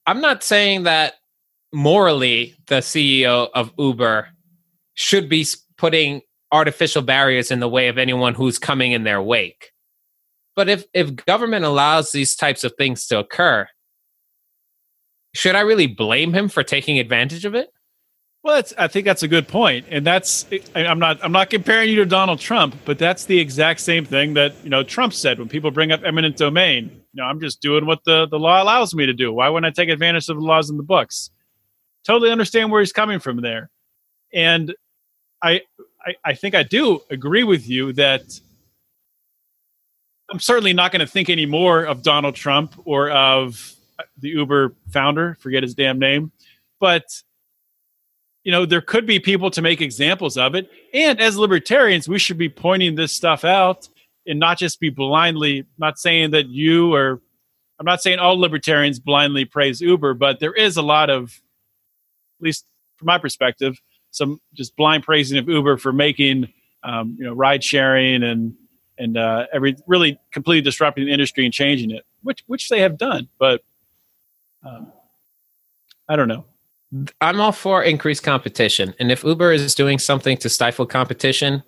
I'm 0.06 0.20
not 0.20 0.44
saying 0.44 0.84
that 0.84 1.14
morally 1.74 2.56
the 2.68 2.76
CEO 2.76 3.50
of 3.54 3.72
Uber 3.78 4.28
should 4.94 5.30
be 5.30 5.46
putting 5.78 6.22
artificial 6.52 7.02
barriers 7.02 7.52
in 7.52 7.60
the 7.60 7.70
way 7.70 7.88
of 7.88 7.98
anyone 7.98 8.34
who's 8.34 8.60
coming 8.60 8.92
in 8.92 9.04
their 9.04 9.22
wake. 9.22 9.72
But 10.56 10.70
if 10.70 10.86
if 10.94 11.16
government 11.26 11.66
allows 11.66 12.12
these 12.12 12.36
types 12.36 12.64
of 12.64 12.74
things 12.78 13.08
to 13.08 13.20
occur, 13.20 13.68
should 15.34 15.56
I 15.56 15.62
really 15.62 15.88
blame 15.88 16.34
him 16.34 16.50
for 16.50 16.64
taking 16.64 17.00
advantage 17.00 17.46
of 17.46 17.56
it? 17.56 17.70
Well, 18.44 18.64
I 18.78 18.88
think 18.88 19.06
that's 19.06 19.22
a 19.22 19.28
good 19.28 19.48
point, 19.48 19.86
and 19.90 20.06
that's 20.06 20.48
I'm 20.76 21.00
not 21.00 21.24
I'm 21.24 21.32
not 21.32 21.52
comparing 21.52 21.90
you 21.90 21.98
to 21.98 22.06
Donald 22.06 22.40
Trump, 22.40 22.76
but 22.86 22.98
that's 22.98 23.26
the 23.26 23.40
exact 23.40 23.80
same 23.80 24.04
thing 24.04 24.34
that 24.34 24.56
you 24.64 24.70
know 24.70 24.84
Trump 24.84 25.14
said 25.14 25.38
when 25.40 25.48
people 25.48 25.72
bring 25.72 25.92
up 25.92 26.02
eminent 26.04 26.38
domain. 26.38 26.90
You 27.14 27.22
know, 27.22 27.24
I'm 27.24 27.40
just 27.40 27.62
doing 27.62 27.86
what 27.86 28.04
the 28.04 28.28
the 28.28 28.40
law 28.40 28.62
allows 28.62 28.96
me 28.96 29.06
to 29.06 29.14
do. 29.14 29.32
Why 29.32 29.48
wouldn't 29.48 29.72
I 29.72 29.80
take 29.80 29.90
advantage 29.90 30.28
of 30.28 30.38
the 30.38 30.44
laws 30.44 30.70
in 30.70 30.78
the 30.78 30.84
books? 30.84 31.30
Totally 32.06 32.32
understand 32.32 32.72
where 32.72 32.82
he's 32.82 32.94
coming 32.94 33.20
from 33.20 33.42
there, 33.42 33.70
and 34.34 34.74
I 35.42 35.62
I, 36.06 36.16
I 36.26 36.34
think 36.34 36.56
I 36.56 36.64
do 36.64 37.02
agree 37.10 37.44
with 37.44 37.68
you 37.68 37.94
that 37.94 38.24
I'm 40.32 40.40
certainly 40.40 40.74
not 40.74 40.92
going 40.92 41.02
to 41.02 41.08
think 41.08 41.30
any 41.30 41.46
more 41.46 41.84
of 41.84 42.04
Donald 42.04 42.36
Trump 42.36 42.74
or 42.86 43.10
of 43.12 43.74
uh, 44.00 44.04
the 44.18 44.30
Uber 44.30 44.74
founder, 44.92 45.38
forget 45.40 45.62
his 45.62 45.76
damn 45.76 46.00
name, 46.00 46.32
but 46.80 47.04
you 48.44 48.52
know, 48.52 48.66
there 48.66 48.82
could 48.82 49.06
be 49.06 49.20
people 49.20 49.52
to 49.52 49.62
make 49.62 49.82
examples 49.82 50.38
of 50.38 50.56
it. 50.56 50.70
And 50.94 51.20
as 51.22 51.38
libertarians, 51.38 52.08
we 52.08 52.18
should 52.18 52.38
be 52.38 52.50
pointing 52.50 52.96
this 52.96 53.12
stuff 53.12 53.44
out 53.44 53.88
and 54.26 54.40
not 54.40 54.58
just 54.58 54.80
be 54.80 54.90
blindly, 54.90 55.66
not 55.78 56.00
saying 56.00 56.32
that 56.32 56.48
you 56.48 56.94
or 56.94 57.22
I'm 57.80 57.86
not 57.86 58.02
saying 58.02 58.20
all 58.20 58.40
libertarians 58.40 59.00
blindly 59.00 59.46
praise 59.46 59.82
Uber, 59.82 60.14
but 60.16 60.40
there 60.40 60.54
is 60.54 60.78
a 60.78 60.82
lot 60.82 61.10
of, 61.10 61.40
at 62.42 62.46
least 62.46 62.66
from 62.98 63.06
my 63.06 63.18
perspective, 63.18 63.80
some 64.10 64.42
just 64.54 64.76
blind 64.76 65.04
praising 65.04 65.38
of 65.38 65.48
Uber 65.48 65.78
for 65.78 65.94
making, 65.94 66.48
um, 66.84 67.16
you 67.18 67.26
know, 67.26 67.34
ride 67.34 67.64
sharing 67.64 68.24
and 68.24 68.56
and 68.98 69.18
uh, 69.18 69.48
every 69.54 69.76
really 69.88 70.20
completely 70.32 70.62
disrupting 70.62 71.06
the 71.06 71.12
industry 71.12 71.46
and 71.46 71.54
changing 71.54 71.92
it, 71.92 72.06
which 72.24 72.44
which 72.48 72.70
they 72.70 72.82
have 72.82 72.98
done. 72.98 73.28
But 73.40 73.64
um, 74.66 74.92
I 76.08 76.16
don't 76.16 76.28
know. 76.28 76.46
I'm 77.22 77.40
all 77.40 77.54
for 77.54 77.84
increased 77.84 78.24
competition, 78.24 78.94
and 79.00 79.12
if 79.12 79.24
Uber 79.24 79.54
is 79.54 79.74
doing 79.74 79.98
something 79.98 80.38
to 80.38 80.50
stifle 80.50 80.86
competition 80.86 81.64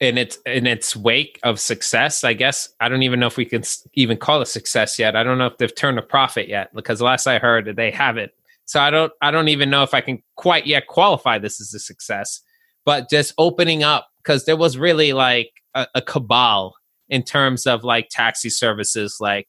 in 0.00 0.18
its 0.18 0.38
in 0.46 0.66
its 0.66 0.96
wake 0.96 1.38
of 1.44 1.60
success, 1.60 2.24
I 2.24 2.32
guess 2.32 2.70
I 2.80 2.88
don't 2.88 3.04
even 3.04 3.20
know 3.20 3.28
if 3.28 3.36
we 3.36 3.44
can 3.44 3.62
even 3.94 4.16
call 4.16 4.42
it 4.42 4.46
success 4.46 4.98
yet. 4.98 5.14
I 5.14 5.22
don't 5.22 5.38
know 5.38 5.46
if 5.46 5.58
they've 5.58 5.74
turned 5.74 5.98
a 5.98 6.02
profit 6.02 6.48
yet, 6.48 6.74
because 6.74 7.00
last 7.00 7.28
I 7.28 7.38
heard 7.38 7.76
they 7.76 7.92
haven't. 7.92 8.32
So 8.64 8.80
I 8.80 8.90
don't 8.90 9.12
I 9.20 9.30
don't 9.30 9.48
even 9.48 9.70
know 9.70 9.82
if 9.82 9.94
I 9.94 10.00
can 10.00 10.22
quite 10.36 10.66
yet 10.66 10.86
qualify 10.86 11.38
this 11.38 11.60
as 11.60 11.74
a 11.74 11.78
success. 11.78 12.40
But 12.84 13.08
just 13.10 13.34
opening 13.38 13.82
up 13.82 14.08
because 14.18 14.44
there 14.44 14.56
was 14.56 14.76
really 14.76 15.12
like 15.12 15.50
a, 15.74 15.86
a 15.94 16.02
cabal 16.02 16.74
in 17.08 17.22
terms 17.22 17.66
of 17.66 17.84
like 17.84 18.08
taxi 18.10 18.50
services, 18.50 19.18
like 19.20 19.46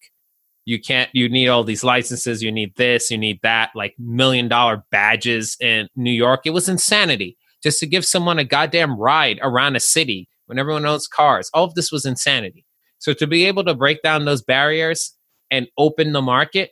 you 0.66 0.80
can't 0.80 1.10
you 1.14 1.30
need 1.30 1.48
all 1.48 1.64
these 1.64 1.84
licenses 1.84 2.42
you 2.42 2.52
need 2.52 2.76
this 2.76 3.12
you 3.12 3.18
need 3.18 3.40
that 3.44 3.70
like 3.76 3.94
million 4.00 4.48
dollar 4.48 4.84
badges 4.92 5.58
in 5.60 5.88
new 5.96 6.12
york 6.12 6.42
it 6.46 6.52
was 6.52 6.70
insanity 6.70 7.38
just 7.62 7.80
to 7.80 7.86
give 7.86 8.06
someone 8.06 8.40
a 8.40 8.44
goddamn 8.44 8.98
ride 8.98 9.40
around 9.42 9.76
a 9.76 9.80
city 9.80 10.28
when 10.46 10.60
everyone 10.60 10.86
owns 10.86 11.08
cars 11.08 11.50
all 11.54 11.66
of 11.66 11.76
this 11.76 11.92
was 11.92 12.06
insanity 12.06 12.66
so 13.00 13.14
to 13.14 13.28
be 13.28 13.46
able 13.46 13.64
to 13.64 13.74
break 13.74 14.02
down 14.02 14.26
those 14.26 14.42
barriers 14.42 15.16
and 15.52 15.68
open 15.78 16.14
the 16.14 16.22
market 16.22 16.72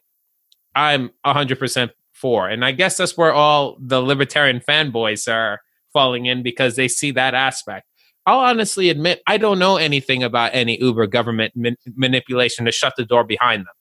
i'm 0.76 1.10
100% 1.26 1.90
for 2.22 2.48
and 2.48 2.64
i 2.64 2.72
guess 2.72 2.98
that's 2.98 3.18
where 3.18 3.34
all 3.34 3.76
the 3.80 4.00
libertarian 4.02 4.60
fanboys 4.60 5.32
are 5.32 5.60
falling 5.92 6.28
in 6.28 6.44
because 6.44 6.76
they 6.76 6.88
see 6.88 7.12
that 7.12 7.34
aspect 7.34 7.86
I'll 8.26 8.40
honestly 8.40 8.90
admit 8.90 9.22
I 9.26 9.38
don't 9.38 9.60
know 9.60 9.78
anything 9.78 10.24
about 10.24 10.52
any 10.54 10.80
Uber 10.80 11.08
government 11.08 11.54
man- 11.56 11.78
manipulation 11.96 12.66
to 12.66 12.72
shut 12.72 12.94
the 12.96 13.06
door 13.06 13.24
behind 13.24 13.62
them. 13.62 13.74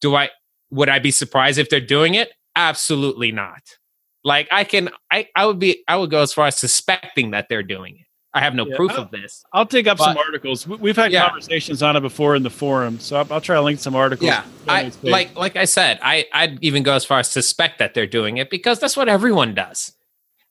Do 0.00 0.16
I 0.16 0.30
would 0.70 0.88
I 0.88 0.98
be 0.98 1.10
surprised 1.10 1.58
if 1.58 1.68
they're 1.68 1.80
doing 1.80 2.14
it? 2.14 2.32
Absolutely 2.56 3.32
not. 3.32 3.62
Like 4.24 4.48
I 4.50 4.64
can 4.64 4.90
I 5.10 5.28
I 5.36 5.46
would 5.46 5.58
be 5.58 5.84
I 5.86 5.96
would 5.96 6.10
go 6.10 6.22
as 6.22 6.32
far 6.32 6.48
as 6.48 6.56
suspecting 6.56 7.30
that 7.30 7.46
they're 7.48 7.62
doing 7.62 7.96
it. 7.98 8.06
I 8.32 8.40
have 8.40 8.54
no 8.54 8.64
Yeah, 8.66 8.76
proof 8.76 8.92
I'll- 8.92 9.02
of 9.02 9.10
this. 9.10 9.42
I'll 9.52 9.64
dig 9.64 9.88
up 9.88 9.98
some 9.98 10.16
articles. 10.16 10.66
We- 10.66 10.76
We've 10.76 10.96
had 10.96 11.10
Yeah. 11.10 11.26
conversations 11.28 11.82
on 11.82 11.96
it 11.96 12.00
before 12.00 12.36
in 12.36 12.42
the 12.44 12.50
forum, 12.50 13.00
so 13.00 13.16
I'll, 13.16 13.26
I'll 13.32 13.40
try 13.40 13.56
to 13.56 13.62
link 13.62 13.80
some 13.80 13.96
articles. 13.96 14.26
Yeah, 14.28 14.44
I 14.68 14.92
like 15.02 15.34
like 15.36 15.56
I 15.56 15.64
said, 15.64 15.98
I 16.02 16.26
I'd 16.32 16.58
even 16.62 16.82
go 16.84 16.94
as 16.94 17.04
far 17.04 17.18
as 17.18 17.28
suspect 17.30 17.78
that 17.80 17.94
they're 17.94 18.06
doing 18.06 18.36
it 18.36 18.48
because 18.50 18.78
that's 18.78 18.96
what 18.96 19.08
everyone 19.08 19.54
does, 19.54 19.92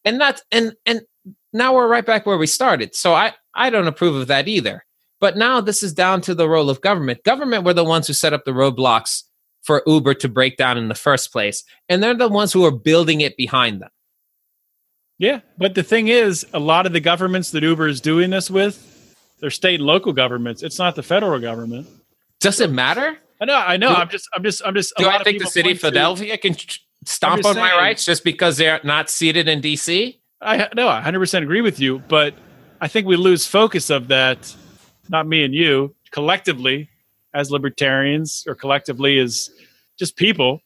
and 0.03 0.19
that's 0.19 0.41
and 0.51 0.73
and 0.85 1.01
now 1.53 1.73
we're 1.73 1.87
right 1.87 2.05
back 2.05 2.25
where 2.25 2.37
we 2.37 2.47
started. 2.47 2.95
So 2.95 3.13
I 3.13 3.33
I 3.53 3.69
don't 3.69 3.87
approve 3.87 4.15
of 4.15 4.27
that 4.27 4.47
either. 4.47 4.85
But 5.21 5.35
now 5.35 5.59
this 5.59 5.83
is 5.83 5.93
down 5.93 6.21
to 6.21 6.33
the 6.35 6.47
role 6.47 6.69
of 6.69 6.79
government. 6.81 7.23
Government 7.23 7.65
were 7.65 7.73
the 7.73 7.83
ones 7.83 8.07
who 8.07 8.13
set 8.13 8.31
up 8.33 8.45
the 8.45 8.51
roadblocks 8.51 9.23
for 9.63 9.83
Uber 9.85 10.13
to 10.15 10.29
break 10.29 10.55
down 10.55 10.77
in 10.77 10.87
the 10.87 10.95
first 10.95 11.31
place, 11.33 11.63
and 11.89 12.01
they're 12.01 12.13
the 12.13 12.29
ones 12.29 12.53
who 12.53 12.63
are 12.65 12.71
building 12.71 13.19
it 13.21 13.35
behind 13.35 13.81
them. 13.81 13.89
Yeah, 15.19 15.41
but 15.57 15.75
the 15.75 15.83
thing 15.83 16.07
is, 16.07 16.45
a 16.53 16.59
lot 16.59 16.85
of 16.85 16.93
the 16.93 17.01
governments 17.01 17.51
that 17.51 17.61
Uber 17.61 17.87
is 17.87 17.99
doing 18.01 18.29
this 18.29 18.49
with, 18.49 18.85
they're 19.39 19.49
state 19.51 19.75
and 19.75 19.85
local 19.85 20.13
governments. 20.13 20.63
It's 20.63 20.79
not 20.79 20.95
the 20.95 21.03
federal 21.03 21.39
government. 21.39 21.87
Does 22.39 22.61
it 22.61 22.71
matter? 22.71 23.17
I 23.41 23.45
know, 23.45 23.55
I 23.55 23.77
know. 23.77 23.89
Do- 23.89 23.95
I'm 23.95 24.09
just, 24.09 24.29
I'm 24.33 24.43
just, 24.43 24.61
I'm 24.65 24.73
just. 24.73 24.93
a 24.97 25.03
Do 25.03 25.09
I 25.09 25.21
think 25.23 25.39
the 25.39 25.47
city 25.47 25.71
of 25.71 25.75
point 25.75 25.79
to- 25.81 25.81
Philadelphia 25.81 26.37
can 26.37 26.55
stomp 27.05 27.45
on 27.45 27.55
my 27.55 27.71
rights 27.75 28.05
just 28.05 28.23
because 28.23 28.57
they're 28.57 28.79
not 28.83 29.09
seated 29.09 29.47
in 29.49 29.61
DC? 29.61 30.17
I 30.41 30.69
no, 30.73 30.87
I 30.87 31.01
100% 31.01 31.43
agree 31.43 31.61
with 31.61 31.81
you, 31.81 31.99
but 32.07 32.33
I 32.79 32.87
think 32.87 33.05
we 33.05 33.17
lose 33.17 33.45
focus 33.45 33.89
of 33.89 34.07
that. 34.07 34.55
Not 35.09 35.27
me 35.27 35.43
and 35.43 35.53
you, 35.53 35.95
collectively 36.11 36.89
as 37.33 37.51
libertarians, 37.51 38.45
or 38.47 38.55
collectively 38.55 39.19
as 39.19 39.49
just 39.97 40.15
people, 40.15 40.61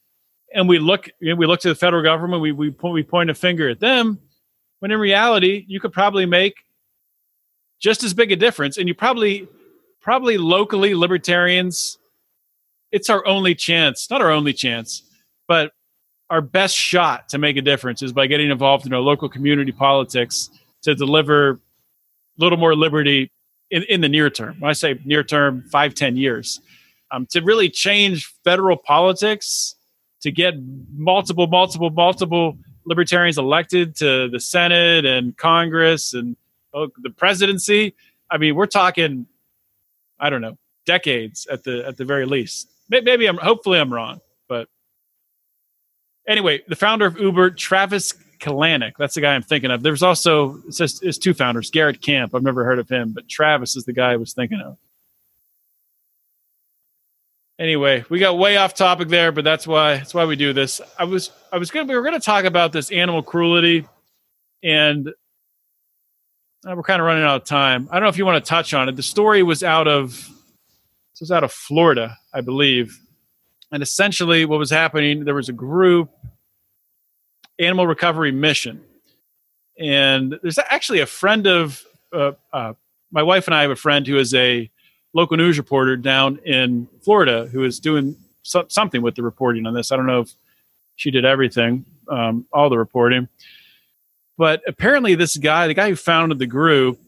and 0.54 0.68
we 0.68 0.78
look, 0.78 1.08
you 1.20 1.30
know, 1.30 1.36
we 1.36 1.46
look 1.46 1.60
to 1.60 1.68
the 1.68 1.74
federal 1.74 2.02
government. 2.04 2.40
We 2.40 2.52
we 2.52 2.70
point, 2.70 2.94
we 2.94 3.02
point 3.02 3.30
a 3.30 3.34
finger 3.34 3.68
at 3.68 3.80
them, 3.80 4.20
when 4.84 4.90
in 4.90 5.00
reality, 5.00 5.64
you 5.66 5.80
could 5.80 5.94
probably 5.94 6.26
make 6.26 6.56
just 7.80 8.04
as 8.04 8.12
big 8.12 8.30
a 8.32 8.36
difference, 8.36 8.76
and 8.76 8.86
you 8.86 8.94
probably 8.94 9.48
probably 10.02 10.36
locally 10.36 10.94
libertarians. 10.94 11.96
It's 12.92 13.08
our 13.08 13.26
only 13.26 13.54
chance, 13.54 14.10
not 14.10 14.20
our 14.20 14.30
only 14.30 14.52
chance, 14.52 15.02
but 15.48 15.72
our 16.28 16.42
best 16.42 16.76
shot 16.76 17.30
to 17.30 17.38
make 17.38 17.56
a 17.56 17.62
difference 17.62 18.02
is 18.02 18.12
by 18.12 18.26
getting 18.26 18.50
involved 18.50 18.84
in 18.84 18.92
our 18.92 19.00
local 19.00 19.26
community 19.26 19.72
politics 19.72 20.50
to 20.82 20.94
deliver 20.94 21.52
a 21.52 21.58
little 22.36 22.58
more 22.58 22.76
liberty 22.76 23.32
in, 23.70 23.84
in 23.84 24.02
the 24.02 24.08
near 24.10 24.28
term. 24.28 24.56
When 24.58 24.68
I 24.68 24.74
say 24.74 25.00
near 25.06 25.24
term, 25.24 25.64
five, 25.72 25.94
ten 25.94 26.18
years, 26.18 26.60
um, 27.10 27.26
to 27.30 27.40
really 27.40 27.70
change 27.70 28.30
federal 28.44 28.76
politics, 28.76 29.76
to 30.20 30.30
get 30.30 30.56
multiple, 30.92 31.46
multiple, 31.46 31.88
multiple 31.88 32.58
libertarians 32.86 33.38
elected 33.38 33.96
to 33.96 34.28
the 34.28 34.40
Senate 34.40 35.04
and 35.04 35.36
Congress 35.36 36.14
and 36.14 36.36
oh, 36.72 36.88
the 37.02 37.10
presidency. 37.10 37.94
I 38.30 38.38
mean, 38.38 38.54
we're 38.54 38.66
talking, 38.66 39.26
I 40.18 40.30
don't 40.30 40.40
know, 40.40 40.56
decades 40.86 41.46
at 41.50 41.64
the 41.64 41.86
at 41.86 41.96
the 41.96 42.04
very 42.04 42.26
least. 42.26 42.68
May- 42.88 43.00
Maybe 43.00 43.26
I'm, 43.26 43.36
hopefully, 43.36 43.78
I'm 43.78 43.92
wrong, 43.92 44.20
but 44.48 44.68
anyway, 46.28 46.62
the 46.68 46.76
founder 46.76 47.06
of 47.06 47.18
Uber, 47.18 47.50
Travis 47.50 48.14
Kalanick, 48.40 48.92
that's 48.98 49.14
the 49.14 49.20
guy 49.20 49.34
I'm 49.34 49.42
thinking 49.42 49.70
of. 49.70 49.82
There's 49.82 50.02
also 50.02 50.60
it's 50.68 50.80
it's 50.80 51.18
two 51.18 51.34
founders, 51.34 51.70
Garrett 51.70 52.02
Camp. 52.02 52.34
I've 52.34 52.42
never 52.42 52.64
heard 52.64 52.78
of 52.78 52.88
him, 52.88 53.12
but 53.12 53.28
Travis 53.28 53.76
is 53.76 53.84
the 53.84 53.92
guy 53.92 54.12
I 54.12 54.16
was 54.16 54.34
thinking 54.34 54.60
of. 54.60 54.76
Anyway, 57.58 58.04
we 58.08 58.18
got 58.18 58.36
way 58.36 58.56
off 58.56 58.74
topic 58.74 59.08
there, 59.08 59.30
but 59.30 59.44
that's 59.44 59.66
why 59.66 59.96
that's 59.96 60.12
why 60.12 60.24
we 60.24 60.34
do 60.36 60.52
this. 60.52 60.80
I 60.98 61.04
was 61.04 61.30
I 61.52 61.58
was 61.58 61.70
gonna 61.70 61.86
we 61.86 61.94
were 61.94 62.02
gonna 62.02 62.18
talk 62.20 62.44
about 62.44 62.72
this 62.72 62.90
animal 62.90 63.22
cruelty, 63.22 63.86
and 64.62 65.12
we're 66.64 66.82
kind 66.82 67.00
of 67.00 67.06
running 67.06 67.22
out 67.22 67.42
of 67.42 67.44
time. 67.44 67.88
I 67.90 67.94
don't 67.94 68.04
know 68.04 68.08
if 68.08 68.18
you 68.18 68.26
want 68.26 68.44
to 68.44 68.48
touch 68.48 68.74
on 68.74 68.88
it. 68.88 68.96
The 68.96 69.02
story 69.02 69.42
was 69.42 69.62
out 69.62 69.86
of 69.86 70.10
this 70.12 71.20
was 71.20 71.30
out 71.30 71.44
of 71.44 71.52
Florida, 71.52 72.16
I 72.32 72.40
believe, 72.40 72.98
and 73.74 73.82
essentially 73.82 74.44
what 74.44 74.58
was 74.58 74.70
happening 74.70 75.24
there 75.24 75.34
was 75.34 75.48
a 75.48 75.52
group 75.52 76.08
animal 77.58 77.86
recovery 77.86 78.30
mission 78.30 78.80
and 79.78 80.38
there's 80.42 80.58
actually 80.58 81.00
a 81.00 81.06
friend 81.06 81.46
of 81.46 81.82
uh, 82.12 82.32
uh, 82.52 82.72
my 83.10 83.22
wife 83.22 83.46
and 83.46 83.54
i 83.54 83.62
have 83.62 83.72
a 83.72 83.76
friend 83.76 84.06
who 84.06 84.16
is 84.16 84.32
a 84.32 84.70
local 85.14 85.36
news 85.36 85.56
reporter 85.58 85.96
down 85.96 86.38
in 86.44 86.86
florida 87.02 87.46
who 87.46 87.64
is 87.64 87.80
doing 87.80 88.16
so- 88.42 88.66
something 88.68 89.00
with 89.00 89.14
the 89.14 89.22
reporting 89.22 89.66
on 89.66 89.72
this 89.74 89.90
i 89.90 89.96
don't 89.96 90.06
know 90.06 90.20
if 90.20 90.32
she 90.96 91.10
did 91.10 91.24
everything 91.24 91.84
um, 92.08 92.46
all 92.52 92.68
the 92.68 92.78
reporting 92.78 93.28
but 94.36 94.62
apparently 94.66 95.14
this 95.14 95.36
guy 95.36 95.66
the 95.66 95.74
guy 95.74 95.88
who 95.88 95.96
founded 95.96 96.38
the 96.38 96.46
group 96.46 97.00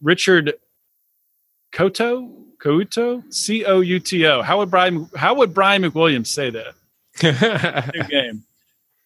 richard 0.00 0.54
Koto, 1.76 2.30
Couto, 2.58 3.22
C 3.32 3.66
O 3.66 3.80
U 3.80 4.00
T 4.00 4.26
O. 4.26 4.40
How 4.40 4.56
would 4.58 4.70
Brian? 4.70 5.10
How 5.14 5.34
would 5.34 5.52
Brian 5.52 5.82
McWilliams 5.82 6.28
say 6.28 6.48
that? 6.48 7.92
New 7.94 8.02
game. 8.08 8.44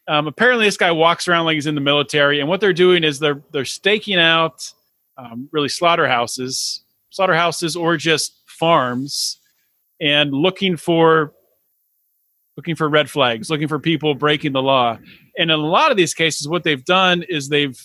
Um, 0.07 0.29
apparently, 0.29 0.67
this 0.67 0.77
guy 0.77 0.93
walks 0.93 1.27
around 1.27 1.47
like 1.47 1.55
he's 1.55 1.67
in 1.67 1.75
the 1.75 1.81
military, 1.81 2.39
and 2.39 2.49
what 2.49 2.61
they're 2.61 2.73
doing 2.73 3.03
is 3.03 3.19
they're 3.19 3.43
they're 3.51 3.65
staking 3.65 4.21
out 4.21 4.73
um, 5.17 5.49
really 5.51 5.69
slaughterhouses, 5.69 6.83
slaughterhouses, 7.11 7.77
or 7.77 7.97
just 7.97 8.41
farms, 8.47 9.39
and 10.01 10.33
looking 10.33 10.77
for 10.77 11.33
looking 12.57 12.75
for 12.75 12.89
red 12.89 13.09
flags, 13.09 13.49
looking 13.49 13.69
for 13.69 13.79
people 13.79 14.15
breaking 14.15 14.53
the 14.53 14.63
law. 14.63 14.99
And 15.39 15.51
in 15.51 15.59
a 15.59 15.63
lot 15.63 15.91
of 15.91 15.97
these 15.97 16.15
cases, 16.15 16.49
what 16.49 16.65
they've 16.65 16.85
done 16.85 17.23
is 17.23 17.49
they've 17.49 17.81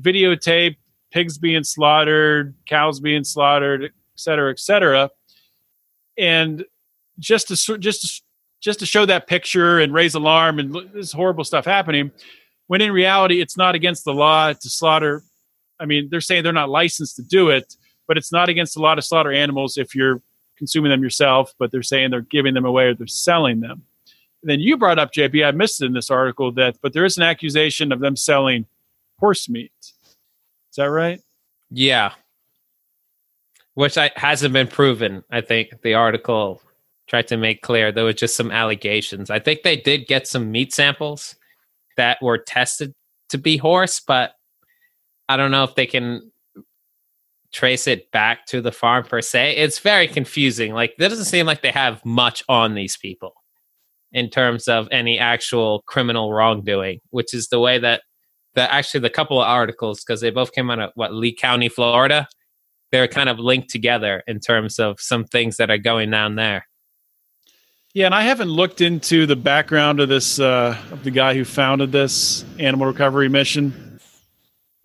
videotaped 0.00 0.76
pigs 1.12 1.38
being 1.38 1.62
slaughtered, 1.62 2.54
cows 2.66 2.98
being 2.98 3.24
slaughtered, 3.24 3.84
et 3.84 3.92
cetera, 4.16 4.50
et 4.50 4.58
cetera. 4.58 5.10
And 6.18 6.64
just 7.18 7.48
to 7.48 7.78
just 7.78 8.02
to, 8.02 8.22
just 8.60 8.78
to 8.80 8.86
show 8.86 9.06
that 9.06 9.26
picture 9.26 9.78
and 9.78 9.92
raise 9.92 10.14
alarm 10.14 10.58
and 10.58 10.74
this 10.92 11.12
horrible 11.12 11.44
stuff 11.44 11.64
happening, 11.64 12.10
when 12.66 12.80
in 12.80 12.90
reality 12.90 13.40
it's 13.40 13.56
not 13.56 13.74
against 13.74 14.04
the 14.04 14.14
law 14.14 14.52
to 14.52 14.68
slaughter. 14.68 15.22
I 15.78 15.84
mean, 15.84 16.08
they're 16.10 16.22
saying 16.22 16.42
they're 16.42 16.52
not 16.54 16.70
licensed 16.70 17.16
to 17.16 17.22
do 17.22 17.50
it, 17.50 17.76
but 18.06 18.16
it's 18.16 18.32
not 18.32 18.48
against 18.48 18.76
a 18.76 18.80
lot 18.80 18.98
of 18.98 19.04
slaughter 19.04 19.32
animals 19.32 19.76
if 19.78 19.94
you're 19.94 20.20
consuming 20.56 20.90
them 20.90 21.02
yourself. 21.02 21.54
But 21.58 21.70
they're 21.70 21.82
saying 21.82 22.10
they're 22.10 22.20
giving 22.20 22.54
them 22.54 22.64
away 22.64 22.84
or 22.84 22.94
they're 22.94 23.06
selling 23.06 23.60
them. 23.60 23.82
And 24.42 24.50
then 24.50 24.60
you 24.60 24.76
brought 24.76 24.98
up 24.98 25.12
JB. 25.12 25.46
I 25.46 25.50
missed 25.50 25.82
it 25.82 25.86
in 25.86 25.92
this 25.92 26.10
article 26.10 26.52
that, 26.52 26.76
but 26.82 26.92
there 26.92 27.04
is 27.04 27.16
an 27.16 27.22
accusation 27.22 27.92
of 27.92 28.00
them 28.00 28.16
selling 28.16 28.66
horse 29.18 29.48
meat. 29.48 29.72
Is 29.80 30.76
that 30.76 30.90
right? 30.90 31.20
Yeah. 31.70 32.12
Which 33.74 33.98
I, 33.98 34.10
hasn't 34.14 34.52
been 34.52 34.68
proven. 34.68 35.24
I 35.30 35.40
think 35.40 35.82
the 35.82 35.94
article 35.94 36.62
tried 37.06 37.28
to 37.28 37.36
make 37.36 37.62
clear 37.62 37.92
there 37.92 38.04
was 38.04 38.16
just 38.16 38.36
some 38.36 38.50
allegations. 38.50 39.30
I 39.30 39.38
think 39.38 39.62
they 39.62 39.76
did 39.76 40.06
get 40.06 40.26
some 40.26 40.50
meat 40.50 40.72
samples 40.72 41.36
that 41.96 42.20
were 42.20 42.38
tested 42.38 42.94
to 43.30 43.38
be 43.38 43.56
horse, 43.56 44.00
but 44.00 44.34
I 45.28 45.36
don't 45.36 45.50
know 45.50 45.64
if 45.64 45.74
they 45.74 45.86
can 45.86 46.30
trace 47.56 47.86
it 47.86 48.10
back 48.10 48.44
to 48.44 48.60
the 48.60 48.70
farm 48.70 49.02
per 49.02 49.22
se. 49.22 49.56
It's 49.56 49.78
very 49.78 50.06
confusing. 50.06 50.74
Like, 50.74 50.94
it 50.98 51.08
doesn't 51.08 51.24
seem 51.24 51.46
like 51.46 51.62
they 51.62 51.70
have 51.70 52.04
much 52.04 52.44
on 52.50 52.74
these 52.74 52.98
people 52.98 53.32
in 54.12 54.28
terms 54.28 54.68
of 54.68 54.88
any 54.92 55.18
actual 55.18 55.82
criminal 55.86 56.34
wrongdoing, 56.34 57.00
which 57.10 57.32
is 57.32 57.48
the 57.48 57.58
way 57.58 57.78
that 57.78 58.02
the 58.54 58.72
actually 58.72 59.00
the 59.00 59.10
couple 59.10 59.40
of 59.40 59.48
articles 59.48 60.04
because 60.04 60.20
they 60.20 60.30
both 60.30 60.52
came 60.52 60.70
out 60.70 60.80
of 60.80 60.90
what 60.96 61.14
Lee 61.14 61.34
County, 61.34 61.70
Florida. 61.70 62.28
They're 62.92 63.08
kind 63.08 63.28
of 63.28 63.38
linked 63.38 63.70
together 63.70 64.22
in 64.26 64.38
terms 64.38 64.78
of 64.78 65.00
some 65.00 65.24
things 65.24 65.56
that 65.56 65.70
are 65.70 65.78
going 65.78 66.10
down 66.10 66.36
there. 66.36 66.66
Yeah, 67.94 68.06
and 68.06 68.14
I 68.14 68.22
haven't 68.22 68.50
looked 68.50 68.82
into 68.82 69.24
the 69.24 69.36
background 69.36 70.00
of 70.00 70.10
this 70.10 70.38
uh, 70.38 70.78
of 70.92 71.04
the 71.04 71.10
guy 71.10 71.32
who 71.32 71.44
founded 71.46 71.90
this 71.90 72.44
animal 72.58 72.86
recovery 72.86 73.30
mission, 73.30 73.95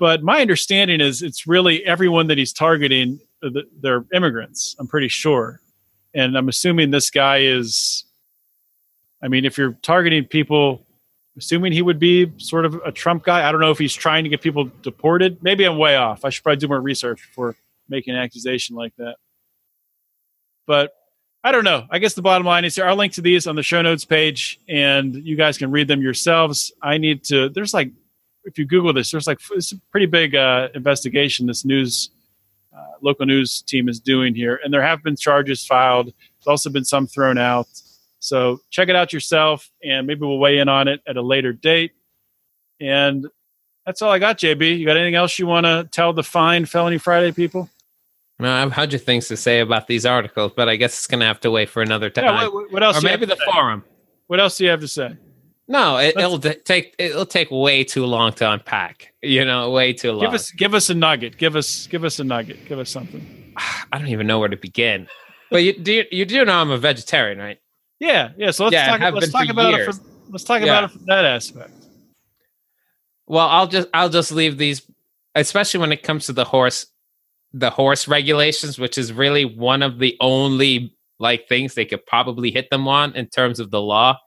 but 0.02 0.24
my 0.24 0.42
understanding 0.42 1.00
is 1.00 1.22
it's 1.22 1.46
really 1.46 1.86
everyone 1.86 2.26
that 2.26 2.40
he's 2.40 2.52
targeting. 2.52 3.20
Uh, 3.44 3.62
they're 3.82 4.04
immigrants. 4.16 4.76
I'm 4.80 4.88
pretty 4.88 5.08
sure, 5.08 5.62
and 6.16 6.36
I'm 6.36 6.50
assuming 6.50 6.90
this 6.90 7.12
guy 7.12 7.42
is. 7.42 8.06
I 9.22 9.28
mean, 9.28 9.46
if 9.46 9.60
you're 9.60 9.74
targeting 9.84 10.26
people 10.26 10.88
assuming 11.38 11.72
he 11.72 11.84
would 11.84 12.00
be 12.00 12.32
sort 12.38 12.66
of 12.66 12.74
a 12.84 12.92
Trump 12.92 13.24
guy. 13.24 13.48
I 13.48 13.52
don't 13.52 13.62
know 13.62 13.70
if 13.70 13.78
he's 13.78 13.94
trying 13.94 14.24
to 14.24 14.30
get 14.30 14.42
people 14.42 14.72
deported. 14.82 15.42
Maybe 15.44 15.66
I'm 15.66 15.78
way 15.78 15.96
off. 15.96 16.26
I 16.26 16.30
should 16.30 16.44
probably 16.44 16.58
do 16.58 16.68
more 16.68 16.82
research 16.82 17.22
before 17.22 17.56
making 17.88 18.16
an 18.16 18.20
accusation 18.20 18.76
like 18.76 18.96
that. 18.98 19.18
But 20.66 20.94
I 21.44 21.52
don't 21.52 21.64
know. 21.64 21.86
I 21.92 22.00
guess 22.00 22.16
the 22.16 22.24
bottom 22.24 22.46
line 22.46 22.66
is 22.66 22.76
here. 22.76 22.86
I'll 22.86 22.96
link 22.96 23.14
to 23.14 23.22
these 23.22 23.46
on 23.46 23.56
the 23.56 23.64
show 23.64 23.84
notes 23.84 24.04
page, 24.04 24.60
and 24.68 25.16
you 25.16 25.36
guys 25.36 25.60
can 25.60 25.70
read 25.70 25.88
them 25.88 26.02
yourselves. 26.02 26.72
I 26.82 26.98
need 26.98 27.24
to. 27.26 27.50
There's 27.50 27.74
like, 27.74 27.92
if 28.46 28.58
you 28.58 28.66
Google 28.66 28.94
this, 28.94 29.12
there's 29.12 29.28
like 29.28 29.40
it's 29.52 29.72
a 29.72 29.78
pretty 29.92 30.06
big 30.06 30.36
uh, 30.36 30.70
investigation. 30.74 31.48
This 31.48 31.66
news, 31.66 32.10
uh, 32.76 32.94
local 33.02 33.26
news 33.26 33.62
team 33.62 33.90
is 33.90 34.00
doing 34.00 34.36
here, 34.36 34.60
and 34.64 34.74
there 34.74 34.82
have 34.82 35.04
been 35.04 35.16
charges 35.16 35.66
filed. 35.66 36.08
There's 36.08 36.48
also 36.48 36.70
been 36.70 36.86
some 36.86 37.08
thrown 37.08 37.38
out. 37.38 37.68
So 38.20 38.60
check 38.70 38.90
it 38.90 38.96
out 38.96 39.14
yourself, 39.14 39.70
and 39.84 40.06
maybe 40.06 40.22
we'll 40.22 40.40
weigh 40.40 40.60
in 40.60 40.70
on 40.70 40.88
it 40.88 41.02
at 41.08 41.18
a 41.18 41.22
later 41.22 41.54
date. 41.54 41.92
And 42.80 43.28
that's 43.86 44.02
all 44.02 44.12
I 44.12 44.20
got, 44.20 44.38
JB. 44.38 44.78
You 44.78 44.86
got 44.86 44.98
anything 44.98 45.16
else 45.16 45.40
you 45.40 45.48
want 45.48 45.66
to 45.66 45.88
tell 45.92 46.14
the 46.14 46.24
fine 46.24 46.66
Felony 46.66 46.98
Friday 46.98 47.32
people? 47.32 47.70
No, 48.40 48.52
I 48.52 48.60
have 48.60 48.72
a 48.72 48.74
hundred 48.74 49.02
things 49.04 49.28
to 49.28 49.38
say 49.38 49.60
about 49.60 49.88
these 49.88 50.06
articles, 50.06 50.52
but 50.56 50.68
I 50.68 50.76
guess 50.76 50.94
it's 50.94 51.08
going 51.08 51.20
to 51.20 51.28
have 51.28 51.40
to 51.42 51.52
wait 51.52 51.70
for 51.70 51.84
another 51.84 52.10
time. 52.10 52.26
Yeah, 52.26 52.48
what, 52.48 52.72
what, 52.72 52.84
else? 52.84 52.98
Or 52.98 53.02
maybe 53.02 53.26
the 53.26 53.36
say? 53.36 53.52
forum. 53.52 53.84
What 54.28 54.40
else 54.40 54.58
do 54.58 54.64
you 54.64 54.72
have 54.72 54.80
to 54.82 54.88
say? 54.88 55.16
No, 55.72 55.98
it, 56.00 56.18
will 56.18 56.38
take 56.38 56.96
it'll 57.00 57.26
take 57.26 57.50
way 57.50 57.86
too 57.86 58.06
long 58.06 58.34
to 58.34 58.52
unpack. 58.52 59.14
You 59.22 59.46
know, 59.46 59.72
way 59.72 59.94
too 59.94 60.12
long. 60.12 60.26
Give 60.26 60.34
us 60.34 60.52
give 60.52 60.74
us 60.74 60.90
a 60.90 60.94
nugget. 60.94 61.38
Give 61.38 61.56
us 61.56 61.88
give 61.88 62.04
us 62.04 62.20
a 62.20 62.26
nugget. 62.26 62.66
Give 62.68 62.78
us 62.78 62.90
something. 62.90 63.54
I 63.58 63.98
don't 63.98 64.10
even 64.10 64.28
know 64.28 64.38
where 64.38 64.50
to 64.50 64.58
begin. 64.58 65.08
But 65.50 65.64
you 65.64 65.72
do 65.72 65.94
you, 65.94 66.04
you 66.12 66.26
do 66.26 66.44
know 66.44 66.56
I'm 66.60 66.72
a 66.72 66.78
vegetarian, 66.78 67.40
right? 67.40 67.58
Yeah, 68.00 68.32
yeah. 68.38 68.52
So 68.52 68.66
let's 68.66 68.74
Yeah, 68.74 68.98
talk. 68.98 69.14
Let's 69.14 69.32
talk 69.32 69.48
about 69.48 69.74
it. 69.74 69.78
years. 69.78 69.98
From, 69.98 70.06
let's 70.30 70.44
talk 70.44 70.60
Yeah. 70.62 70.78
about 70.80 70.84
it 70.84 70.92
from 70.92 71.06
that 71.06 71.24
aspect. 71.24 71.72
Well, 73.28 73.48
I'll 73.48 73.68
just 73.68 73.88
I'll 73.94 74.10
just 74.10 74.34
leave 74.34 74.58
these, 74.58 74.82
especially 75.36 75.80
when 75.80 75.94
it 75.94 76.04
comes 76.04 76.26
to 76.26 76.34
the 76.34 76.44
horse, 76.44 76.88
the 77.54 77.70
horse 77.70 78.10
regulations, 78.10 78.78
which 78.78 78.98
is 78.98 79.14
really 79.14 79.46
one 79.46 79.84
of 79.84 80.00
the 80.00 80.18
only 80.20 80.98
like 81.18 81.48
things 81.48 81.76
they 81.76 81.86
could 81.86 82.06
probably 82.06 82.52
hit 82.52 82.70
them 82.72 82.90
on 82.90 83.16
in 83.16 83.28
terms 83.28 83.62
of 83.62 83.72
the 83.72 83.82
law. 83.82 84.18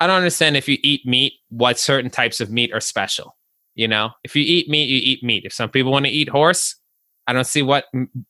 I 0.00 0.06
don't 0.06 0.16
understand 0.16 0.56
if 0.56 0.68
you 0.68 0.78
eat 0.82 1.06
meat, 1.06 1.34
what 1.50 1.78
certain 1.78 2.10
types 2.10 2.40
of 2.40 2.50
meat 2.50 2.72
are 2.72 2.80
special. 2.80 3.36
You 3.74 3.86
know, 3.86 4.10
if 4.24 4.34
you 4.34 4.42
eat 4.42 4.68
meat, 4.68 4.88
you 4.88 5.00
eat 5.02 5.22
meat. 5.22 5.44
If 5.44 5.52
some 5.52 5.70
people 5.70 5.92
want 5.92 6.06
to 6.06 6.10
eat 6.10 6.28
horse, 6.28 6.74
I 7.26 7.32
don't 7.32 7.46
see 7.46 7.62
what 7.62 7.84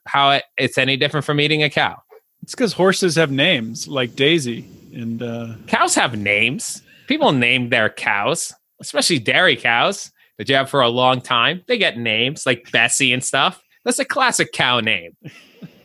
how 0.06 0.30
it, 0.32 0.44
it's 0.58 0.76
any 0.76 0.96
different 0.96 1.24
from 1.24 1.40
eating 1.40 1.62
a 1.62 1.70
cow. 1.70 1.96
It's 2.42 2.54
because 2.54 2.72
horses 2.72 3.16
have 3.16 3.30
names 3.30 3.88
like 3.88 4.16
Daisy 4.16 4.64
and 4.92 5.22
uh, 5.22 5.54
Cows 5.66 5.94
have 5.94 6.18
names. 6.18 6.82
People 7.06 7.32
name 7.32 7.70
their 7.70 7.88
cows, 7.88 8.52
especially 8.80 9.18
dairy 9.18 9.56
cows 9.56 10.10
that 10.38 10.48
you 10.48 10.54
have 10.54 10.70
for 10.70 10.80
a 10.80 10.88
long 10.88 11.20
time. 11.20 11.62
They 11.68 11.78
get 11.78 11.98
names 11.98 12.46
like 12.46 12.70
Bessie 12.72 13.12
and 13.12 13.22
stuff. 13.22 13.62
That's 13.84 13.98
a 13.98 14.04
classic 14.04 14.52
cow 14.52 14.80
name. 14.80 15.16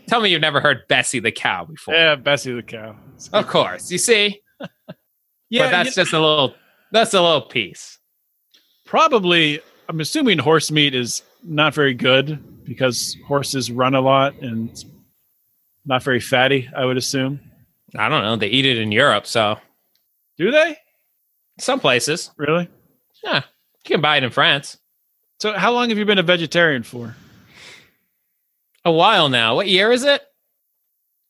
Tell 0.07 0.21
me 0.21 0.29
you've 0.29 0.41
never 0.41 0.59
heard 0.59 0.81
Bessie 0.88 1.19
the 1.19 1.31
cow 1.31 1.65
before. 1.65 1.93
yeah, 1.93 2.15
Bessie 2.15 2.53
the 2.53 2.63
cow. 2.63 2.95
Of 3.33 3.47
course. 3.47 3.91
You 3.91 3.97
see? 3.97 4.41
Yeah, 5.49 5.65
but 5.65 5.71
that's 5.71 5.95
just 5.95 6.13
a 6.13 6.19
little 6.19 6.55
that's 6.91 7.13
a 7.13 7.21
little 7.21 7.41
piece. 7.41 7.97
probably. 8.85 9.61
I'm 9.87 9.99
assuming 9.99 10.39
horse 10.39 10.71
meat 10.71 10.95
is 10.95 11.21
not 11.43 11.75
very 11.75 11.93
good 11.93 12.63
because 12.65 13.15
horses 13.27 13.71
run 13.71 13.93
a 13.93 14.01
lot 14.01 14.33
and 14.41 14.71
it's 14.71 14.83
not 15.85 16.01
very 16.01 16.19
fatty. 16.19 16.67
I 16.75 16.85
would 16.85 16.97
assume. 16.97 17.39
I 17.95 18.09
don't 18.09 18.23
know. 18.23 18.35
They 18.35 18.47
eat 18.47 18.65
it 18.65 18.79
in 18.79 18.91
Europe, 18.91 19.27
so 19.27 19.59
Do 20.37 20.49
they 20.49 20.77
some 21.59 21.79
places. 21.79 22.31
really? 22.37 22.67
Yeah. 23.23 23.35
You 23.37 23.41
can 23.85 24.01
buy 24.01 24.17
it 24.17 24.23
in 24.23 24.31
France. 24.31 24.77
So, 25.39 25.53
how 25.53 25.71
long 25.71 25.89
have 25.89 25.97
you 25.99 26.05
been 26.05 26.17
a 26.17 26.23
vegetarian 26.23 26.81
for? 26.83 27.15
A 28.83 28.91
while 28.91 29.29
now. 29.29 29.55
What 29.55 29.67
year 29.67 29.91
is 29.91 30.03
it? 30.03 30.21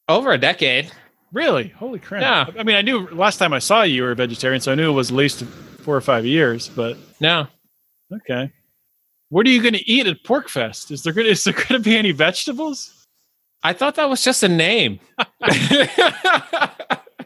Over 0.07 0.31
a 0.31 0.37
decade. 0.37 0.91
Really? 1.35 1.67
Holy 1.67 1.99
crap! 1.99 2.21
Yeah. 2.21 2.59
I 2.59 2.63
mean, 2.63 2.77
I 2.77 2.81
knew 2.81 3.07
last 3.09 3.37
time 3.37 3.51
I 3.51 3.59
saw 3.59 3.81
you, 3.83 3.95
you 3.95 4.03
were 4.03 4.11
a 4.11 4.15
vegetarian, 4.15 4.61
so 4.61 4.71
I 4.71 4.75
knew 4.75 4.89
it 4.89 4.93
was 4.93 5.11
at 5.11 5.17
least 5.17 5.43
four 5.83 5.93
or 5.93 5.99
five 6.01 6.25
years. 6.25 6.69
But 6.69 6.97
No. 7.19 7.47
okay, 8.11 8.53
what 9.29 9.45
are 9.45 9.49
you 9.49 9.61
going 9.61 9.73
to 9.73 9.85
eat 9.89 10.07
at 10.07 10.23
PorcFest? 10.23 10.91
Is 10.91 11.03
there 11.03 11.11
going 11.11 11.27
is 11.27 11.43
there 11.43 11.53
going 11.53 11.67
to 11.67 11.79
be 11.79 11.97
any 11.97 12.13
vegetables? 12.13 13.05
I 13.63 13.73
thought 13.73 13.95
that 13.95 14.09
was 14.09 14.23
just 14.23 14.43
a 14.43 14.47
name. 14.47 14.99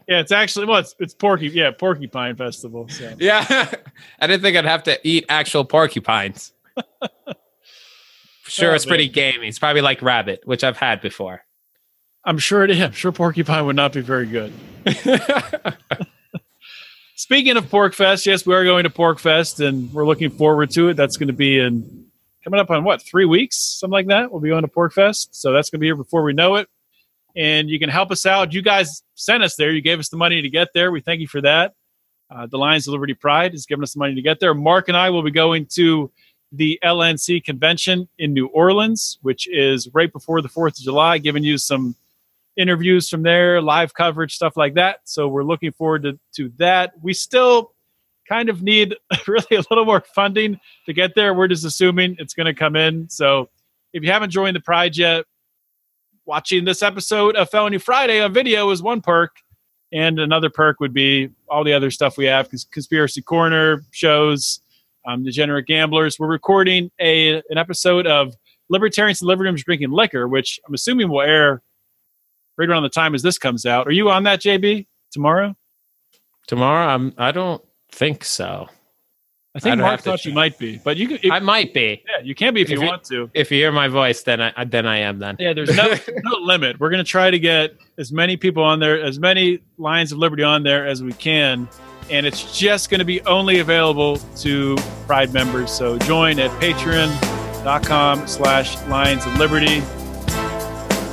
Yeah, 0.10 0.22
it's 0.22 0.32
actually 0.32 0.66
well, 0.66 0.80
it's, 0.80 0.96
it's 0.98 1.14
Porky. 1.14 1.50
Yeah, 1.50 1.70
Porcupine 1.70 2.36
Festival. 2.36 2.90
So. 2.90 3.14
Yeah. 3.20 3.46
I 4.20 4.26
didn't 4.26 4.42
think 4.42 4.58
I'd 4.58 4.66
have 4.66 4.82
to 4.86 5.00
eat 5.08 5.26
actual 5.30 5.64
porcupines. 5.64 6.52
sure, 8.48 8.72
Oh, 8.72 8.74
it's 8.74 8.88
pretty 8.88 9.08
gamey. 9.08 9.48
It's 9.48 9.60
probably 9.60 9.82
like 9.84 10.02
rabbit, 10.02 10.42
which 10.46 10.64
I've 10.64 10.78
had 10.78 11.00
before. 11.00 11.44
I'm 12.24 12.38
sure 12.38 12.64
it 12.64 12.72
is. 12.72 12.82
I'm 12.84 12.92
sure 12.92 13.12
Porcupine 13.12 13.66
would 13.66 13.76
not 13.76 13.94
be 13.94 14.02
very 14.02 14.26
good. 14.26 14.54
Speaking 17.16 17.58
of 17.58 17.66
PorcFest, 17.66 18.26
yes, 18.26 18.46
we 18.46 18.56
are 18.56 18.64
going 18.64 18.86
to 18.86 18.90
PorcFest, 18.90 19.66
and 19.66 19.92
we're 19.94 20.06
looking 20.06 20.30
forward 20.30 20.72
to 20.72 20.90
it. 20.90 20.96
That's 20.96 21.18
going 21.18 21.28
to 21.28 21.34
be 21.34 21.60
in 21.60 22.06
coming 22.44 22.60
up 22.60 22.72
on 22.72 22.84
what 22.84 23.02
three 23.02 23.26
weeks, 23.26 23.58
something 23.58 23.92
like 23.92 24.08
that. 24.08 24.32
We'll 24.32 24.42
be 24.42 24.50
going 24.50 24.64
to 24.64 24.70
PorcFest, 24.70 25.30
so 25.32 25.52
that's 25.52 25.70
going 25.70 25.80
to 25.80 25.82
be 25.82 25.88
here 25.88 25.96
before 25.96 26.24
we 26.24 26.34
know 26.34 26.56
it. 26.56 26.70
And 27.36 27.70
you 27.70 27.78
can 27.78 27.90
help 27.90 28.12
us 28.12 28.26
out. 28.26 28.54
You 28.54 28.62
guys 28.62 29.04
sent 29.16 29.44
us 29.44 29.56
there. 29.56 29.72
You 29.72 29.82
gave 29.82 30.00
us 30.00 30.10
the 30.10 30.18
money 30.18 30.42
to 30.42 30.50
get 30.50 30.70
there. 30.74 30.92
We 30.92 31.02
thank 31.02 31.22
you 31.22 31.28
for 31.28 31.42
that. 31.42 31.74
Uh, 32.32 32.48
the 32.48 32.58
Lions 32.58 32.88
of 32.88 32.94
Liberty 32.94 33.14
Pride 33.14 33.52
has 33.52 33.66
given 33.66 33.84
us 33.84 33.94
the 33.94 34.00
money 34.00 34.16
to 34.16 34.22
get 34.22 34.40
there. 34.40 34.54
Mark 34.54 34.88
and 34.88 34.98
I 34.98 35.10
will 35.10 35.24
be 35.24 35.32
going 35.32 35.66
to 35.74 36.12
the 36.52 36.80
LNC 36.84 37.44
convention 37.44 38.08
in 38.18 38.34
New 38.34 38.48
Orleans, 38.48 39.20
which 39.22 39.48
is 39.48 39.90
right 39.94 40.12
before 40.12 40.42
the 40.42 40.50
Fourth 40.50 40.80
of 40.80 40.84
July, 40.84 41.18
giving 41.18 41.44
you 41.44 41.58
some 41.58 41.96
interviews 42.60 43.10
from 43.10 43.24
there, 43.24 43.62
live 43.62 43.94
coverage, 43.94 44.36
stuff 44.36 44.58
like 44.58 44.76
that. 44.76 45.00
So 45.06 45.28
we're 45.28 45.44
looking 45.44 45.72
forward 45.72 46.04
to, 46.04 46.20
to 46.36 46.52
that. 46.58 46.92
We 47.02 47.14
still 47.14 47.72
kind 48.28 48.50
of 48.50 48.62
need 48.62 48.96
really 49.28 49.56
a 49.56 49.64
little 49.70 49.86
more 49.86 50.04
funding 50.14 50.60
to 50.86 50.94
get 50.94 51.16
there. 51.16 51.34
We're 51.34 51.48
just 51.48 51.66
assuming 51.66 52.18
it's 52.20 52.34
going 52.34 52.46
to 52.46 52.54
come 52.54 52.76
in. 52.76 53.10
So 53.10 53.50
if 53.94 54.04
you 54.04 54.12
haven't 54.12 54.32
joined 54.32 54.56
the 54.56 54.60
Pride 54.60 54.96
yet, 54.98 55.26
watching 56.26 56.66
this 56.66 56.84
episode 56.84 57.36
of 57.36 57.50
Felony 57.50 57.80
Friday 57.80 58.22
on 58.22 58.34
video 58.34 58.70
is 58.70 58.84
one 58.84 59.02
perk. 59.02 59.38
And 59.92 60.20
another 60.20 60.52
perk 60.52 60.80
would 60.80 60.94
be 60.94 61.30
all 61.48 61.64
the 61.64 61.74
other 61.74 61.90
stuff 61.90 62.16
we 62.16 62.26
have: 62.26 62.48
cons- 62.48 62.68
conspiracy 62.72 63.24
corner 63.24 63.84
shows, 63.90 64.62
um, 65.08 65.24
degenerate 65.24 65.66
gamblers. 65.66 66.20
We're 66.20 66.28
recording 66.28 66.92
a 67.00 67.38
an 67.38 67.58
episode 67.58 68.06
of 68.06 68.36
Libertarians 68.70 69.22
and 69.22 69.28
Libertarians 69.28 69.64
drinking 69.64 69.90
liquor, 69.90 70.28
which 70.28 70.60
I'm 70.68 70.76
assuming 70.76 71.10
will 71.10 71.24
air 71.24 71.64
right 72.60 72.70
around 72.70 72.84
the 72.84 72.90
time 72.90 73.16
as 73.16 73.24
this 73.24 73.38
comes 73.40 73.66
out. 73.66 73.88
Are 73.88 73.92
you 73.92 74.10
on 74.12 74.24
that, 74.24 74.42
JB? 74.42 74.86
Tomorrow? 75.12 75.56
Tomorrow, 76.48 76.88
I'm. 76.94 77.14
I 77.18 77.32
don't 77.32 77.64
think 77.92 78.24
so. 78.26 78.68
I 79.56 79.60
think 79.60 79.74
I'd 79.74 79.80
Mark 79.80 80.02
thought 80.02 80.24
you 80.26 80.34
might 80.34 80.60
be, 80.60 80.80
but 80.84 80.96
you 80.98 81.08
could. 81.08 81.26
If, 81.26 81.32
I 81.32 81.40
might 81.40 81.74
be. 81.74 82.04
yeah, 82.08 82.20
you 82.24 82.36
can 82.36 82.54
be 82.54 82.62
if, 82.62 82.68
If 82.68 82.74
you 82.74 82.82
you- 82.82 82.88
want 82.88 83.04
to. 83.06 83.32
If 83.34 83.50
you 83.52 83.58
hear 83.58 83.72
my 83.72 83.88
voice, 83.88 84.22
then 84.22 84.40
I 84.42 84.64
then 84.66 84.86
I 84.86 85.00
am. 85.00 85.18
Then 85.18 85.38
Yeah, 85.40 85.54
there's 85.54 85.76
no 85.76 85.88
no 86.24 86.38
limit. 86.40 86.80
We're 86.80 86.92
going 86.92 87.04
to 87.04 87.10
try 87.10 87.32
to 87.32 87.40
get 87.40 87.76
as 87.98 88.12
many 88.12 88.38
people 88.38 88.62
on 88.64 88.80
there, 88.80 89.02
as 89.02 89.18
many 89.20 89.60
Lions 89.80 90.12
of 90.12 90.20
Liberty 90.20 90.44
on 90.44 90.62
there 90.64 90.86
as 90.88 91.02
we 91.02 91.14
can, 91.14 91.68
and 92.12 92.28
it's 92.28 92.56
just 92.58 92.92
going 92.92 93.00
to 93.00 93.06
be 93.06 93.22
only 93.22 93.58
available 93.60 94.18
to 94.38 94.76
Pride 95.08 95.34
members. 95.34 95.72
So 95.72 95.98
join 96.00 96.38
at 96.40 96.52
Patreon.com/slash 96.62 98.78
Lions 98.88 99.26
of 99.26 99.36
Liberty. 99.38 99.82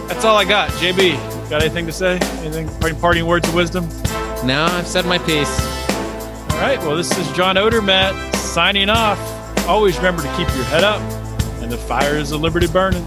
That's 0.09 0.25
all 0.25 0.37
I 0.37 0.45
got. 0.45 0.71
JB, 0.71 1.15
got 1.51 1.63
anything 1.63 1.87
to 1.87 1.93
say? 1.93 2.19
Anything? 2.45 2.69
Parting, 3.01 3.27
words 3.27 3.49
of 3.49 3.55
wisdom? 3.55 3.89
no, 4.47 4.67
I've 4.71 4.87
said 4.87 5.07
my 5.07 5.19
piece. 5.19 5.61
All 6.57 6.63
right. 6.63 6.79
Well, 6.79 6.97
this 6.97 7.17
is 7.19 7.31
John 7.33 7.57
Odermatt 7.57 8.35
signing 8.37 8.89
off. 8.89 9.19
Always 9.67 9.97
remember 9.97 10.23
to 10.23 10.29
keep 10.37 10.49
your 10.55 10.65
head 10.65 10.85
up 10.85 11.01
and 11.63 11.71
the 11.71 11.77
fires 11.77 12.31
of 12.33 12.41
liberty 12.41 12.67
burning. 12.67 13.05